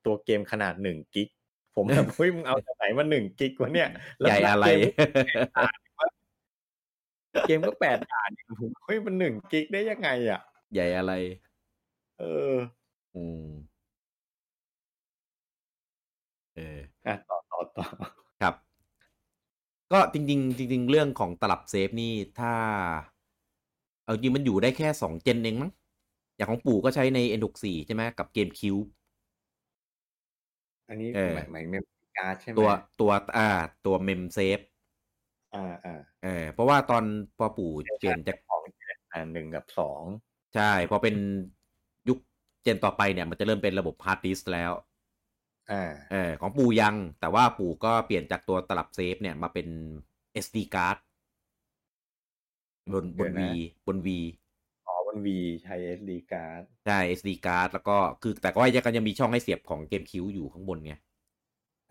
[0.06, 1.28] ตัวเกมขนาดหนึ่งกิก
[1.76, 3.88] ผมแบบเฮ้ยมึงเอาจากไหนมาหนึ่งกิกวะเนี่ย
[4.20, 4.66] แล้วใหญ่อะไร
[7.46, 10.40] เกมก็แปดด่านเองผมเฮ้ยมันหนึ่งกิกได้ยังไง อะ
[10.74, 11.12] ใหญ่อะไร
[12.20, 12.54] เออ
[13.16, 13.46] อืม
[16.56, 18.23] เอออะต่อต่อต่อครับ
[19.94, 22.52] ก็จริงๆจริงๆเรื่องของตลับเซฟนี่ถ้า
[24.04, 25.70] เอาจริงมันอยู่ได้แค่สอง gen เองมั้ง
[26.36, 28.76] อย่างของปู่ก็ใช้ใน N64 ใช่ไหมกับเกมคิวบ์
[30.88, 31.84] อันนี้เออหมายหมาย mem
[32.16, 32.70] card ใช่ไหมตัว
[33.00, 33.48] ตัวอ่า
[33.86, 34.58] ตัวเมมเซฟ
[35.54, 37.04] อ่าอ่าเออเพราะว่าตอน
[37.38, 38.62] พอปู่เปลี่ยนจากของ
[39.12, 40.02] อ่าหนึ่งกับสอง
[40.54, 41.14] ใช่พอเป็น
[42.08, 42.18] ยุค
[42.62, 44.93] gen ต่อไปเนี่ย มันจะเริ่มเป็นระบบฮาร์ดดิสก์แล้วอ่า
[46.10, 49.66] เออของปู่ยัง แต่ว่าปู่ก็เปลี่ยนจากตัวตลับเซฟเนี่ยมาเป็น
[50.44, 50.96] SD card
[52.92, 53.50] บนบนเดี๋ V ยวนะ
[53.86, 54.08] บน V
[54.86, 60.94] อ๋อบนวีใช้ SD การ์ดใช่ SD card แล้วก็คือแต่ก็ยังก็ยังมีช่องให้เสียบของเกมคิวบ์อยู่ข้างบนไง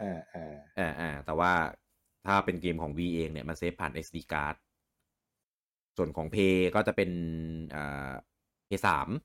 [0.02, 1.52] อ่าอ่าอ่าอ่าแต่ว่า
[2.26, 4.56] ถ้าเป็นเกมของ V เองเนี่ยมันเซฟผ่าน SD card
[5.98, 6.38] ส่วนของ p
[6.76, 7.10] ก็จะเป็น
[7.76, 8.12] อ่า
[8.70, 9.18] P3 เพย์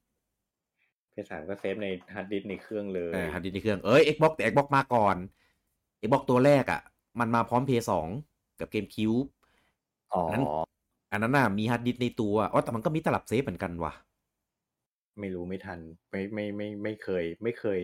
[1.30, 5.16] สามก็เซฟในฮาร์ดดิสก์ในเครื่องเลยเออฮาร์ดดิสก์ในเครื่องเอ้ย Xbox แต่ Xbox มาก่อน
[6.02, 6.80] Xbox ตัวแรกอะ่ะ
[7.20, 7.92] มันมาพร้อม PS2
[8.60, 9.12] กับเกมคิวบ์
[10.12, 10.44] อ๋อนั้น
[11.12, 13.92] อันนั้นน่ะมีฮาร์ดดิสก์ในตัวอ๋อแต่มันก็มีตลับเซฟเหมือนกันว่ะ
[15.20, 15.78] ไม่รู้ไม่ทัน
[16.10, 17.80] ไม่ไม่ไม่ไม่เคย ไม่เคย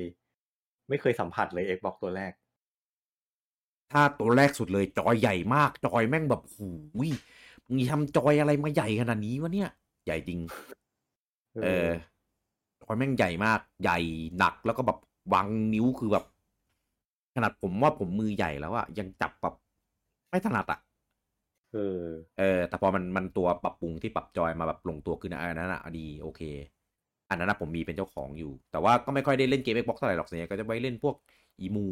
[0.89, 2.33] ไม่เคยสัมผัสเลย Xbox ตัวแรก
[3.93, 6.69] ถ้าตัวแรกสุดเลยจอยใหญ่มาก จอยแม่งแบบหู
[7.09, 7.11] ย
[7.67, 9.71] มึงทำจอยอะไรมาใหญ่ขนาดนี้วะเนี่ย
[10.05, 10.41] ใหญ่จริง
[11.65, 11.89] เออ
[12.85, 13.99] จอยแม่งใหญ่มากใหญ่
[14.39, 14.99] หนักแล้วก็แบบ
[15.33, 16.25] วางนิ้วคือแบบ
[17.35, 19.55] ขนาดผมว่าผมมือใหญ่แล้วอะยังจับแบบ
[20.31, 20.81] ไม่ถนัดอะ
[21.73, 22.05] เออ
[22.39, 26.41] เออ แต่พอมันมันตัวปรับปรุงที่ปรับจอยมาแบบลงตัวขึ้นนะอันนั้นอะดีโอเค
[27.29, 31.15] อันนั้นนะผมมีเป็นเจ้าของอยู่ แต่ว่าก็ไม่ค่อยได้เล่นเกม Xbox เท่าไหร่หรอกส่วนใหญ่ก็จะไว้เล่นพวก
[31.61, 31.87] อีมู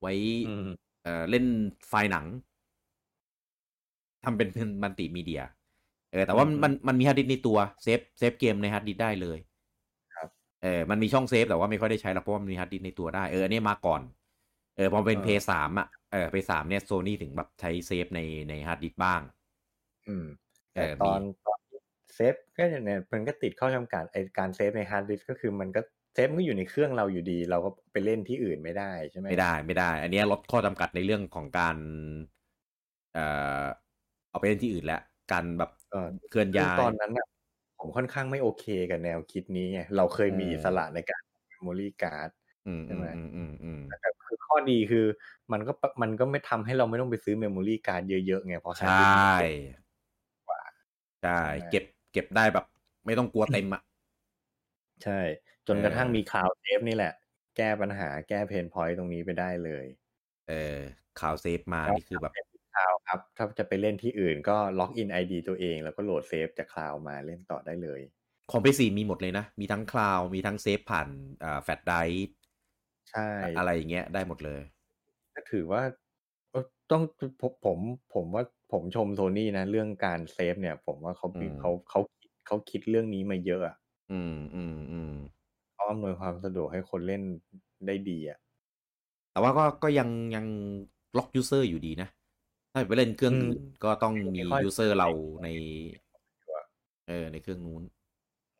[0.00, 0.12] ไว้
[0.46, 0.66] อืม
[1.02, 1.44] เอ่อเล่น
[1.88, 2.26] ไฟล์หนัง
[4.24, 5.42] ทำเป็นเป็นมัลติมีเดีย
[6.12, 9.51] เออ แต่ว่ามันมันมันมีฮาร์ดดิสก์ในตัวเซฟเซฟเกมในฮาร์ดดิสก์ได้เลยครับ
[10.62, 14.02] เออมันมีช่องเซฟแต่ว่าไม่ค่อยได้ใช้หรอกเพราะว่ามันมีฮาร์ดดิสก์ในตัวได้เอออันนี้มาก่อน
[14.76, 19.20] เออพอเป็นเพลย์สามอะเออเพลย์สามเนี่ยโซนี่ถึงแบบใช้เซฟในในฮาร์ดดิสก์บ้าง
[20.08, 20.26] อืม
[20.74, 21.58] เอแต่อตมีอนตอน
[22.14, 25.80] เซฟก็เนี่ยมันก็ติดข้อจำกัดไอการเซฟในฮาร์ดดิสก์ก็คือมันก็
[26.14, 31.76] เซฟมันก็อยู่ในเครื่องเราอยู่ดี เราก็ไปเล่นที่อื่นไม่ได้ใช่ไหมไม่ได้ไม่ได้ อันเนี้ยลดข้อจำกัดในเรื่องของการ
[33.14, 33.26] เอ่
[33.62, 33.64] อ
[34.30, 35.02] เอาไปเล่นที่อื่นแล้ว
[35.32, 36.00] การแบบก็
[36.30, 37.26] เคลื่อนย้ายตอนนั้นน่ะ
[37.82, 42.30] ผมค่อนข้างไม่โอเคกับแนวคิดนี้ไงเราเคยมีอืมอิสระในการ memory card
[42.66, 45.06] อืมใช่อืไหมมอืมอืมอืมแต่คือข้อดีคือ
[45.52, 49.52] มันก็ปะมันก็ไม่ทำให้เราไม่ต้องไปซื้อเมมโมรี่การ์ดเยอะๆไงเพราะใชฮาร์ดดิสก์มันเก็บ
[51.22, 52.64] ใช่ใช่ไหมเก็บเก็บได้แบบ
[53.06, 53.82] ไม่ต้องกลัวเต็มอะ
[55.04, 55.20] ใช่
[55.68, 57.12] จนกระทั่งเออมี cloud save นี่แหละ
[57.56, 59.86] แก้ปัญหาแก้ pain point ตรงนี้ไปได้เลย
[60.48, 60.78] เออ
[61.20, 62.32] cloud save มานี่คือแบบ
[62.74, 68.00] cloud ครับ ถ้าจะไปเล่นที่อื่นก็ login ID ตัวเอง แล้วก็โหลดเซฟจาก cloud มาเล่นต่อได้เลย
[68.50, 71.08] ของ p 4มีหมดเลยนะ มีทั้ง cloud มีทั้งเซฟผ่าน
[71.44, 72.26] อ่าแฟลชไดรฟ์
[73.08, 73.22] ใช่
[73.56, 74.60] อะไรอย่างเงี้ยได้หมดเลย
[75.34, 75.82] ก็ถือว่า
[76.50, 77.02] เอ่อต้อง
[77.42, 77.78] ผมผม
[78.14, 82.00] ผมว่าผมชมโซนี่นะ เรื่องการเซฟเนี่ย ผมว่าเขาอืมเขาเขา
[82.46, 83.76] เขาคิดเรื่องนี้มาเยอะอะ
[84.10, 85.10] อืมอืมอืม
[85.74, 87.22] เขาอำนวยความสะดวกให้คนเล่น
[87.86, 88.38] ได้ดีอะ
[89.32, 90.46] แต่ว่าก็ก็ยังยัง
[91.16, 92.08] ล็อก user อยู่ดีนะ
[92.72, 95.08] ถ้าไปเล่นเครื่องอืมอื่นก็ต้องมีไม่ค่อย user เรา
[95.42, 95.46] ใน
[96.42, 96.66] ชัวร์
[97.08, 97.82] เออ ในเครื่องนู้น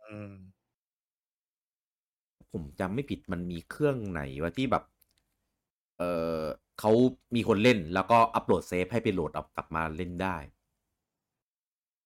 [0.02, 0.32] อืม
[2.52, 4.84] ผมจำไม่ผิดมันมีเครื่องไหนวะที่แบบ
[5.98, 6.02] เอ
[6.38, 6.42] อ
[6.80, 6.92] เขา
[7.34, 10.36] มีคนเล่นแล้วก็อัปโหลดเซฟให้ไปโหลดเอากลับมาเล่นได้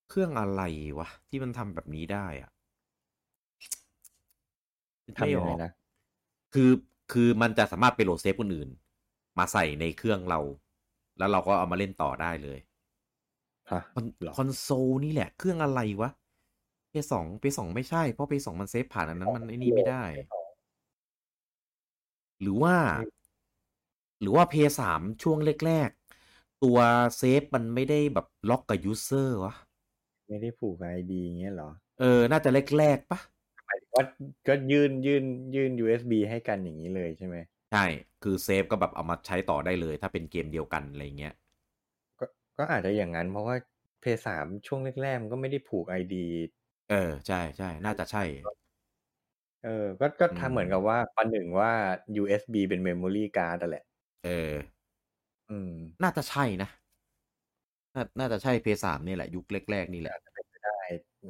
[0.09, 0.63] เครื่องอะไร
[0.99, 2.51] วะ ที่มันทำแบบนี้ได้อะ
[5.19, 5.71] ทำยังไงม่ออกนะ
[6.55, 6.71] คือ
[7.13, 8.71] คือมันจะสามารถไปโหลดเซฟคนอื่น
[9.39, 10.41] มาใส่ในเครื่องเรา
[11.19, 12.59] แล้วเราก็เอามาเล่นต่อได้เลย
[13.71, 16.11] ฮะคอนเหรอคอนโซลนี่แหละ เครื่องอะไรวะ
[16.91, 20.05] เพลย์สองเพลย์สองไม่ใช่ เพราะเพลย์สองมันเซฟผ่านอันนั้นมันไอ้นี่ไม่ได้
[22.43, 22.75] หรือว่า
[24.21, 26.79] หรือว่าเพลย์สามช่วงแรกๆ ตัว
[27.17, 29.55] เซฟมันไม่ได้แบบล็อกกับ user วะ
[30.29, 32.49] ไม่ได้ผูก ID เงี้ยเหรอ เออ น่าจะ
[32.79, 33.19] แรกๆปะ
[33.67, 34.05] หมายถึงว่า
[34.49, 37.37] ก็ยื่นยื่นยื่น USB ให้กันอย่างนี้เลยใช่ไหม
[37.73, 37.85] ใช่
[38.23, 41.35] คือเซฟก็แบบเอามาใช้ต่อได้เลย ถ้าเป็นเกมเดียวกันอะไรเงี้ย
[42.19, 42.25] ก็
[42.59, 43.57] ก็อาจจะอย่างนั้นเพราะว่า
[44.01, 46.27] เพย์สามช่วงแรกๆมันก็ไม่ได้ผูกไอดี
[46.89, 48.21] เออ ใช่ใช่น่าจะใช่
[49.65, 51.73] เออ ก็ก็อืมทำเหมือนกับว่าประหนึ่งว่า
[52.17, 53.85] USB เป็น Memory Card นั่นแหละ
[54.23, 54.55] เออ
[55.49, 56.69] อืม น่าจะใช่นะ
[57.95, 60.79] น่าน่าจะใช่เพย์สามนี่แหละยุคแรกๆนี่แหละอาจจะเป็นไปได้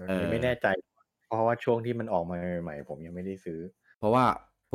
[0.06, 0.66] เออไม่แน่ใจ
[1.26, 3.60] เพราะว่าช่วงที่มันออกมาใหม่ๆผมยังไม่ได้ซื้อ
[3.98, 4.24] เพราะว่า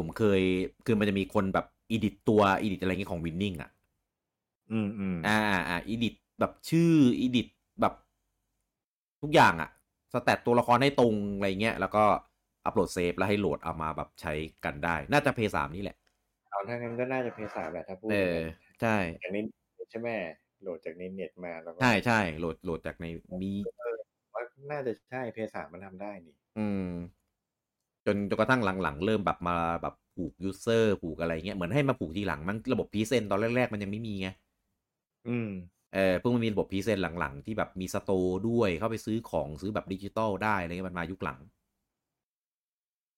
[0.02, 0.42] ผมเคย
[0.86, 3.70] คือมันจะมีคนแบบedit ตัว edit อะไรเงี้ยของวินนิ่งอะ
[4.72, 5.40] อืมอืมอ่า
[5.70, 7.48] อ่า edit แบบชื่อ edit
[7.82, 7.94] แบบ
[9.22, 9.70] ทุกอย่างอะ
[10.14, 12.04] stat ตัวละครให้ตรงอะไรเงี้ย แล้วก็
[12.66, 14.34] อัปโหลดเซฟแล้วให้โหลดเอามาแบบใช้
[14.66, 15.98] กันได้ น่าจะเพลย์สามนี่แหละ
[16.50, 18.38] เอาถ้างั้นก็น่าจะเพลย์สามแหละถ้าพูดเออ
[18.82, 19.44] ใช่อย่างนี้
[19.92, 20.10] ใช่ไหม
[20.62, 23.06] โหลดจากในเน็ตมาแล้วก็ใช่ใช่โหลดโหลดจากใน
[23.42, 23.54] มี
[24.34, 26.88] ว่าน่าจะใช่เพลย์สามมันทำได้นี่ อืม
[27.20, 27.21] จ
[28.16, 34.28] นจนกระทั่งหลังๆ เริ่มแบบมาแบบผูก user ผูกอะไรเงี้ยเหมือนให้มาผูกทีหลังมันระบบ PSN ตอนแรกๆ มันยังไม่มีไง
[35.28, 35.50] อืม
[35.94, 41.40] เออเพิ่งมามีระบบ PSN หลังๆ ที่แบบมี store ด้วยเข้าไปซื้อของซื้อแบบดิจิตอลได้อะไรเงี้ยมันมายุคหลัง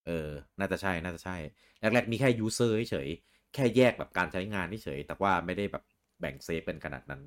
[0.06, 1.36] เออ น่าจะใช่น่าจะใช่
[1.80, 5.82] แรกๆ มีแค่ user เฉยๆแค่แยกแบบการใช้งานเฉยๆแต่ว่าไม่ได้แบบ
[6.20, 7.22] แบ่งเซฟเป็นขนาดนั้น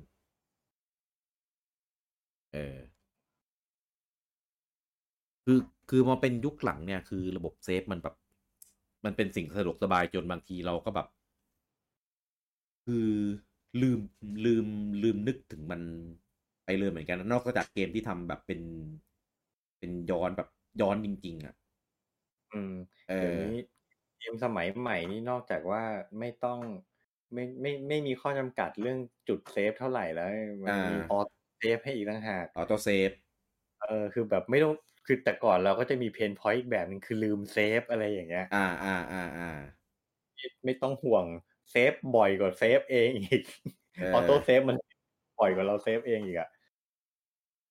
[2.52, 2.76] เออ
[5.50, 8.14] คือคือมาเป็นยุคหลังเนี่ยคือระบบเซฟมันแบบ
[9.04, 11.06] มันเป็นสิ่งสะดวกสบายจนบางทีเราก็แบบ
[12.86, 13.10] คือ
[13.80, 14.00] ลืม
[14.44, 14.66] ลืม
[15.02, 15.80] ลืมนึกถึงมัน
[16.64, 18.60] ไปเลยเหมือนกันนะนอกจากเกมที่ทำแบบเป็น
[19.78, 20.48] เป็นย้อนแบบ
[20.80, 21.54] ย้อนจริง ๆ อะ
[22.52, 22.72] อืม
[23.08, 23.52] เอเดี๋ยวอนี้
[24.18, 25.82] เกมสมัยใหม่นี่นอกจากว่า
[26.18, 26.58] ไม่ต้อง
[27.34, 30.28] ไม่ไม่ไม่มีข้อจำกัดเรื่องจุดเซฟเท่าไหร่แล้ว
[30.66, 33.10] มันมีอ่า auto save ให้อีกต่างหาก auto save
[33.80, 34.74] เออคือแบบไม่ต้อง
[35.10, 39.50] คือแต่ก่อนเราก็จะมี pain point อีกแบบหนึ่งคือลืมเซฟอะไรอย่างเงี้ย อ่าอ่าอ่าอ่า
[40.64, 41.24] ไม่ต้องห่วง
[41.70, 43.42] เซฟบ่อยกว่าเซฟเองอีก
[43.96, 44.76] เออ auto save มัน
[45.40, 46.48] บ่อยกว่าเราเซฟเองอีกอะ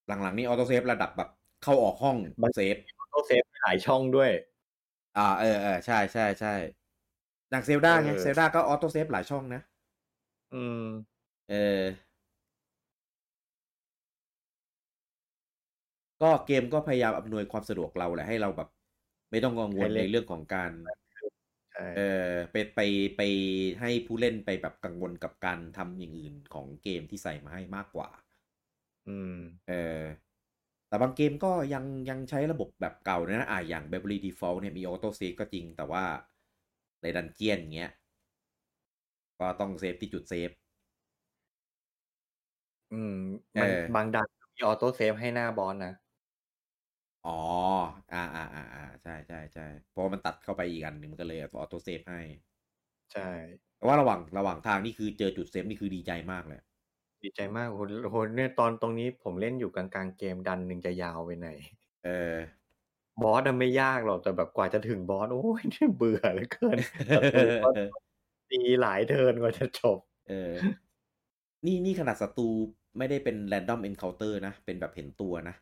[0.06, 1.30] หลังๆนี่ auto save ระดับแบบ
[1.62, 2.16] เข้าออกห้อง
[2.56, 4.30] เซฟ auto save หลายช่องด้วย
[5.18, 6.54] อ่าเออเออใช่ใช่ใช่
[7.52, 9.62] อย่างเซลดาไงเออเซลดาก็ auto save หลายช่องนะ
[10.54, 10.84] อืม
[11.50, 11.80] เออ
[16.22, 18.68] ก็เกมก็พยายามอำนวยความสะดวกเราแหละให้เราแบบ
[19.30, 20.72] ไม่ต้องกังวลให้เล่ในนเรื่องของการ
[21.72, 22.00] ใช่เอ
[22.30, 22.80] อไปไป
[23.16, 23.20] ไป
[23.80, 28.08] ให้ผู้เล่นไปแบบกังวลกับการทำอย่างอื่นของเกมที่ใส่มาให้มากกว่า
[29.06, 29.34] อืม
[29.66, 30.02] เออ
[30.88, 36.04] แต่บางเกมก็ยังยังใช้ระบบแบบเก่านะอ่าอย่าง Bravely Default เนี่ยมี auto save ก็จริงแต่ว่า
[37.02, 37.92] ใน dungeon เงี้ย
[39.40, 40.50] ก็ต้องเซฟที่จุดเซฟ
[42.90, 43.12] อืม
[43.54, 45.90] เออมันบางดันมี auto save ให้หน้าบอสนะ
[47.28, 47.40] อ๋อ
[48.12, 52.20] อ่าอ่าอ่าอ่าใช่ใช่ใช่เพราะว่ามันตัดเข้าไปอีกอันหนึ่งมันก็เลย auto save ให้
[53.12, 53.30] ใช่
[53.76, 56.60] แต่ว่าระหว่างระหว่างทางนี่คือเจอจุดเซฟนี่คือดีใจมากเลย
[57.22, 61.48] ดีใจมากโอ้โหโอ้โหเนี่ยตอนตรงนี้ผมเล่นอยู่กลางๆเกมดันหนึ่งจะยาวไปไหน
[62.04, 62.36] เออ
[63.22, 65.62] บอสอะไม่ยากหรอกแต่แบบกว่าจะถึงบอสโอ้ย
[65.96, 66.78] เบื่อเหลือเกิน
[67.14, 67.68] ศัตรูก็
[68.50, 69.98] ตีหลายเทิร์นกว่าจะจบ
[70.28, 70.54] เออ
[71.66, 72.48] นี่นี่ขนาดศัตรู
[72.98, 75.54] ไม่ได้เป็น random encounter นะ เป็นแบบเห็นตัวนะ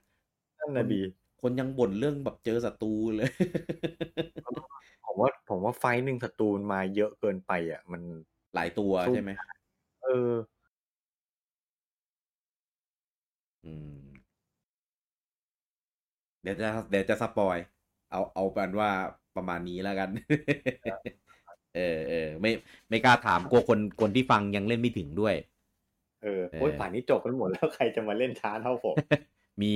[0.59, 1.03] นั่นน่ะดี
[1.49, 3.29] คนยังบ่นเรื่องแบบเจอศัตรูเลย
[5.07, 8.03] ผมว่าผมว่าไฟท์หนึ่งศัตรูมาเยอะเกินไป อะ มัน
[8.55, 9.31] หลายตัวสู้ใช่ไหม
[10.05, 10.33] เออ
[13.65, 13.99] อืม
[16.43, 17.57] เดี๋ยวจะเดี๋ยวจะสปอย
[18.11, 18.91] เอาเอาเป็นว่า
[19.37, 20.09] ประมาณนี้แล้วกัน
[21.77, 22.51] เออเออไม่
[22.89, 25.35] ไม่กล้าถามกลัวคนคนที่ฟังยังเล่นไม่ถึงด้วย
[26.23, 28.97] เออโอ้ยเออป่านนี้จบกันหมดแล้วใครจะมาเล่นช้าเท่าผม
[29.63, 29.73] มี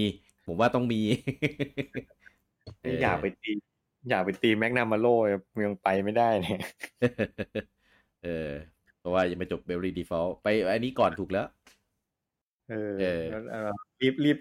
[0.50, 1.00] ผมว่าต้องมี
[2.82, 3.52] เอออยากไปตี
[4.10, 5.06] อยากไปตีแมกนามาโล
[5.64, 6.60] ยังไปไม่ได้เนี่ย
[8.24, 8.50] เออ
[8.98, 11.46] เพราะว่ายังไม่จบ Bravely Default ไปอันนี้ก่อนถูกแล้ว
[12.70, 13.70] เออเออแล้ว เออ
[14.00, 14.38] รีบรีบ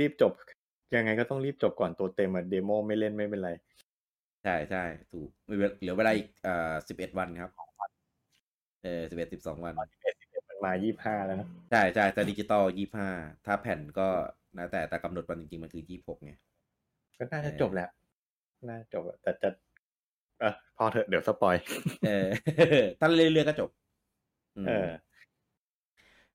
[0.00, 0.32] รีบจบ
[0.96, 3.50] ยังไงก็ต้องรีบจบก่อนตัวเต็มอะ demo ไม่เล่นไม่เป็นไร
[4.44, 7.50] ใช่ใช่ถูกเหลือเหลือเวลาอีกเอ่อสิบเอ็ดวันครับ
[8.84, 9.74] เออสิบเอ็ดสิบสองวัน
[10.48, 13.08] มันมายี่ห้าแล้วนะ ใช่ใช่ถ้าดิจิตอลยี่ห้า
[13.46, 14.08] ถ้าแผ่นก็
[14.58, 16.32] นะแต่แต่กำหนดวันจริงๆ มันคือยี่หกไง
[17.18, 17.88] ก็น่าจะเออจบแหละ
[18.68, 19.48] น่าจบอะแต่จะ
[20.40, 21.56] เออพอเถอะเดี๋ยว spoil
[22.04, 22.26] เออ
[23.00, 24.88] ถ้าเรื่อยๆก็จบเออ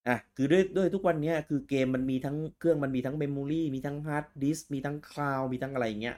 [0.08, 6.18] อะคือด้วยด้วยทุกวันเนี้ยคือเกมมันมีทั้งเครื่องมันมีทั้งเมมโมรีมีทั้งฮาร์ดดิสก์มีทั้ง cloud มีทั้งอะไรเงี้ย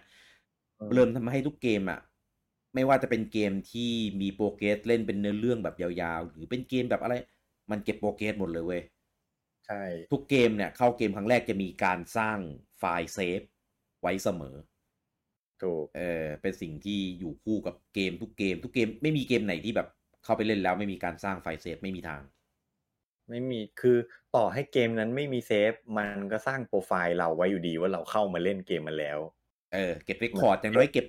[0.79, 1.99] อืมเริ่มทำให้ทุกเกมอะ
[2.75, 3.91] ไม่ว่าจะเป็นเกมที่
[4.21, 7.15] มี progress เล่นเป็นเนื้อเรื่องแบบยาวๆ หรือเป็นเกมแบบอะไร
[7.71, 8.81] มันเก็บ progress หมดเลยเว้ย
[9.69, 12.37] ใช่ทุกเกมเนี่ยเข้าเกมครั้งแรกจะมีการสร้าง
[12.79, 13.41] ไฟล์เซฟ
[14.01, 14.55] ไว้เสมอ
[15.61, 19.87] ถูกเออเป็นสิ่งที่อยู่คู่กับเกมทุกเกม ทุกเกมไม่มีเกมไหนที่แบบ
[20.23, 22.21] เข้าไปเล่นแล้วไม่มีการสร้างไฟล์เซฟไม่มีทาง
[23.29, 23.97] ไม่มีคือ
[24.35, 29.19] ต่อให้เกมนั้นไม่มีเซฟมันก็สร้างโปรไฟล์เราไว้อยู่ดีว่าเราเข้ามาเล่นเกมมาแล้ว
[29.73, 31.05] เออเก็บ record อย่างน้อยเก็บ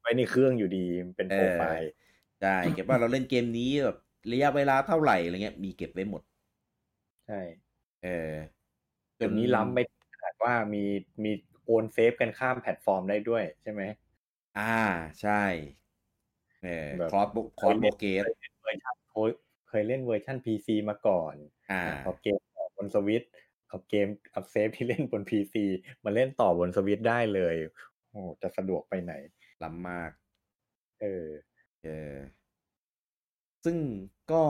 [0.00, 0.86] ไว้ในเครื่องอยู่ดี
[1.16, 1.90] เป็นโปรไฟล์
[2.42, 3.98] ใช่เก็บว่าเราเล่นเกมนี้แบบ
[4.32, 6.22] ระยะเวลาเท่าไหร่อะไรเงี้ยมีเก็บไว้หมด
[7.26, 7.40] ใช่
[8.04, 8.32] เออ
[9.20, 9.78] จนนี้ล้ำไป
[10.12, 10.84] ขนาดว่ามี
[11.24, 11.32] มี
[11.64, 13.82] โอนเซฟกันข้ามแพลตฟอร์มได้ด้วยใช่ไหม
[14.58, 14.80] อ่า
[15.22, 15.42] ใช่
[16.62, 17.28] เออแบบ cross
[17.60, 18.22] cross progress
[18.62, 19.30] เวอร์ชันโอ้ย
[19.68, 21.34] เคยเล่นเวอร์ชัน PC มาก่อน
[21.70, 23.24] อ่าพอเกมออกบนสวิต
[23.68, 25.54] เอาเกมเอาเซฟที่เล่นบน PC
[26.04, 27.54] มาเล่นต่อบนสวิตได้เลย
[28.10, 29.12] โอ้จะสะดวกไปไหน
[29.62, 30.10] ล้ำมาก
[31.00, 31.26] เออ
[31.82, 32.14] เออ
[33.64, 33.76] ซึ่ง
[34.32, 34.42] ก็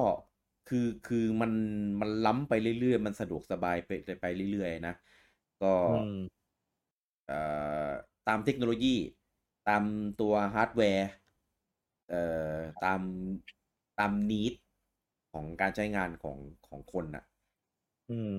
[0.69, 1.53] คือคือมัน
[2.01, 3.91] มันล้ำไปเรื่อยๆ มันสะดวกสบายไป
[4.21, 4.95] ไปเรื่อยๆนะ
[5.63, 6.47] ก็อืม
[7.27, 7.39] เอ่
[7.89, 7.91] อ
[8.29, 8.95] ตามเทคโนโลยี
[9.69, 9.83] ตาม
[10.21, 11.09] ตัวฮาร์ดแวร์
[12.09, 12.23] เอ่
[12.57, 13.01] อตาม
[13.99, 14.55] ตาม need
[15.33, 17.25] ของการใช้งานของของคนน่ะ
[18.09, 18.31] อืม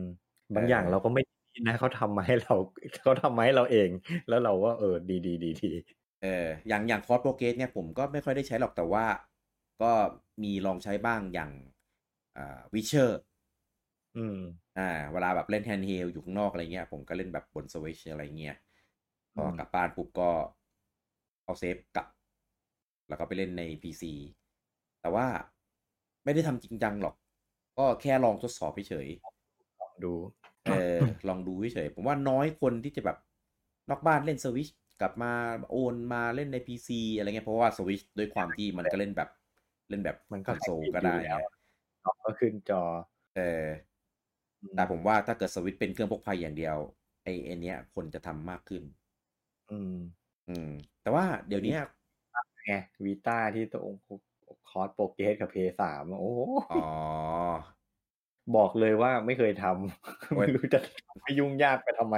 [0.55, 1.21] บางเอออย่างเราก็ไม่
[1.53, 2.53] ดีนะเขาทำมาให้เรา
[3.03, 3.89] เขาทำมาให้เราเอง
[4.27, 5.67] แล้วเราก็เออดีดีดีดี
[6.21, 9.05] เอออย่างอย่าง cross progress เนี่ยผมก็ไม่ค่อยได้ใช้หรอกแต่ว่า
[9.81, 9.91] ก็
[10.43, 11.51] มีลองใช้บ้างอย่าง
[12.37, 13.19] อ่า Witcher
[14.15, 14.37] อืม
[14.77, 18.55] อ่า เวลาแบบเล่น handheld อยู่ข้างนอกอะไรเงี้ย ผมก็เล่นแบบบนสวิชอะไรเงี้ย
[19.35, 20.29] พออืมกลับบ้านปุ๊บก็
[21.43, 22.07] เอาเซฟกลับ
[23.07, 24.13] แล้วก็ไปเล่นใน PC
[25.01, 25.27] แต่ว่า
[26.23, 27.15] ไม่ได้ทำจริงจังหรอก
[27.77, 30.97] ก็แค่ลองทดสอบดูเฉยๆเออ
[31.27, 33.17] ลองดูเฉยๆผมว่าน้อยคนที่จะแบบ
[33.89, 34.67] นอกบ้านเล่นสวิช
[35.01, 35.33] กลับมา
[35.71, 39.29] โอนมาเล่นใน PC อะไรเงี้ยเพราะว่าสวิชด้วยความที่มันก็เล่นแบบ
[39.89, 41.17] เล่นแบบมันก็คอนโซลแฮปปี้ก็ได้
[42.15, 42.83] อยู่แล้วไงจอก็ขึ้นจอ
[43.35, 43.67] เออ
[44.75, 46.77] แต่ผมว่าถ้าเกิดสวิตช์เป็นเครื่องพกพาอย่างเดียว
[47.23, 48.83] ไอ้ไอเนี้ยคนจะทำมากขึ้น
[49.71, 49.95] อืม
[50.49, 50.69] อืม
[51.01, 51.81] แต่ว่าเดี๋ยวเนี้ย
[52.65, 52.73] ไง
[53.05, 53.95] Vita ที่ตรง
[54.69, 56.41] cross progress กับ Play สามโอ้โห
[56.73, 56.87] อ๋อ
[58.55, 60.79] บอกเลยว่าไม่เคยทำโอ้ยไม่รู้จะ
[61.23, 62.15] ไม่ยุ่งยากไปทำไม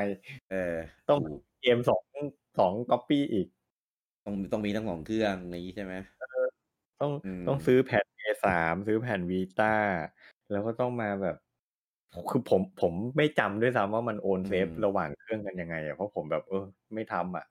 [0.52, 0.76] เออ
[1.10, 2.04] ต้องถูกเกมสอง
[2.60, 3.48] สองก๊อปปี้อีก
[4.26, 5.94] ต้องต้องมีทั้งสองเครื่องอย่างนี้ใช่ไหม
[7.02, 9.74] ต้องอืมต้องซื้อแผ่น A3 ซื้อแผ่น Vita
[10.52, 11.36] แล้วก็ต้องมาแบบ
[12.30, 16.64] คือผมผมไม่จำด้วยซ้ำว่ามันโอนเซฟระหว่างเครื่องกันยังไงอะเพราะผมแบบเออ
[16.94, 17.46] ไม่ทำอะ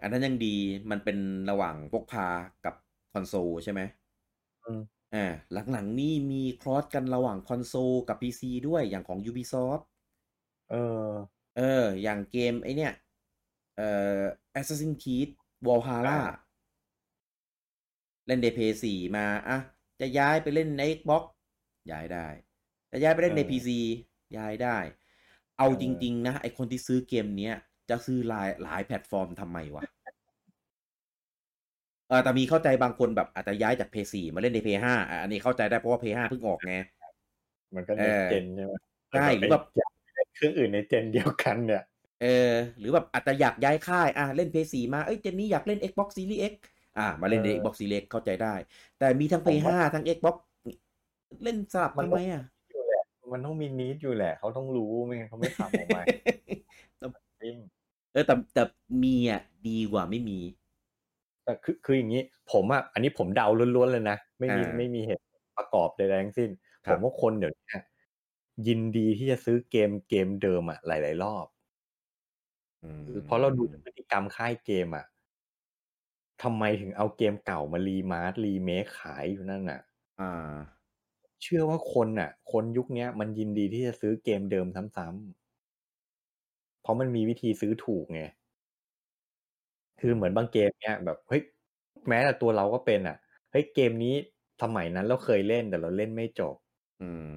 [0.00, 0.56] อันนั้นยังดี
[0.90, 1.18] มันเป็น
[1.50, 2.26] ระหว่างพกพา
[2.64, 2.74] กับ
[3.12, 3.80] คอนโซลใช่ไหม
[4.64, 4.80] อืม
[5.14, 5.26] อ่า
[5.72, 9.82] หลังๆนี่มีครอสกันระหว่างคอนโซลกับ PC ด้วยอย่างของ Ubisoft
[10.70, 10.74] เอ
[11.06, 11.08] อ
[11.56, 12.92] เออ อย่างเกมไอเนี้ย
[13.76, 13.88] เอ่
[14.18, 14.20] อ
[14.58, 15.28] Assassin's Creed
[15.66, 16.18] Valhalla อ่า
[18.26, 19.58] เล่นใน PS4 มาอะ
[20.00, 21.22] จะย้ายไปเล่นใน Xbox
[21.92, 22.26] ย้ายได้
[22.92, 23.68] จะย้ายไปเล่นในเออ PC
[24.36, 24.78] ย้ายได้
[25.58, 27.54] เอาเออจริง ๆ นะไอคนที่ซื้อเกมเนี้ย
[27.90, 29.82] จะซื้อหลายหลายแพลตฟอร์มทำไมวะ
[32.08, 36.74] เออแต่มีเข้าใจบางคนแบบอาจจะย้ายจาก PS4 มาเล่นใน PS5 อะอันนี้เข้าใจได้เพราะว่า PS5 เพิ่งออกไง
[37.74, 38.72] มันก็เอในอเจนใช่ไหม
[39.12, 41.82] ใช่หรือแบบอยากเล่นเครื่องอื่นในเจนเดียวกันเนี่ย
[42.22, 46.54] เออหรือแบบอาจจะอยากย้ายค่ายอะเล่น PS4 มาเอ้ยเจนนี้อยากเล่น Xbox Series X
[46.98, 48.54] อะมาเล่นในเออ Xbox Series X เข้าใจได้
[48.98, 50.36] แต่มีทั้งผมว่า PS5 ทั้ง Xbox
[51.42, 53.02] เล่นสลับมันทำต้ไมองอะอยู่แหละ
[53.32, 56.02] มันต้องมีนิดอยู่แหละ เขาต้องรู้ไม่งั้นเขาไม่ทำออกมา
[57.40, 57.56] จริง
[58.12, 58.62] เออแต่แต่
[59.04, 60.38] มีอะดีกว่าไม่มี
[61.44, 62.22] แต่คือคืออย่างนี้
[62.52, 63.46] ผมอะอันนี้ผมเดา
[63.76, 65.22] ล้วนๆเลยนะไม่มีอ่าไม่มีเหตุ
[65.56, 66.50] ประกอบใดๆทั้งสิ้น
[66.86, 67.76] คผรับมว่าคนเดี๋ยวนี้
[68.66, 71.46] ยินดีที่จะซื้อเกมเกมเดิมอะหลาย ๆ รอบ
[72.82, 75.04] อืมเพราะเราดูพฤติกรรมค่ายเกมอะ
[76.42, 79.80] ทำไมถึงเอาเกมเก่ามารีมาร์รีเมคขายอยู่นั่นน่ะ
[80.20, 80.54] อ่า
[81.42, 84.66] เชื่อว่าคนอะ คนยุคเนี้ยมันยินดีที่จะซื้อเกมเดิม
[84.96, 85.34] ซ้ำๆ
[86.82, 88.20] เพราะมันมีวิธีซื้อถูกไง
[90.00, 91.42] คือเหมือนบางเกมเนี้ยแบบเฮ้ย
[92.08, 93.16] แม้แต่ตัวเราก็เป็นอะ
[93.50, 94.14] เฮ้ยเกมนี้
[94.62, 96.54] สมัยนั้นเราเคยเล่นแต่เราเล่นไม่จบ
[97.00, 97.34] อืม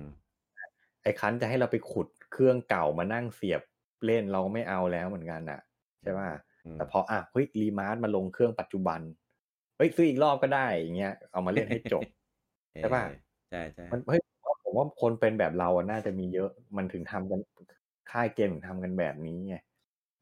[1.04, 3.62] ไอ้คันจะให้เราไปขุดเครื่องเก่ามานั่งเสียบ
[4.06, 5.60] เล่นเราก็ไม่เอาแล้วเหมือนกันอะ
[6.02, 9.00] ใช่ป่ะอืม แต่พออะเฮ้ยรีมาร์มาลงเครื่องปัจจุบัน
[9.78, 12.04] เฮ้ยซื้ออีกรอบก็ได้อย่างเงี้ยเอามาเล่นให้จบ
[12.80, 13.18] ใช่ปะเออ
[13.50, 14.22] ใช่ใช่มันเฮ้ย
[14.64, 17.40] ผมว่าคนเป็นแบบเราอะน่าจะมีเยอะมันถึงทำกัน
[18.12, 19.56] ค่ายเกมถึงทำกันแบบนี้ไง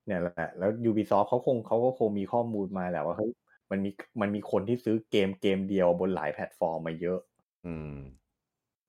[0.05, 3.31] เนี่ยแหละแล้ว Ubisoft เขาคงเขาก็คงมีข้อมูลมาแหละว่าเฮ้ย
[3.71, 3.91] มันมี
[4.21, 7.19] มันมีคนที่ซื้อเกมเกมเดียวบนหลายแพลตฟอร์มมาเยอะ
[7.65, 7.95] อืม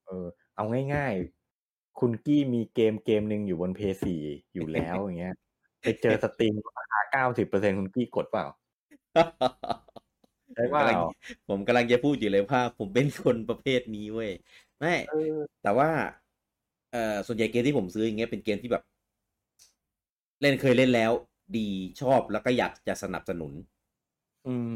[0.06, 0.26] เออ
[0.56, 0.64] เอา
[0.94, 4.22] ง่ายๆ คุณกี้มีเกมเกมหนึ่งอยู่บนเพย์สี่
[4.54, 5.34] อยู่แล้วอย่างเงี้ย
[5.86, 8.46] ไปเจอสตรีมราคาเก้าสิบเปอร์เซ็นคุณกี้กดเปล่า
[10.54, 10.98] ใช่เปล่าผมกำลัง
[11.48, 14.30] ผมกำลังจะพูดอยู่เลยว่า ผมเป็นคนประเภทนี้เว้ย
[14.78, 15.90] ไม่เออแต่ว่า
[16.90, 18.82] เอ่อส่วนใหญ่เกมที่ผมซื้ออย่างเงี้ยเป็นเกมที่แบบ
[20.40, 21.12] เล่นเคยเล่นแล้ว
[21.56, 21.68] ดี
[22.00, 23.52] ชอบแล้วก็อยากจะสนับสนุน
[24.44, 24.72] อืม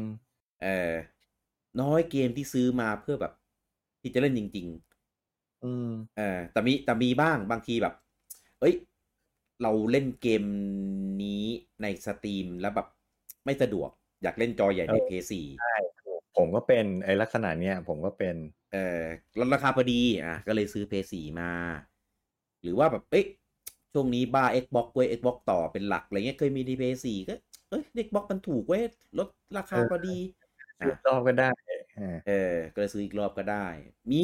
[0.61, 0.95] เออ
[1.81, 3.33] น้อยเกมที่ซื้อมาเพื่อแบบ
[4.01, 4.67] ที่จะเล่นจริง
[5.63, 7.93] อืมๆเออแต่มีแต่มีบ้างบางทีแบบ
[8.59, 8.73] เอ้ย
[9.61, 10.43] เราเล่นเกม
[11.23, 11.43] นี้
[11.81, 12.87] ในสตรีมแล้วแบบ
[13.45, 13.89] ไม่สะดวก
[14.23, 15.33] อยากเล่นจอใหญ่ในเออ PS4
[16.37, 18.35] ผมก็เป็นไอ้ลักษณะเนี้ยผมก็เป็น
[18.71, 19.01] เออ
[19.39, 21.51] ลดราคาพอดีอะก็เลยซื้อ PS4 มา
[22.61, 23.25] หรือว่าแบบเอ้ย
[23.93, 27.33] ช่วงนี้บ้า Xbox เว้ย Xbox ต่อเป็นหลักอะไรเงี้ยเคยมีดี PS4 ก็
[27.69, 28.83] เอ้ย Xbox มันถูกเว้ย
[29.19, 29.27] ลด
[29.57, 30.17] ราคาเออพอดี
[30.79, 31.49] ซื้อรอบก็ได้
[31.99, 33.67] อ่าเออ ก็เลยซื้ออีกรอบก็ได้
[34.11, 34.23] มี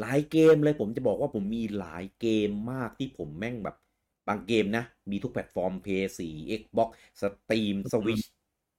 [0.00, 3.76] หลายเกมเลยผมจะบอกว่าผมมีหลายเกมมากที่ผมแม่งแบบ
[4.28, 6.88] บางเกมนะ มีทุกแพลตฟอร์ม PS4 Xbox
[7.22, 8.24] Steam Switch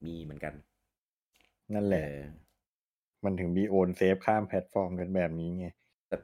[0.05, 0.53] มีเหมือนกัน
[1.73, 2.21] นั่นแหเอละอ
[3.25, 5.67] มันถึงมีโอนเซฟข้ามแพลตฟอร์มกันแบบนี้ไง
[6.07, 6.17] แต่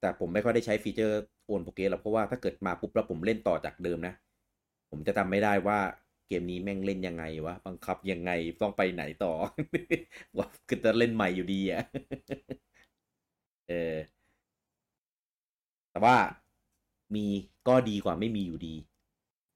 [0.00, 1.16] แต่ผมไม่ค่อยได้ใช้ฟีเจอร์
[1.46, 4.14] โอน progress หรอกเพราะว่าถ้าเกิดมาปุ๊บแล้วผมเล่นต่อจากเดิมนะ
[4.90, 5.78] ผมจะจำไม่ได้ว่า
[6.28, 8.30] เกมนี้แม่งเล่นยังไงวะ บังคับยังไง
[8.62, 9.32] ต้องไปไหนต่อ
[10.38, 11.82] ว่าคือจะเล่นใหม่อยู่ดีอะ
[13.68, 13.96] เออ
[15.90, 16.16] แต่ว่า
[17.14, 17.26] มี
[17.68, 18.74] ก็ดีกว่าไม่มีอยู่ดี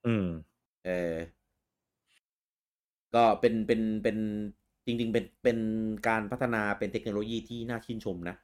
[0.04, 0.24] อืม
[0.84, 1.16] เออ
[3.14, 4.16] ก็เป็นเป็นเป็น
[4.86, 5.58] จริง ๆ เป็นเป็น
[6.08, 8.36] การพัฒนาเป็นเทคโนโลยีที่น่าชื่นชมนะ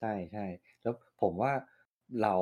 [0.00, 0.44] ใช่ใช่
[0.82, 1.52] แล้วผมว่า
[2.22, 2.34] เรา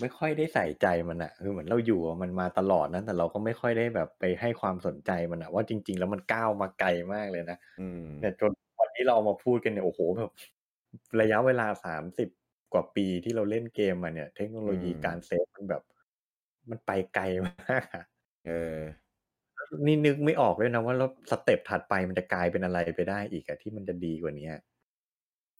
[0.00, 8.50] ไม่ค่อยได้ใส่ใจมันอะคือเหมือนเราอยู่กับมันมาตลอดนะแต่เราก็ไม่ค่อยได้แบบไปให้ความสนใจมันอะว่าจริง ๆ แล้วมันก้าวมาไกลมากเลยนะอืมเนี่ยจน
[8.80, 10.30] วันนี้เราเอามาพูดกันเนี่ยโอ้โหแบบ
[11.20, 12.28] ระยะเวลาสามสิบ
[12.72, 15.82] กว่าปีที่เราเล่นเกมมาเนี่ย เทคโนโลยีอืมการเซฟมันแบบ
[16.70, 18.04] มันไปไกลมากอะ
[18.46, 18.78] เออ
[19.86, 24.48] นี่นึกไม่ออกเลยนะว่าแล้ว step ถัดไปมันจะกลายเป็นอะไรไปได้อีกอะที่มันจะดีกว่านี้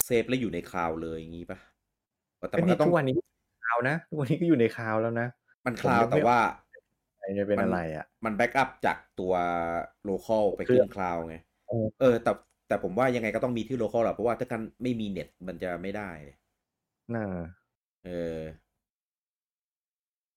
[0.07, 1.59] เซฟแล้วอยู่ในคลาวด์เลยอย่างงี้ปะ
[2.39, 3.15] แต่แต่มันนี่ก็ต้องทุกวันนี้
[3.65, 5.29] คลาวด์นะทุกวันนี้ก็อยู่ในคลาวด์แล้วนะ
[5.67, 6.41] มันคลาวด์ผมนึกไม่แต่ว่า
[7.17, 9.33] อะไรจะเป็นอะไรอะมัน backup จากตัว
[10.05, 11.37] โล c a l ไปเครื่ขึ้องนคลาวด์ไง
[11.69, 12.33] เออเออ แต่
[12.69, 16.11] แต่ผมว่ายังไงก็ต้องมีที่โล c a l แหละเพราะว่าถ้ากันไม่มีเน็ตมันจะไม่ได้
[17.15, 17.25] น่า
[18.05, 18.09] เอ
[18.39, 18.41] อ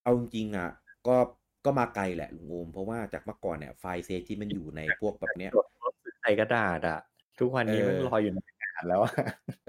[0.03, 0.69] เอาจริงๆอะ
[1.07, 1.17] ก็
[1.65, 6.99] ก็มาไกลแหละลุงโอม เพราะว่าจากเมื่อก่อนเนี่ยไฟล์เซฟที่มันอยู่ในพวกแบบเนี้ยจดโน้ตใส่กระดาษอะ
[7.39, 9.13] ทุกวันนี้เออมันลอยอยู่ในกระดาษแล้วอะ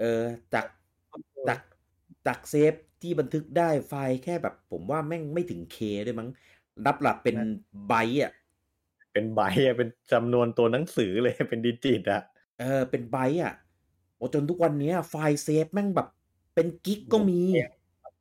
[0.01, 0.21] เออ
[0.53, 0.65] จาก
[1.47, 1.59] จาก
[2.27, 6.29] จากเซฟที่บันทึกได้ไฟล์แค่แบบ ผมว่าแม่งไม่ถึง Kด้วยมั้ง
[6.85, 7.35] รับหลับเป็น
[7.87, 8.31] ไบต์อะ
[9.13, 12.21] เป็นไบต์อะเป็นจำนวนตัวหนังสือเลยเป็น digit อะ
[12.59, 13.53] เออ เป็นไบต์อะ
[14.17, 16.07] โอ้จนทุกวันเนี้ยไฟล์เซฟแม่งแบบ
[16.55, 17.41] เป็น gig ก็มี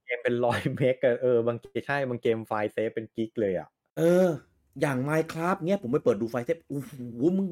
[0.04, 4.26] เกมเป็นร้อย meg อะเออบางเกมใช่บางเกมไฟล์เซฟเป็น gig เลยอะเออ
[4.80, 6.92] อย่าง Minecraft เนี้ยผมไปเปิดดูไฟล์เซฟโอ้โห
[7.36, 7.48] มึง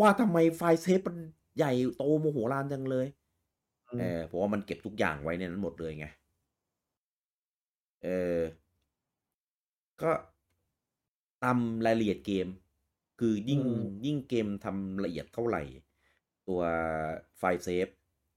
[0.00, 1.16] ว่าทำไมไฟล์เซฟมัน
[1.56, 3.06] ใหญ่โตมโหฬารจังเลย
[4.00, 6.06] เออเพราะว่ามันเก็บทุกอย่างไว้ในนั้นหมดเลยไง
[8.04, 8.38] เออ
[10.02, 10.10] ก็
[11.42, 12.46] ตามรายละเอียดเกม
[13.20, 13.62] คือยิ่ง
[14.06, 15.62] ยิ่งเกมทำละเอียดเท่าไหร่
[16.48, 16.60] ตัว
[17.38, 17.88] ไฟล์เซฟ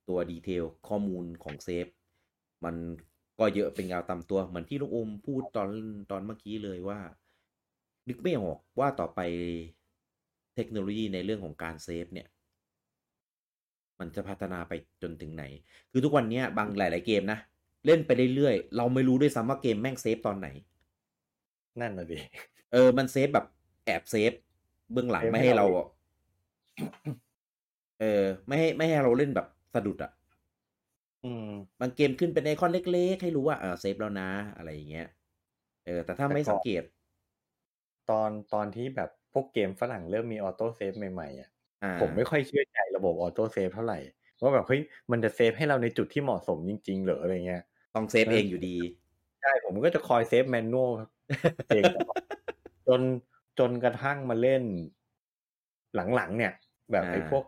[0.09, 1.87] ตัว detail ข้อมูลของเซฟ
[2.65, 2.75] มัน
[3.39, 5.69] ก็เยอะเป็นเงาตามตัวเหมือนที่ลุงโอมพูดตอน
[6.11, 6.99] ตอนเมื่อกี้เลยว่า
[8.07, 9.19] นึกไม่ออกว่าต่อไป
[10.55, 12.27] เทคโนโลยีในเรื่องของการเซฟเนี่ย
[13.99, 15.43] มันจะพัฒนาไปจนถึงไหน
[15.91, 17.39] คือทุกวันเนี้ยบางหลาย ๆ เกมนะ
[17.85, 20.47] เล่นไปเรื่อยๆ เราไม่รู้ด้วยซ้ำว่าเกมแม่งเซฟตอนไหน
[21.81, 22.17] นั่นน่ะดิ
[22.71, 23.45] เออ มันเซฟแบบ
[23.85, 24.31] แอบเซฟ
[24.91, 25.85] เบื้องหลังเซฟไม่ให้ให้เราเรา
[27.99, 30.11] เออ ไม่ให้ไม่ให้เราเล่นแบบ สะดุดอะ
[31.25, 35.07] อืมบางเกมขึ้นเป็นไอคอนเล็ก ๆ ให้รู้ว่าเออเซฟแล้วนะ อะไรอย่างเงี้ย
[35.85, 36.83] เออ แต่ถ้าแต่เมื่อก่อนสังเกต
[38.09, 41.49] ตอนตอนที่แบบพวกเกมฝรั่งเริ่มมี auto save ใหม่ๆอะ
[41.83, 43.99] อ่าผมไม่ค่อยเชื่อใจระบบ auto save เท่าไหร่
[44.41, 44.81] ว่าแบบเฮ้ย
[45.11, 47.63] มันจะเซฟให้เราในจุดที่เหมาะสมจริง ๆ เหรออะไรเงี้ย
[47.95, 48.75] ต้องเซฟเองอยู่ดี
[49.41, 50.91] ใช่ ผมก็จะคอยเซฟ manual
[51.69, 52.17] เองตลอด
[52.87, 53.01] จน
[53.59, 54.63] จนกระทั่งมาเล่น
[56.15, 56.53] หลังๆเนี่ย
[56.91, 57.43] แบบไอ้อ่าพวก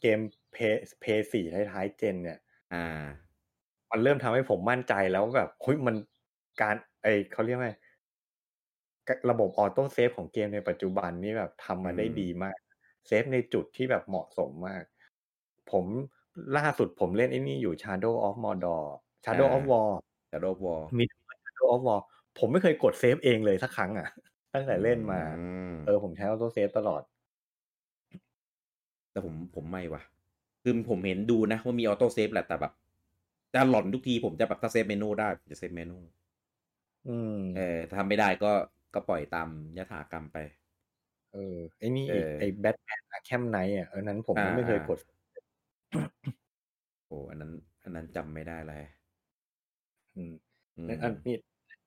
[0.00, 0.18] เกม
[0.56, 2.38] เพย์เพย์สี่ท้ายๆเจน เนี่ย
[2.74, 3.04] อ่า
[3.90, 5.96] มันเริ่มทำให้ผมมั่นใจแล้วว่าแบบเฮ้ยมัน
[6.60, 7.72] การไอเขาเรียกว่าไง
[9.30, 12.56] ระบบ auto save ของเกมในปัจจุบันนี่แบบทำมาได้อืมดีมาก
[13.06, 14.84] เซฟในจุดที่แบบเหมาะสมมาก
[15.72, 15.84] ผม
[16.56, 18.82] ล่าสุดผมเล่นไอ้นี่อยู่ Shadow of Mordor
[19.24, 19.90] Shadow of War
[20.30, 21.04] Shadow of War มี
[21.44, 22.00] Shadow of War
[22.38, 24.08] ผมไม่เคยกดเซฟเองเลยสักครั้งอะ
[24.54, 27.02] ตั้งแต่เล่นมาอืมเออผมใช้ auto save ตลอด
[29.10, 30.02] แต่ผมผมไม่ว่ะ
[30.68, 32.72] คือผมเห็นดูนะว่ามี auto save แหละแต่แบบ
[33.54, 35.96] จะหลอนทุกทีผมจะแบบถ้าเซฟ manual ได้ผมจะเซฟ manual
[37.06, 38.52] อืมเออถ้าทำไม่ได้ก็
[38.94, 40.36] ก็ปล่อยตามยถากรรมไป
[41.32, 44.98] เออไอ้นี่อีกเออไอ้ Batman Arkham Knight อะเออนั้นผมก็อ่าไม่เคยอ่ากด
[47.08, 47.52] โอ้อันนั้น
[47.82, 48.82] อันนั้นจำไม่ได้เลย
[50.16, 50.32] อืม
[50.76, 51.34] อืมและอันนี้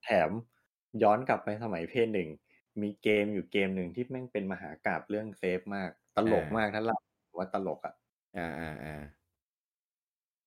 [0.02, 0.30] แถม
[1.02, 2.28] ย้อนกลับไปสมัยเพลย์หนึ่ง
[2.82, 6.96] มีเกมอยู่เกมหนึ่งที่แม่งเป็นมหากาพย์เรื่องเซฟมาก ตลกมากถ้าเล่า
[7.38, 7.94] ว่าตลกอะ
[8.36, 8.94] อ่าอ่าอ่า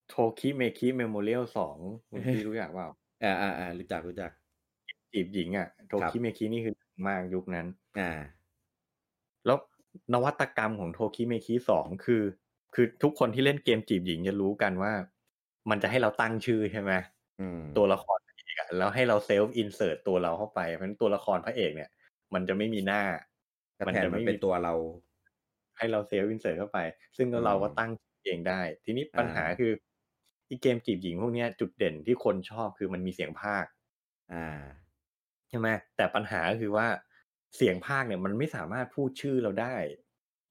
[0.08, 1.78] Tokimeki Memorial สอง
[2.10, 2.88] คุณพี่รู้จักเปล่า
[3.24, 4.32] อ่าอ่าอ่ารู้จักรู้จัก
[5.14, 6.76] จีบหญิงอะโทครับ Tokimeki นี่คือ
[7.08, 7.68] มากยุคนั้น
[8.00, 8.12] อ่า
[9.46, 9.58] แล้ว
[10.14, 12.24] นวัตกรรมของ Tokimeki สองคือ
[12.76, 14.92] คือทุกคนที่เล่นเกมจีบหญิงจะรู้กันว่า
[15.70, 16.92] มันจะให้เราตั้งชื่อใช่ไหม
[17.40, 21.90] อืมตัวละครพระเอกอะแล้วให้เรา self insert ตัวเราเข้าไปเพราะฉะนั้นตัวละครพระเอกเนี่ย
[22.34, 23.02] มันจะไม่มีหน้า
[23.78, 24.74] ก็แทนมันเป็นตัวเรา
[25.78, 26.80] ให้เรา self insert เข้าไป
[27.18, 27.91] ซึ่งอืมเราก็ตั้ง
[28.26, 29.72] เองได้ ทีนี้ปัญหาอ่าคือ
[30.48, 33.66] ที่เกมจีบหญิงพวกเนี้ยจุดเด่นที่คนชอบคือมันมีเสียงพากย์
[34.32, 34.44] อ่า
[35.50, 36.88] ใช่ไหมแต่ปัญหาคือว่า
[37.56, 39.76] เสียงพากย์เนี่ยมันไม่สามารถพูดชื่อเราได้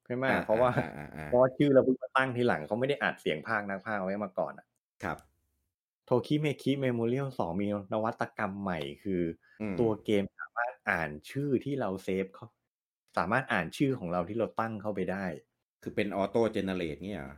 [0.07, 4.67] ใช่ไหมอ่าเพราะว่าอ่าอ่าอ่าเพราะว่าชื่อเราเพิ่งมาตั้งทีหลังเขาไม่ได้อัดเสียงพากย์นักพากย์ไว้มาก่อนอะ
[5.03, 5.19] ครับ
[6.05, 9.23] Tokimeki Memorial สองมีนวัตกรรมใหม่คือ
[9.61, 12.47] อืมตัวเกมสามารถอ่านชื่อที่เราเซฟเข้า
[13.17, 15.25] สามารถอ่านชื่อของเราที่เราตั้งเข้าไปได้
[15.83, 17.35] คือเป็น auto generate เนี่ยเหรอ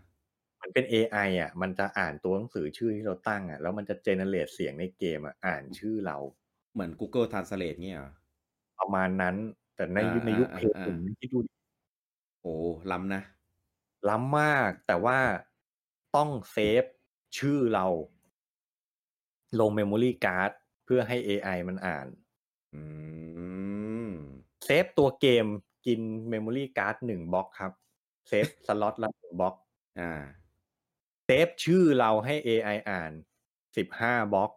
[0.62, 6.16] มันเป็น AI อะ มันจะอ่านตัวหนังสือชื่อที่เราตั้งอะ แล้วมันจะ generate เสียงในเกมอะ อ่านชื่อเรา
[6.72, 8.10] เหมือน Google Translate เนี่ยเหรอ
[8.78, 9.36] ประมาณนั้น
[9.74, 11.50] แต่ในอ่าในยุคอ่าเพลย์อ่าผมคิดดูดิ
[12.42, 12.54] โอ้
[12.90, 13.22] ล้ำนะ
[14.08, 15.18] ล้ำมาก แต่ว่า
[16.16, 16.84] ต้องเซฟ
[17.38, 17.86] ชื่อเรา
[19.60, 20.50] ลง memory card
[20.84, 22.06] เพื่อให้ AI มันอ่าน
[22.74, 22.80] อื
[23.53, 23.53] ม
[24.64, 25.46] เซฟตัวเกม
[25.86, 27.72] กิน memory card หนึ่งบล็อกครับ
[28.28, 29.54] เซฟสล็อตละหนึ่งบล็อก
[30.00, 30.12] อ่า
[31.24, 33.12] เซฟชื่อเราให้ AI อ่าน
[33.76, 34.50] สิบห้าบล็อก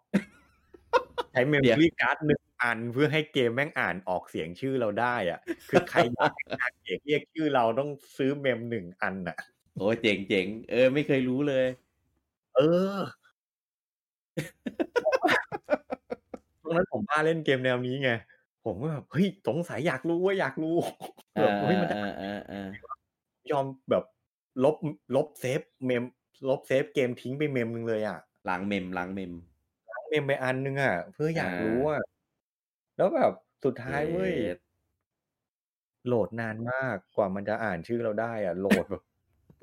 [1.31, 5.39] ใช้ memory card หนึ่งอันเพื่อให้เกมแม่งอ่านออกเสียงชื่อเราได้อะ
[5.69, 9.37] คือใครอยากให้นางเอกเรียกชื่อเราต้องซื้อเมมหนึ่งอันอะ
[9.77, 11.65] โอ้ยเจ๋งเจ๋งเออ ไม่เคยรู้เลย
[12.55, 12.59] เอ
[12.93, 12.95] อ
[16.61, 18.11] ตรงนั้นผมบ้าเล่นเกมแนวนี้ไง
[18.67, 20.75] ผมก็แบบเฮ้ยสงสัยอยากรู้ว่าอยากรู้
[21.41, 22.57] แบบเฮ้ยมันจะอ่าอ่าอ่า
[23.51, 24.03] ยอมแบบ
[24.63, 24.75] ลบ
[25.15, 26.03] ลบเซฟเมม
[26.49, 28.17] ลบเซฟเกมทิ้งไปเมมนึงเลยอะ
[28.47, 29.33] ล้างเมมล้างเมม
[29.89, 32.01] ล้างเมมไปอันนึงอะ เพื่ออยากอ่ารู้อะ
[32.97, 33.31] แล้วแบบ
[33.65, 34.57] สุดท้ายเว้ยเอ็ด
[36.05, 39.03] โหลดนานมากกว่ามันจะอ่านชื่อเราได้อะโหลดแบบ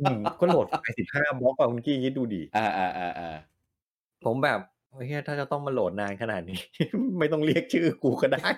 [0.01, 3.31] อืมก็โหลดไปสิบห้าบล็อกอะคุณกี้คิดดูดิอ่าอ่าอ่าอ่า
[4.24, 4.60] ผมแบบ
[4.95, 6.61] เฮ้ยถ้าจะต้องมาโหลดนานขนาดนี้
[7.19, 8.49] ไม่ต้องเรียกชื่อกูก็ได้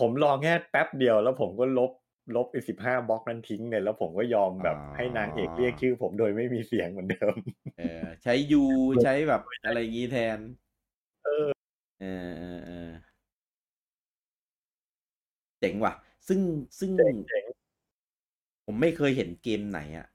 [0.00, 1.92] ผมลองแค่แป๊บเดียวแล้วผมก็ลบ
[2.36, 7.36] ลบไอ้สิบห้าบล็อกนั้นทิ้งเนี่ยแล้วผมก็ยอมแบบให้นางเอกเรียกชื่อ ผมโดยไม่มีเสียงเหมือนเดิม
[7.78, 8.62] เออ ใช้ you
[9.04, 10.38] ใช้แบบอะไรอย่างงี้แทน
[11.24, 11.48] เออ
[12.00, 12.88] เออเออเออ
[15.60, 15.92] เจ๋งว่ะ
[16.28, 16.40] ซึ่ง
[16.78, 17.44] ซึ่งเจ๋งเจ๋ง
[18.64, 20.06] ผมไม่เคยเห็นเกมไหนอะ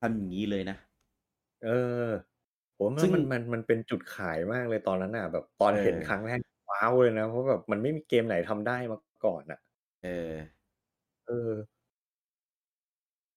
[0.00, 0.76] ทำอย่างนี้เลยนะ
[1.64, 1.68] เอ
[2.06, 2.08] อ
[2.78, 6.38] ผมซึ่ว่างมันมันมันเป็นจุดขายมากเลยตอนนั้นน่ะ แบบตอนเออเห็นครั้งแรก
[6.70, 9.58] ว้าวเลยนะ เพราะแบบมันไม่มีเกมไหนทำได้มาก่อนอะ
[10.00, 10.08] เออ
[11.26, 11.52] เออ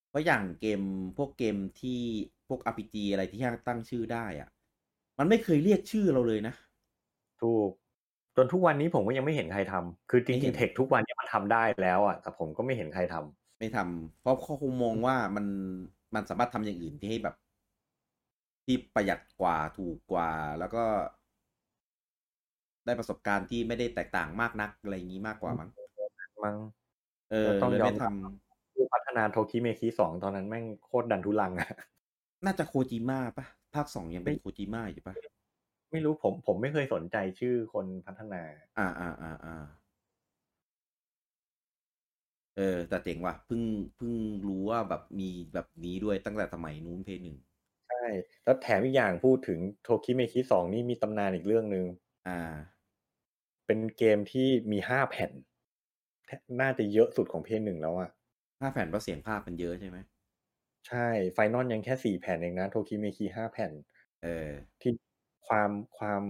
[0.09, 0.81] เพราะอย่างเกม
[1.17, 1.99] พวกเกมที่
[2.47, 4.49] พวก RPG อะไรที่ตั้งชื่อได้อะ
[5.19, 6.53] มันไม่เคยเรียกชื่อเราเลยนะ
[7.41, 7.71] ถูก
[8.35, 15.45] จนทุกวันนี้ผมก็ยังไม่เห็นใครทำคือจไม่เห็รินงๆเทคทุกวันนี้มันทำได้แล้วอะแต่ผมก็ไม่เห็นใครทำ ไม่ทำเพราะเขาคงมองว่ามัน
[16.15, 17.35] มันสามารถทำอย่างอื่นที่ให้แบบ
[18.67, 20.29] ที่ประหยัดกว่าถูกกว่า
[20.59, 20.83] แล้วก็
[22.85, 25.69] ได้ประสบการณ์ที่ไม่ได้แตกต่างมากนักอะไรอย่างนี้มากกว่ามั้ง
[26.43, 26.57] มั้ง
[27.31, 28.11] เออก็ต้องเลยยอมไม่ทรับ
[28.73, 35.15] ผู้พัฒนาโทคิเมคิสองตอนนั้นแม่งโคตรดันทุลังอะำน่าจะโคจิมะปะภาคสองยังเป็นไม่โคจิมะอยู่ปะ
[35.91, 38.41] ไม่รู้ผมผมไม่เคยสนใจชื่อคนพัฒนา
[38.79, 39.55] อ่าอ่าอ่าอ่า
[42.57, 43.61] เออ แต่เจ๋งว่ะเพิ่ง
[43.95, 44.13] เพิ่ง
[44.47, 48.07] รู้ว่าแบบมีแบบนี้ด้วยตั้งแต่สมัยนู้นเพย์หนึ่งใช่
[48.43, 51.85] แล้วแถมอีกอย่างพูดถึงโทคิเมคิสองนี่มีตำนานอีกเรื่องหนึ่ง
[52.27, 52.55] อ่า
[53.65, 55.31] เป็นเกมที่มีห้าแผ่น
[56.61, 58.09] น่าจะเยอะสุดของเพย์หนึ่งแล้วอะ
[58.59, 59.97] ภาพแผ่นเพราะเสียงภาพมันเยอะใช่ไหม
[60.87, 63.71] ใช่ไฟนอลยังแค่สี่แผ่นเองนะ โทคิเมคิห้าแผ่น
[64.23, 64.49] เออ
[64.81, 64.91] ที่
[65.47, 66.23] ความความ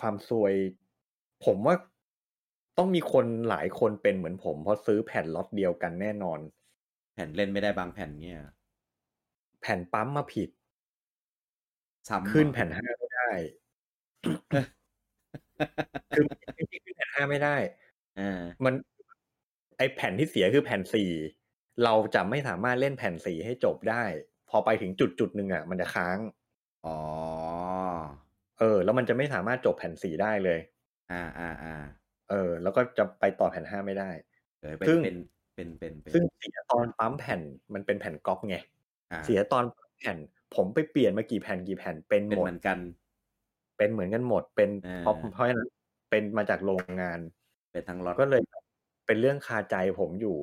[0.00, 0.54] ความซวย
[1.44, 1.74] ผมว่า
[2.78, 6.40] ต้องมีคนหลายคนเป็นเหมือนผม เพราะซื้อแผ่นล็อตเดียวกันแน่นอน
[7.14, 8.40] แผ่นเล่นไม่ได้บางแผ่นเนี่ย
[9.60, 10.50] แผ่นปั๊มมาผิด
[12.08, 13.30] ซ้ำขึ้นเหรอแผ่นห้าไม่ได้
[16.14, 17.56] คือไม่ใช่ขึ้นแผ่นห้าไม่ได้
[18.16, 18.74] เออมัน
[19.78, 21.10] ไอแผ่นที่เสียคือแผ่นสี่
[21.84, 24.04] เราจะไม่สามารถเล่นแผ่นสี่ให้จบได้
[24.50, 26.18] พอไปถึงจุดจุดหนึ่งอะ มันจะค้าง
[26.86, 26.98] อ๋อ
[28.58, 30.60] เออ แล้วมันจะไม่สามารถจบแผ่นสี่ได้เลย
[31.12, 31.74] อ่าอ่าอ่า
[32.30, 34.10] เออ แล้วก็จะไปต่อแผ่นห้าไม่ได้
[34.60, 35.16] เออเป็นซึ่งเป็น
[35.54, 37.40] เป็นเป็นเป็นซึ่งเสียตอนปั๊มแผ่น
[37.74, 38.56] มันเป็นแผ่นก๊อปไง
[39.10, 40.18] อ่าเสียตอนปั๊มแผ่น
[40.56, 42.78] ผมไปเปลี่ยนมากี่แผ่นกี่แผ่นเป็นเป็นหมดเหมือนกัน
[43.76, 45.68] เป็นเหมือนกันหมดเป็นอ่าเพราะเพราะฉะนั้น
[46.10, 47.20] เป็นมาจากโรงงาน
[47.70, 48.42] เป็นทั้งล็อตก็เลย
[49.06, 50.36] เป็นเรื่องคาใจผมอยู่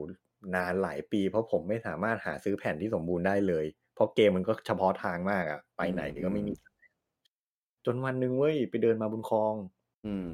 [0.55, 3.65] นานหลายปี เพราะผมไม่สามารถหาซื้อแผ่นที่สมบูรณ์ได้เลย
[3.95, 6.53] เพราะเกมมันก็เฉพาะทางมากอะไปไหนก็ไม่มี
[7.85, 9.55] จนวันหนึ่งเว้ยไปเดินมาบนคลอง
[10.05, 10.27] อืม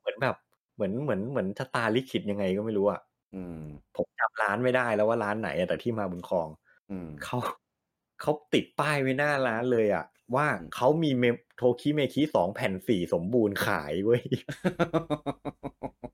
[0.00, 0.34] เหมือนแบบ
[0.74, 3.00] เหมือนเหมือนเหมือนชะตาลิขิตยังไงก็ไม่รู้อะ
[3.32, 3.58] อืม
[3.94, 6.48] ผมจำร้านไม่ได้แล้วว่าร้านไหนอะแต่ที่มาบนคลอง
[6.90, 7.36] อืมเขา
[8.20, 10.04] เขาติดป้ายไว้หน้าร้านเลยอะ
[10.34, 14.22] ว่าอืมเขามีเมม Tokimeki สองแผ่นสี่สมบูรณ์ขายเว้ย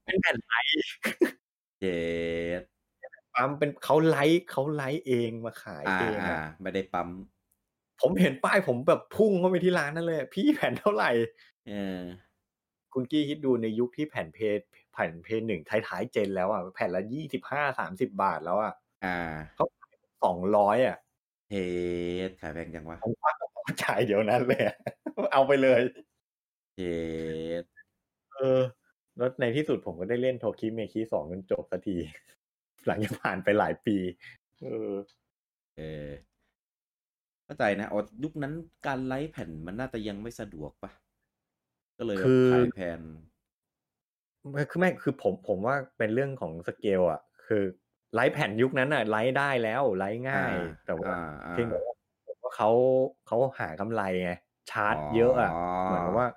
[0.05, 0.85] เป็นแผ่น write
[1.81, 1.99] เจ็
[2.59, 2.61] ด
[3.35, 7.09] ปั๊มเป็นเขา write เขา write เองมาขายอ่าเองอ่าอะไม่ได้ปั๊ม
[8.01, 11.11] ผมเห็นป้ายผมแบบพุ่งเข้าไปที่ร้านนั่นเลย พี่แผ่นเท่าไหร่
[11.69, 12.01] เออ
[12.93, 14.61] คุณกี้คิดดูในยุคที่แผ่นเพลย์
[14.93, 18.73] แผ่นเพลย์หนึ่งท้ายๆ gen แล้วอะแผ่นละยี่สิบห้าสามสิบาทแล้วอะ
[19.05, 19.67] อ่าเขา
[20.25, 20.97] สองร้อยอะ
[21.49, 21.55] เท
[22.27, 24.77] สขายแพงจังวะ ผมว่าผมจ่ายเดี๋ยวนั้นเลยอะ
[25.33, 25.81] เอาไปเลย
[26.75, 26.81] เท
[27.63, 27.65] ส
[28.33, 28.61] เออ
[29.17, 31.97] แล้วในที่สุดผมก็ได้เล่น Tokimeki สองจนจบสักที
[32.87, 33.97] หลังจากผ่านไปหลายปี
[34.63, 34.93] เออ
[35.77, 36.09] เออ
[37.45, 38.53] เข้าใจนะอ๋อยุคนั้น
[38.87, 40.91] การ write แผ่นมันน่าจะยังไม่สะดวกปะ
[41.99, 43.01] ก็เลยแบบคือ ขายแผ่น
[44.51, 47.63] ไม่คือไม่คือผมผมว่าเป็นเรื่องของสเกลอะ คือ
[48.15, 51.95] write แผ่นยุคนั้นอะ write ได้แล้ว write ง่ายอ่าแต่ว่าอ่าอ่าเพียงแต่ว่า
[52.27, 52.71] ผมว่าเขา
[53.27, 54.33] เขาหากำไรไง
[54.71, 56.29] ชาร์จเยอะอะอ๋อเหมือนกับว่า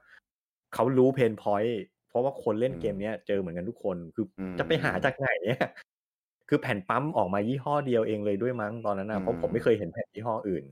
[0.73, 5.67] เขารู้ pain point เพราะว่าคนเล่นอืมเกมเนี้ยเจอเหมือนกันทุกคนคืออมจะไปหาจากไหนเนี่ย
[6.49, 10.63] คือแผ่นปั๊มออกมายี่ห้อเดียวเองเลยด้วยมั้งตอนนั้นนะเพราะผมไม่เคยเห็นแผ่นยี่ห้ออื่น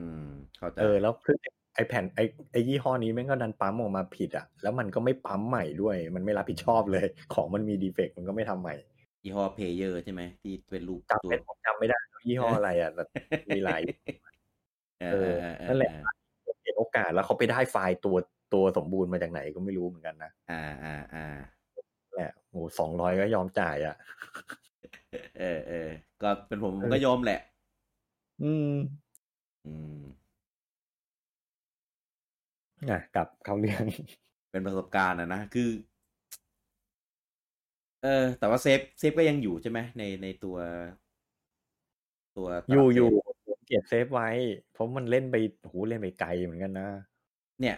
[0.00, 0.26] อืม
[0.58, 1.36] เข้าใจเออแล้วคือ
[1.74, 2.20] ไอแผ่นไอ
[2.52, 8.74] ไอยี่ห้อนี้แม่งก็ดันปั๊มออกมาผิดอะแล้วมันก็ไม่ปั๊มใหม่ด้วย มันไม่รับผิดชอบเลย ของมันมีดีเฟกต์มันก็ไม่ทำใหม่
[9.24, 13.04] ยี่ห้อเพเยอร์ใช่ไหมที่เป็นรูปจำเป็นผมจำไม่ได้ว่ายี่ห้ออะไรอะแต่
[13.48, 13.80] มีหลาย
[15.00, 15.92] เอเอออเออเออนั่นแหละ
[16.64, 18.16] เห็นโอกาสแล้วเขาไปได้ไฟล์ตัว
[18.54, 21.26] ตัวสมบูรณ์มาจากไหนก็ไม่รู้เหมือนกันนะอ่าอ่าอ่า
[22.14, 23.96] แหละโอ้สองร้อยก็ยอมจ่ายอะ
[25.40, 25.90] เออเออ
[26.22, 27.40] ก็เป็นผมผมก็ยอมแหละ
[28.42, 28.74] อืม
[29.66, 30.00] อืม
[32.90, 33.84] อะกลับเข้าเรื่อง
[34.50, 35.68] เป็นประสบการณ์อะนะคือ
[38.04, 40.56] เออ แต่ว่าเซฟเซฟก็ยังอยู่ใช่ไหมในในตัว
[42.36, 43.12] ตัวตอยู่ลับอยู่เซฟ
[43.46, 44.28] ผมเก็บเซฟไว้
[44.72, 45.36] เพราะมันเล่นไป
[45.68, 46.88] โหเล่นไปไกลเหมือนกันนะ
[47.60, 47.76] เนี่ย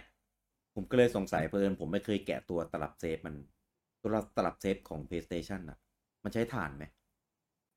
[0.75, 3.35] ผมก็เลยสงสัยเพลินผมไม่เคยแกะตัวตลับเซฟมัน
[4.01, 5.77] ตัวตลับเซฟของ PlayStation อะ
[6.23, 6.83] มันใช้ถ่านไหม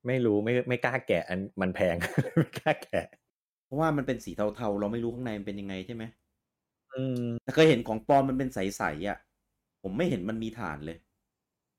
[0.07, 1.95] ไม่รู้ไม่ไม่กล้าแกะอันมันแพง
[2.37, 3.05] ไม่กล้าแกะ
[3.65, 6.03] เพราะว่ามันเป็นสีเทาๆ เราไม่รู้ข้างในมันเป็นยังไงใช่ไหม
[6.93, 9.17] อืมแต่เคยเห็นของปลอมมันเป็นใสๆอะ
[9.83, 10.97] ผมไม่เห็นมันมีถ่านเลย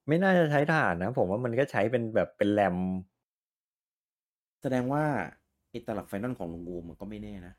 [0.08, 2.76] ไม่น่าจะใช้ถ่านนะ ผมว่ามันก็ใช้เป็นแบบเป็นแรม
[4.62, 5.04] แสดงว่า
[5.70, 7.54] ไอ้ตลับไฟนอลของลุงอูมันก็ไม่แน่นะ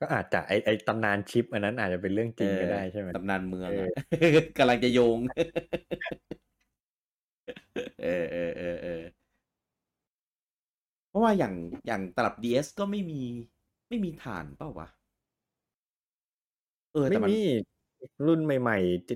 [0.00, 3.88] ก็อาจจะไอไอตำนานชิป อันนั้นอาจจะเป็นเรื่องจริงก็ได้ใช่ไหมตำนานเมืองเออะ
[4.24, 5.18] อกำลังจะโยง
[8.02, 9.02] เออเออเออเออ
[11.08, 11.54] เพราะว่าอย่าง
[11.86, 13.22] อย่างตลับ DS ก็ไม่มี
[13.88, 14.88] ไม่มีฐานเปล่าวะ
[16.92, 17.38] เออไม่แต่มันมี
[18.26, 19.14] รุ่นใหม่ๆจิ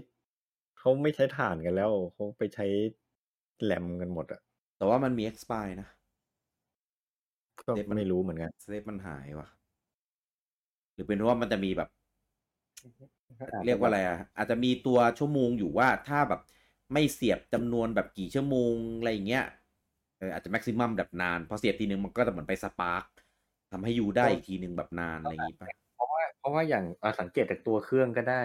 [0.86, 2.66] เขาไม่ใช้ถ่านกันแล้วเขาไปใช้
[3.64, 4.40] แรมกันหมดอะ
[4.76, 5.88] แต่ว่ามันมี expire นะ
[7.66, 9.48] ก็เซฟมันไม่รู้เหมือนกันเซฟมันหายว่ะ
[10.94, 11.88] หรือเป็นเพราะว่ามันจะมีแบบ
[13.38, 16.40] อาจจะเรียกว่าอะไรอะ อาจจะมีตัวชั่วโมงอยู่ว่าถ้าแบบ
[16.92, 19.44] ไม่เสียบจำนวนแบบกี่ชั่วโมงอะไรอย่างเงี้ย
[20.18, 23.04] เอออาจจะแม็กซิมัมแบบนาน พอเสียบทีนึงมันก็จะเหมือนไปสปาร์ก
[23.72, 28.42] ทำให้อยู่ได้อีกทีหนึ่งแบบนานอะไรอย่างงี้ป่ะเพราะว่าเพราะว่าอย่างอะสังเกตจากตัวเครื่องก็ได้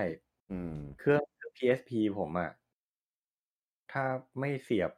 [0.51, 1.21] อืม เครื่อง
[1.55, 2.51] PSP ผมอะ
[3.91, 4.03] ถ้า
[4.39, 4.91] ไม่เสียบ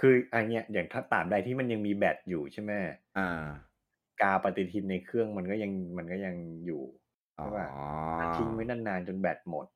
[0.00, 2.72] คืออันเนี้ยอย่างถ้าตามใดที่มันยังมีแบตอยู่ใช่ไหม
[3.16, 3.22] อ่า
[4.20, 6.34] กาปฏิทินในเครื่องมันก็ยังมันก็ยัง
[6.66, 6.82] อยู่
[7.38, 7.66] อ๋อใช่ป่ะ
[8.16, 9.66] ถ้าทิ้งไว้นานๆจนแบตหมด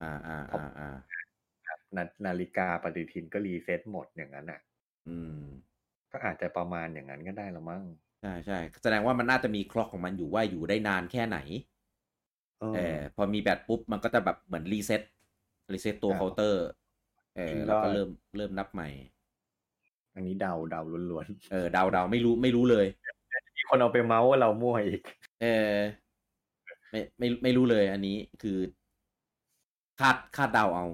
[0.00, 0.86] อ่าอ่าอ่าอ่า
[1.96, 4.60] นานาฬิกาปฏิทินก็ reset หมดอย่างนั้นอะ
[5.06, 5.38] อืม
[6.12, 7.84] ก็อาจจะประมาณอย่างนั้นก็ได้ละมั้ง
[8.20, 11.38] ใช่ใช่แสดงว่ามันน่าจะมี clock ของมันอยู่ว่าอยู่ได้นานแค่ไหน
[12.60, 15.02] เอเอออพอมีแบตปุ๊บมันก็จะแบบเหมือน reset
[15.72, 16.64] reset ตัวอ่าเคาน์เตอร์
[17.36, 18.88] เออจริงแล้วก็ก็เริ่มเริ่มนับใหม่
[20.14, 20.80] อันนี้เดาเดา
[21.10, 25.00] ล้วนเออเดาเดาไม่รู้ไม่รู้เลยๆมีคนเอาไปเมาส์ว่าเรามั่วอีก
[25.40, 25.76] เออ
[26.90, 28.58] ไม่ไม่ไม่รู้เลย อันนี้คือ
[30.00, 30.86] คาดคาดเดาเอา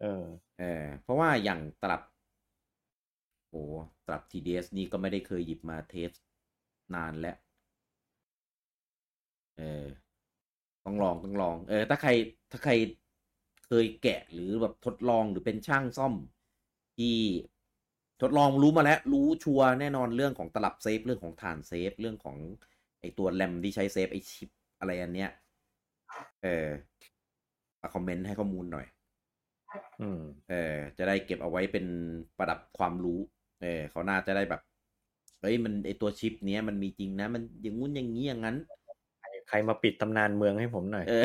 [0.00, 0.24] เออ
[0.58, 2.02] เออ เพราะว่าอย่างตลับ
[3.50, 3.64] โอ้
[4.06, 6.10] ตลับ TDS นี่ก็ไม่ได้เคยหยิบมาเทส
[6.94, 7.36] นานแล้ว
[9.58, 9.84] เออ
[10.84, 12.10] ต้องลองต้องลอง เออ ถ้าใคร
[12.50, 12.72] ถ้าใคร
[13.66, 16.14] เคยแกะหรือแบบทดลองหรือเป็นช่างซ่อม
[16.98, 17.16] ที่
[18.22, 22.36] ทดลองรู้มาแล้ว รู้ชัวร์แน่นอนเรื่องของตลับ save เรื่องของถ่าน save เรื่องของ
[23.00, 25.30] ไอตัวแรมที่ใช้ save ไอชิปอะไรอันเนี้ย
[26.42, 26.68] เออ
[27.80, 28.86] มาคอมเมนต์ให้ข้อมูลหน่อย
[30.00, 31.86] อืม เออ จะได้เก็บเอาไว้เป็น
[32.38, 33.20] ประดับความรู้
[33.60, 34.60] เออเขาน่าจะได้แบบ
[35.40, 38.56] เฮ้ยมันไอตัวชิปเนี้ยมันมีจริงนะ มันอย่างงู้นอย่างนี้อย่างนั้น
[39.48, 41.24] ใครมาปิดตำนานเมืองให้ผมหน่อย เออ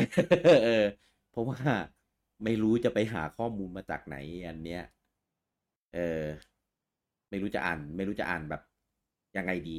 [0.65, 0.85] เออ
[1.31, 1.59] เพราะว่า
[2.43, 4.15] ไม่รู้จะไปหาข้อมูลมาจากไหน
[4.47, 4.83] อันเนี้ย
[5.95, 6.23] เออ
[7.29, 8.61] ไม่รู้จะอ่าน ไม่รู้จะอ่านแบบ
[9.37, 9.77] ยังไงดี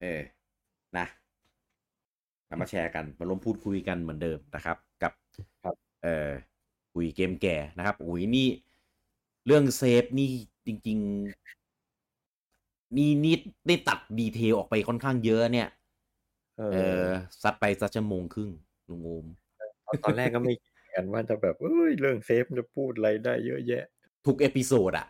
[0.00, 0.20] เออ
[0.98, 1.06] นะ
[2.46, 5.12] เรามาแชร์กันมาร่วมพูดคุยกันเหมือนเดิมนะครับ กับ
[5.64, 6.30] ครับ เออ
[6.94, 8.48] คุยเกมแก่นะครับอุ้ยนี่
[9.46, 10.30] เรื่องเซฟนี่
[10.66, 10.98] จริง
[12.16, 13.34] ๆ นี่นี่
[13.66, 15.68] ได้ตัด detail ออกไปค่อนข้างเยอะเนี่ย
[16.72, 17.10] เอเอออ
[17.42, 18.50] ซัดไปสักชั่วโมงครึ่ง
[18.88, 19.26] ลุงโอม
[20.04, 23.84] ตอนแรกก็ไม่คิดกันว่าจะแบบเอ้ยเรื่อง save จะพูดอะไรได้เยอะแยะ
[24.26, 25.06] ทุก episode อะ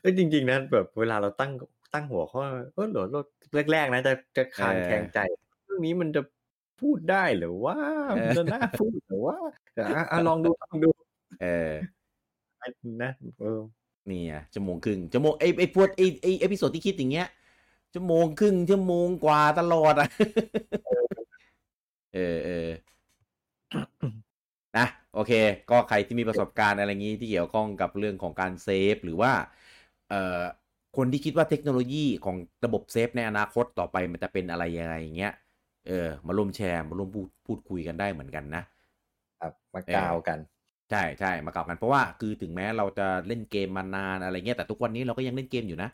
[0.00, 1.52] เอ้ยจริง ๆนะแบบเวลาเราตั้ง
[1.94, 2.42] ตั้งหัวข้อ
[2.74, 3.04] เออเหรอ
[3.72, 5.18] แรกๆนะจะจะคลางแคลงใจ
[5.64, 6.22] เรื่องนี้มันจะ
[6.80, 7.76] พูดได้หรือว่า
[8.20, 9.36] มันจะน่าพูดหรือว่า
[9.96, 10.88] อะอะลองดูลองดู
[11.42, 11.72] เออ
[13.02, 13.10] นะ
[13.40, 13.60] เออ
[14.10, 17.28] นี่อะชั่วโมงครึ่งชั่วโมงไอไอพวกไอไอ episode ที่คิดอย่างเงี้ย
[17.92, 20.08] ชั่วโมงครึ่งชั่วโมงกว่าตลอดอะ
[22.12, 22.68] เออเออ
[24.78, 25.32] นะโอเค
[25.70, 29.32] ก็ใครที่มีประสบการณ์อะไรงี้ที่เกี่ยวข้องกับเรื่องของการ save หรือว่า
[30.10, 30.40] เอ่อ
[30.96, 35.32] คนที่คิดว่าเทคโนโลยีของระบบ save ในอนาคตต่อไปมันจะเป็นอะไรยังไงอย่างเงี้ย
[35.88, 38.62] เออ มาร่วมแชร์มาร่วมพูดพูดคุยกันได้เหมือนกันนะ
[39.40, 40.38] ครับมากาวกัน
[40.90, 45.90] ใช่ใช่มากล่าวกันเพราะว่าคือถึงแม้เราจะเล่นเกมมานานอะไรเงี้ยแต่ทุกวันนี้เราก็ยังเล่นเกมอยู่นะ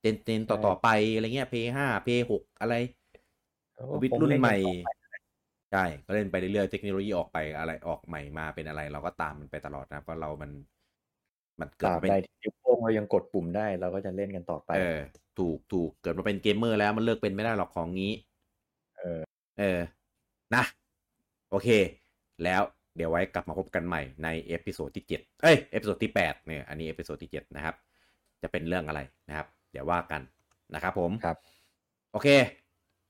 [0.00, 2.74] gen gen ต่อใช่ต่อไปอะไรเงี้ยเพลย์ห้าเพลย์หกอะไร
[3.74, 4.90] โอ้วิทผมรุ่นเล่นใหม่ต่อไป
[5.72, 10.50] ใช่ก็เล่นไปเรื่อยๆเทคโนโลยีออกไปอะไรออกใหม่มาเป็นอะไร เราก็ตามมันไปตลอดนะเพราะเรามัน
[11.60, 14.98] มันเกิตมาเป็นตราบใดที่นิ้วโป้งเรายังกดปุ่มได้เราก็จะเล่นกันต่อไป เออ
[15.38, 18.12] ถูกถูกเกิดมาเป็นเกมเมอร์แล้วมันเลิกเป็นไม่ได้หรอกของงี้
[18.98, 19.20] เออ
[19.58, 19.80] เออ
[20.54, 20.64] นะ
[21.50, 21.68] โอเค
[22.44, 22.62] แล้ว
[22.96, 27.74] เดี๋ยวไว้กลับมาพบกันใหม่ใน episode ที่7เอ้ย episode ที่8เนี่ยอันนี้ episode ที่7นะครับ
[28.42, 30.22] จะเป็นเรื่องอะไรนะครับเดี๋ยวว่ากัน
[30.74, 31.36] นะครับผมครับ
[32.12, 32.28] โอเค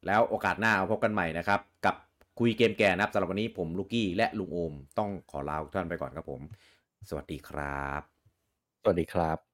[0.06, 1.96] แล้วโอกาสหน้ามาพบกันใหม่นะครับ กับ
[2.38, 6.40] คุยเกมแก่นะครับสำหรับวันนี้ผมลูกี้และลุงโอมต้องขอลาทุกท่านไปก่อนครับผม
[7.08, 8.02] สวัสดีครับ
[8.82, 9.45] สวัสดีครับ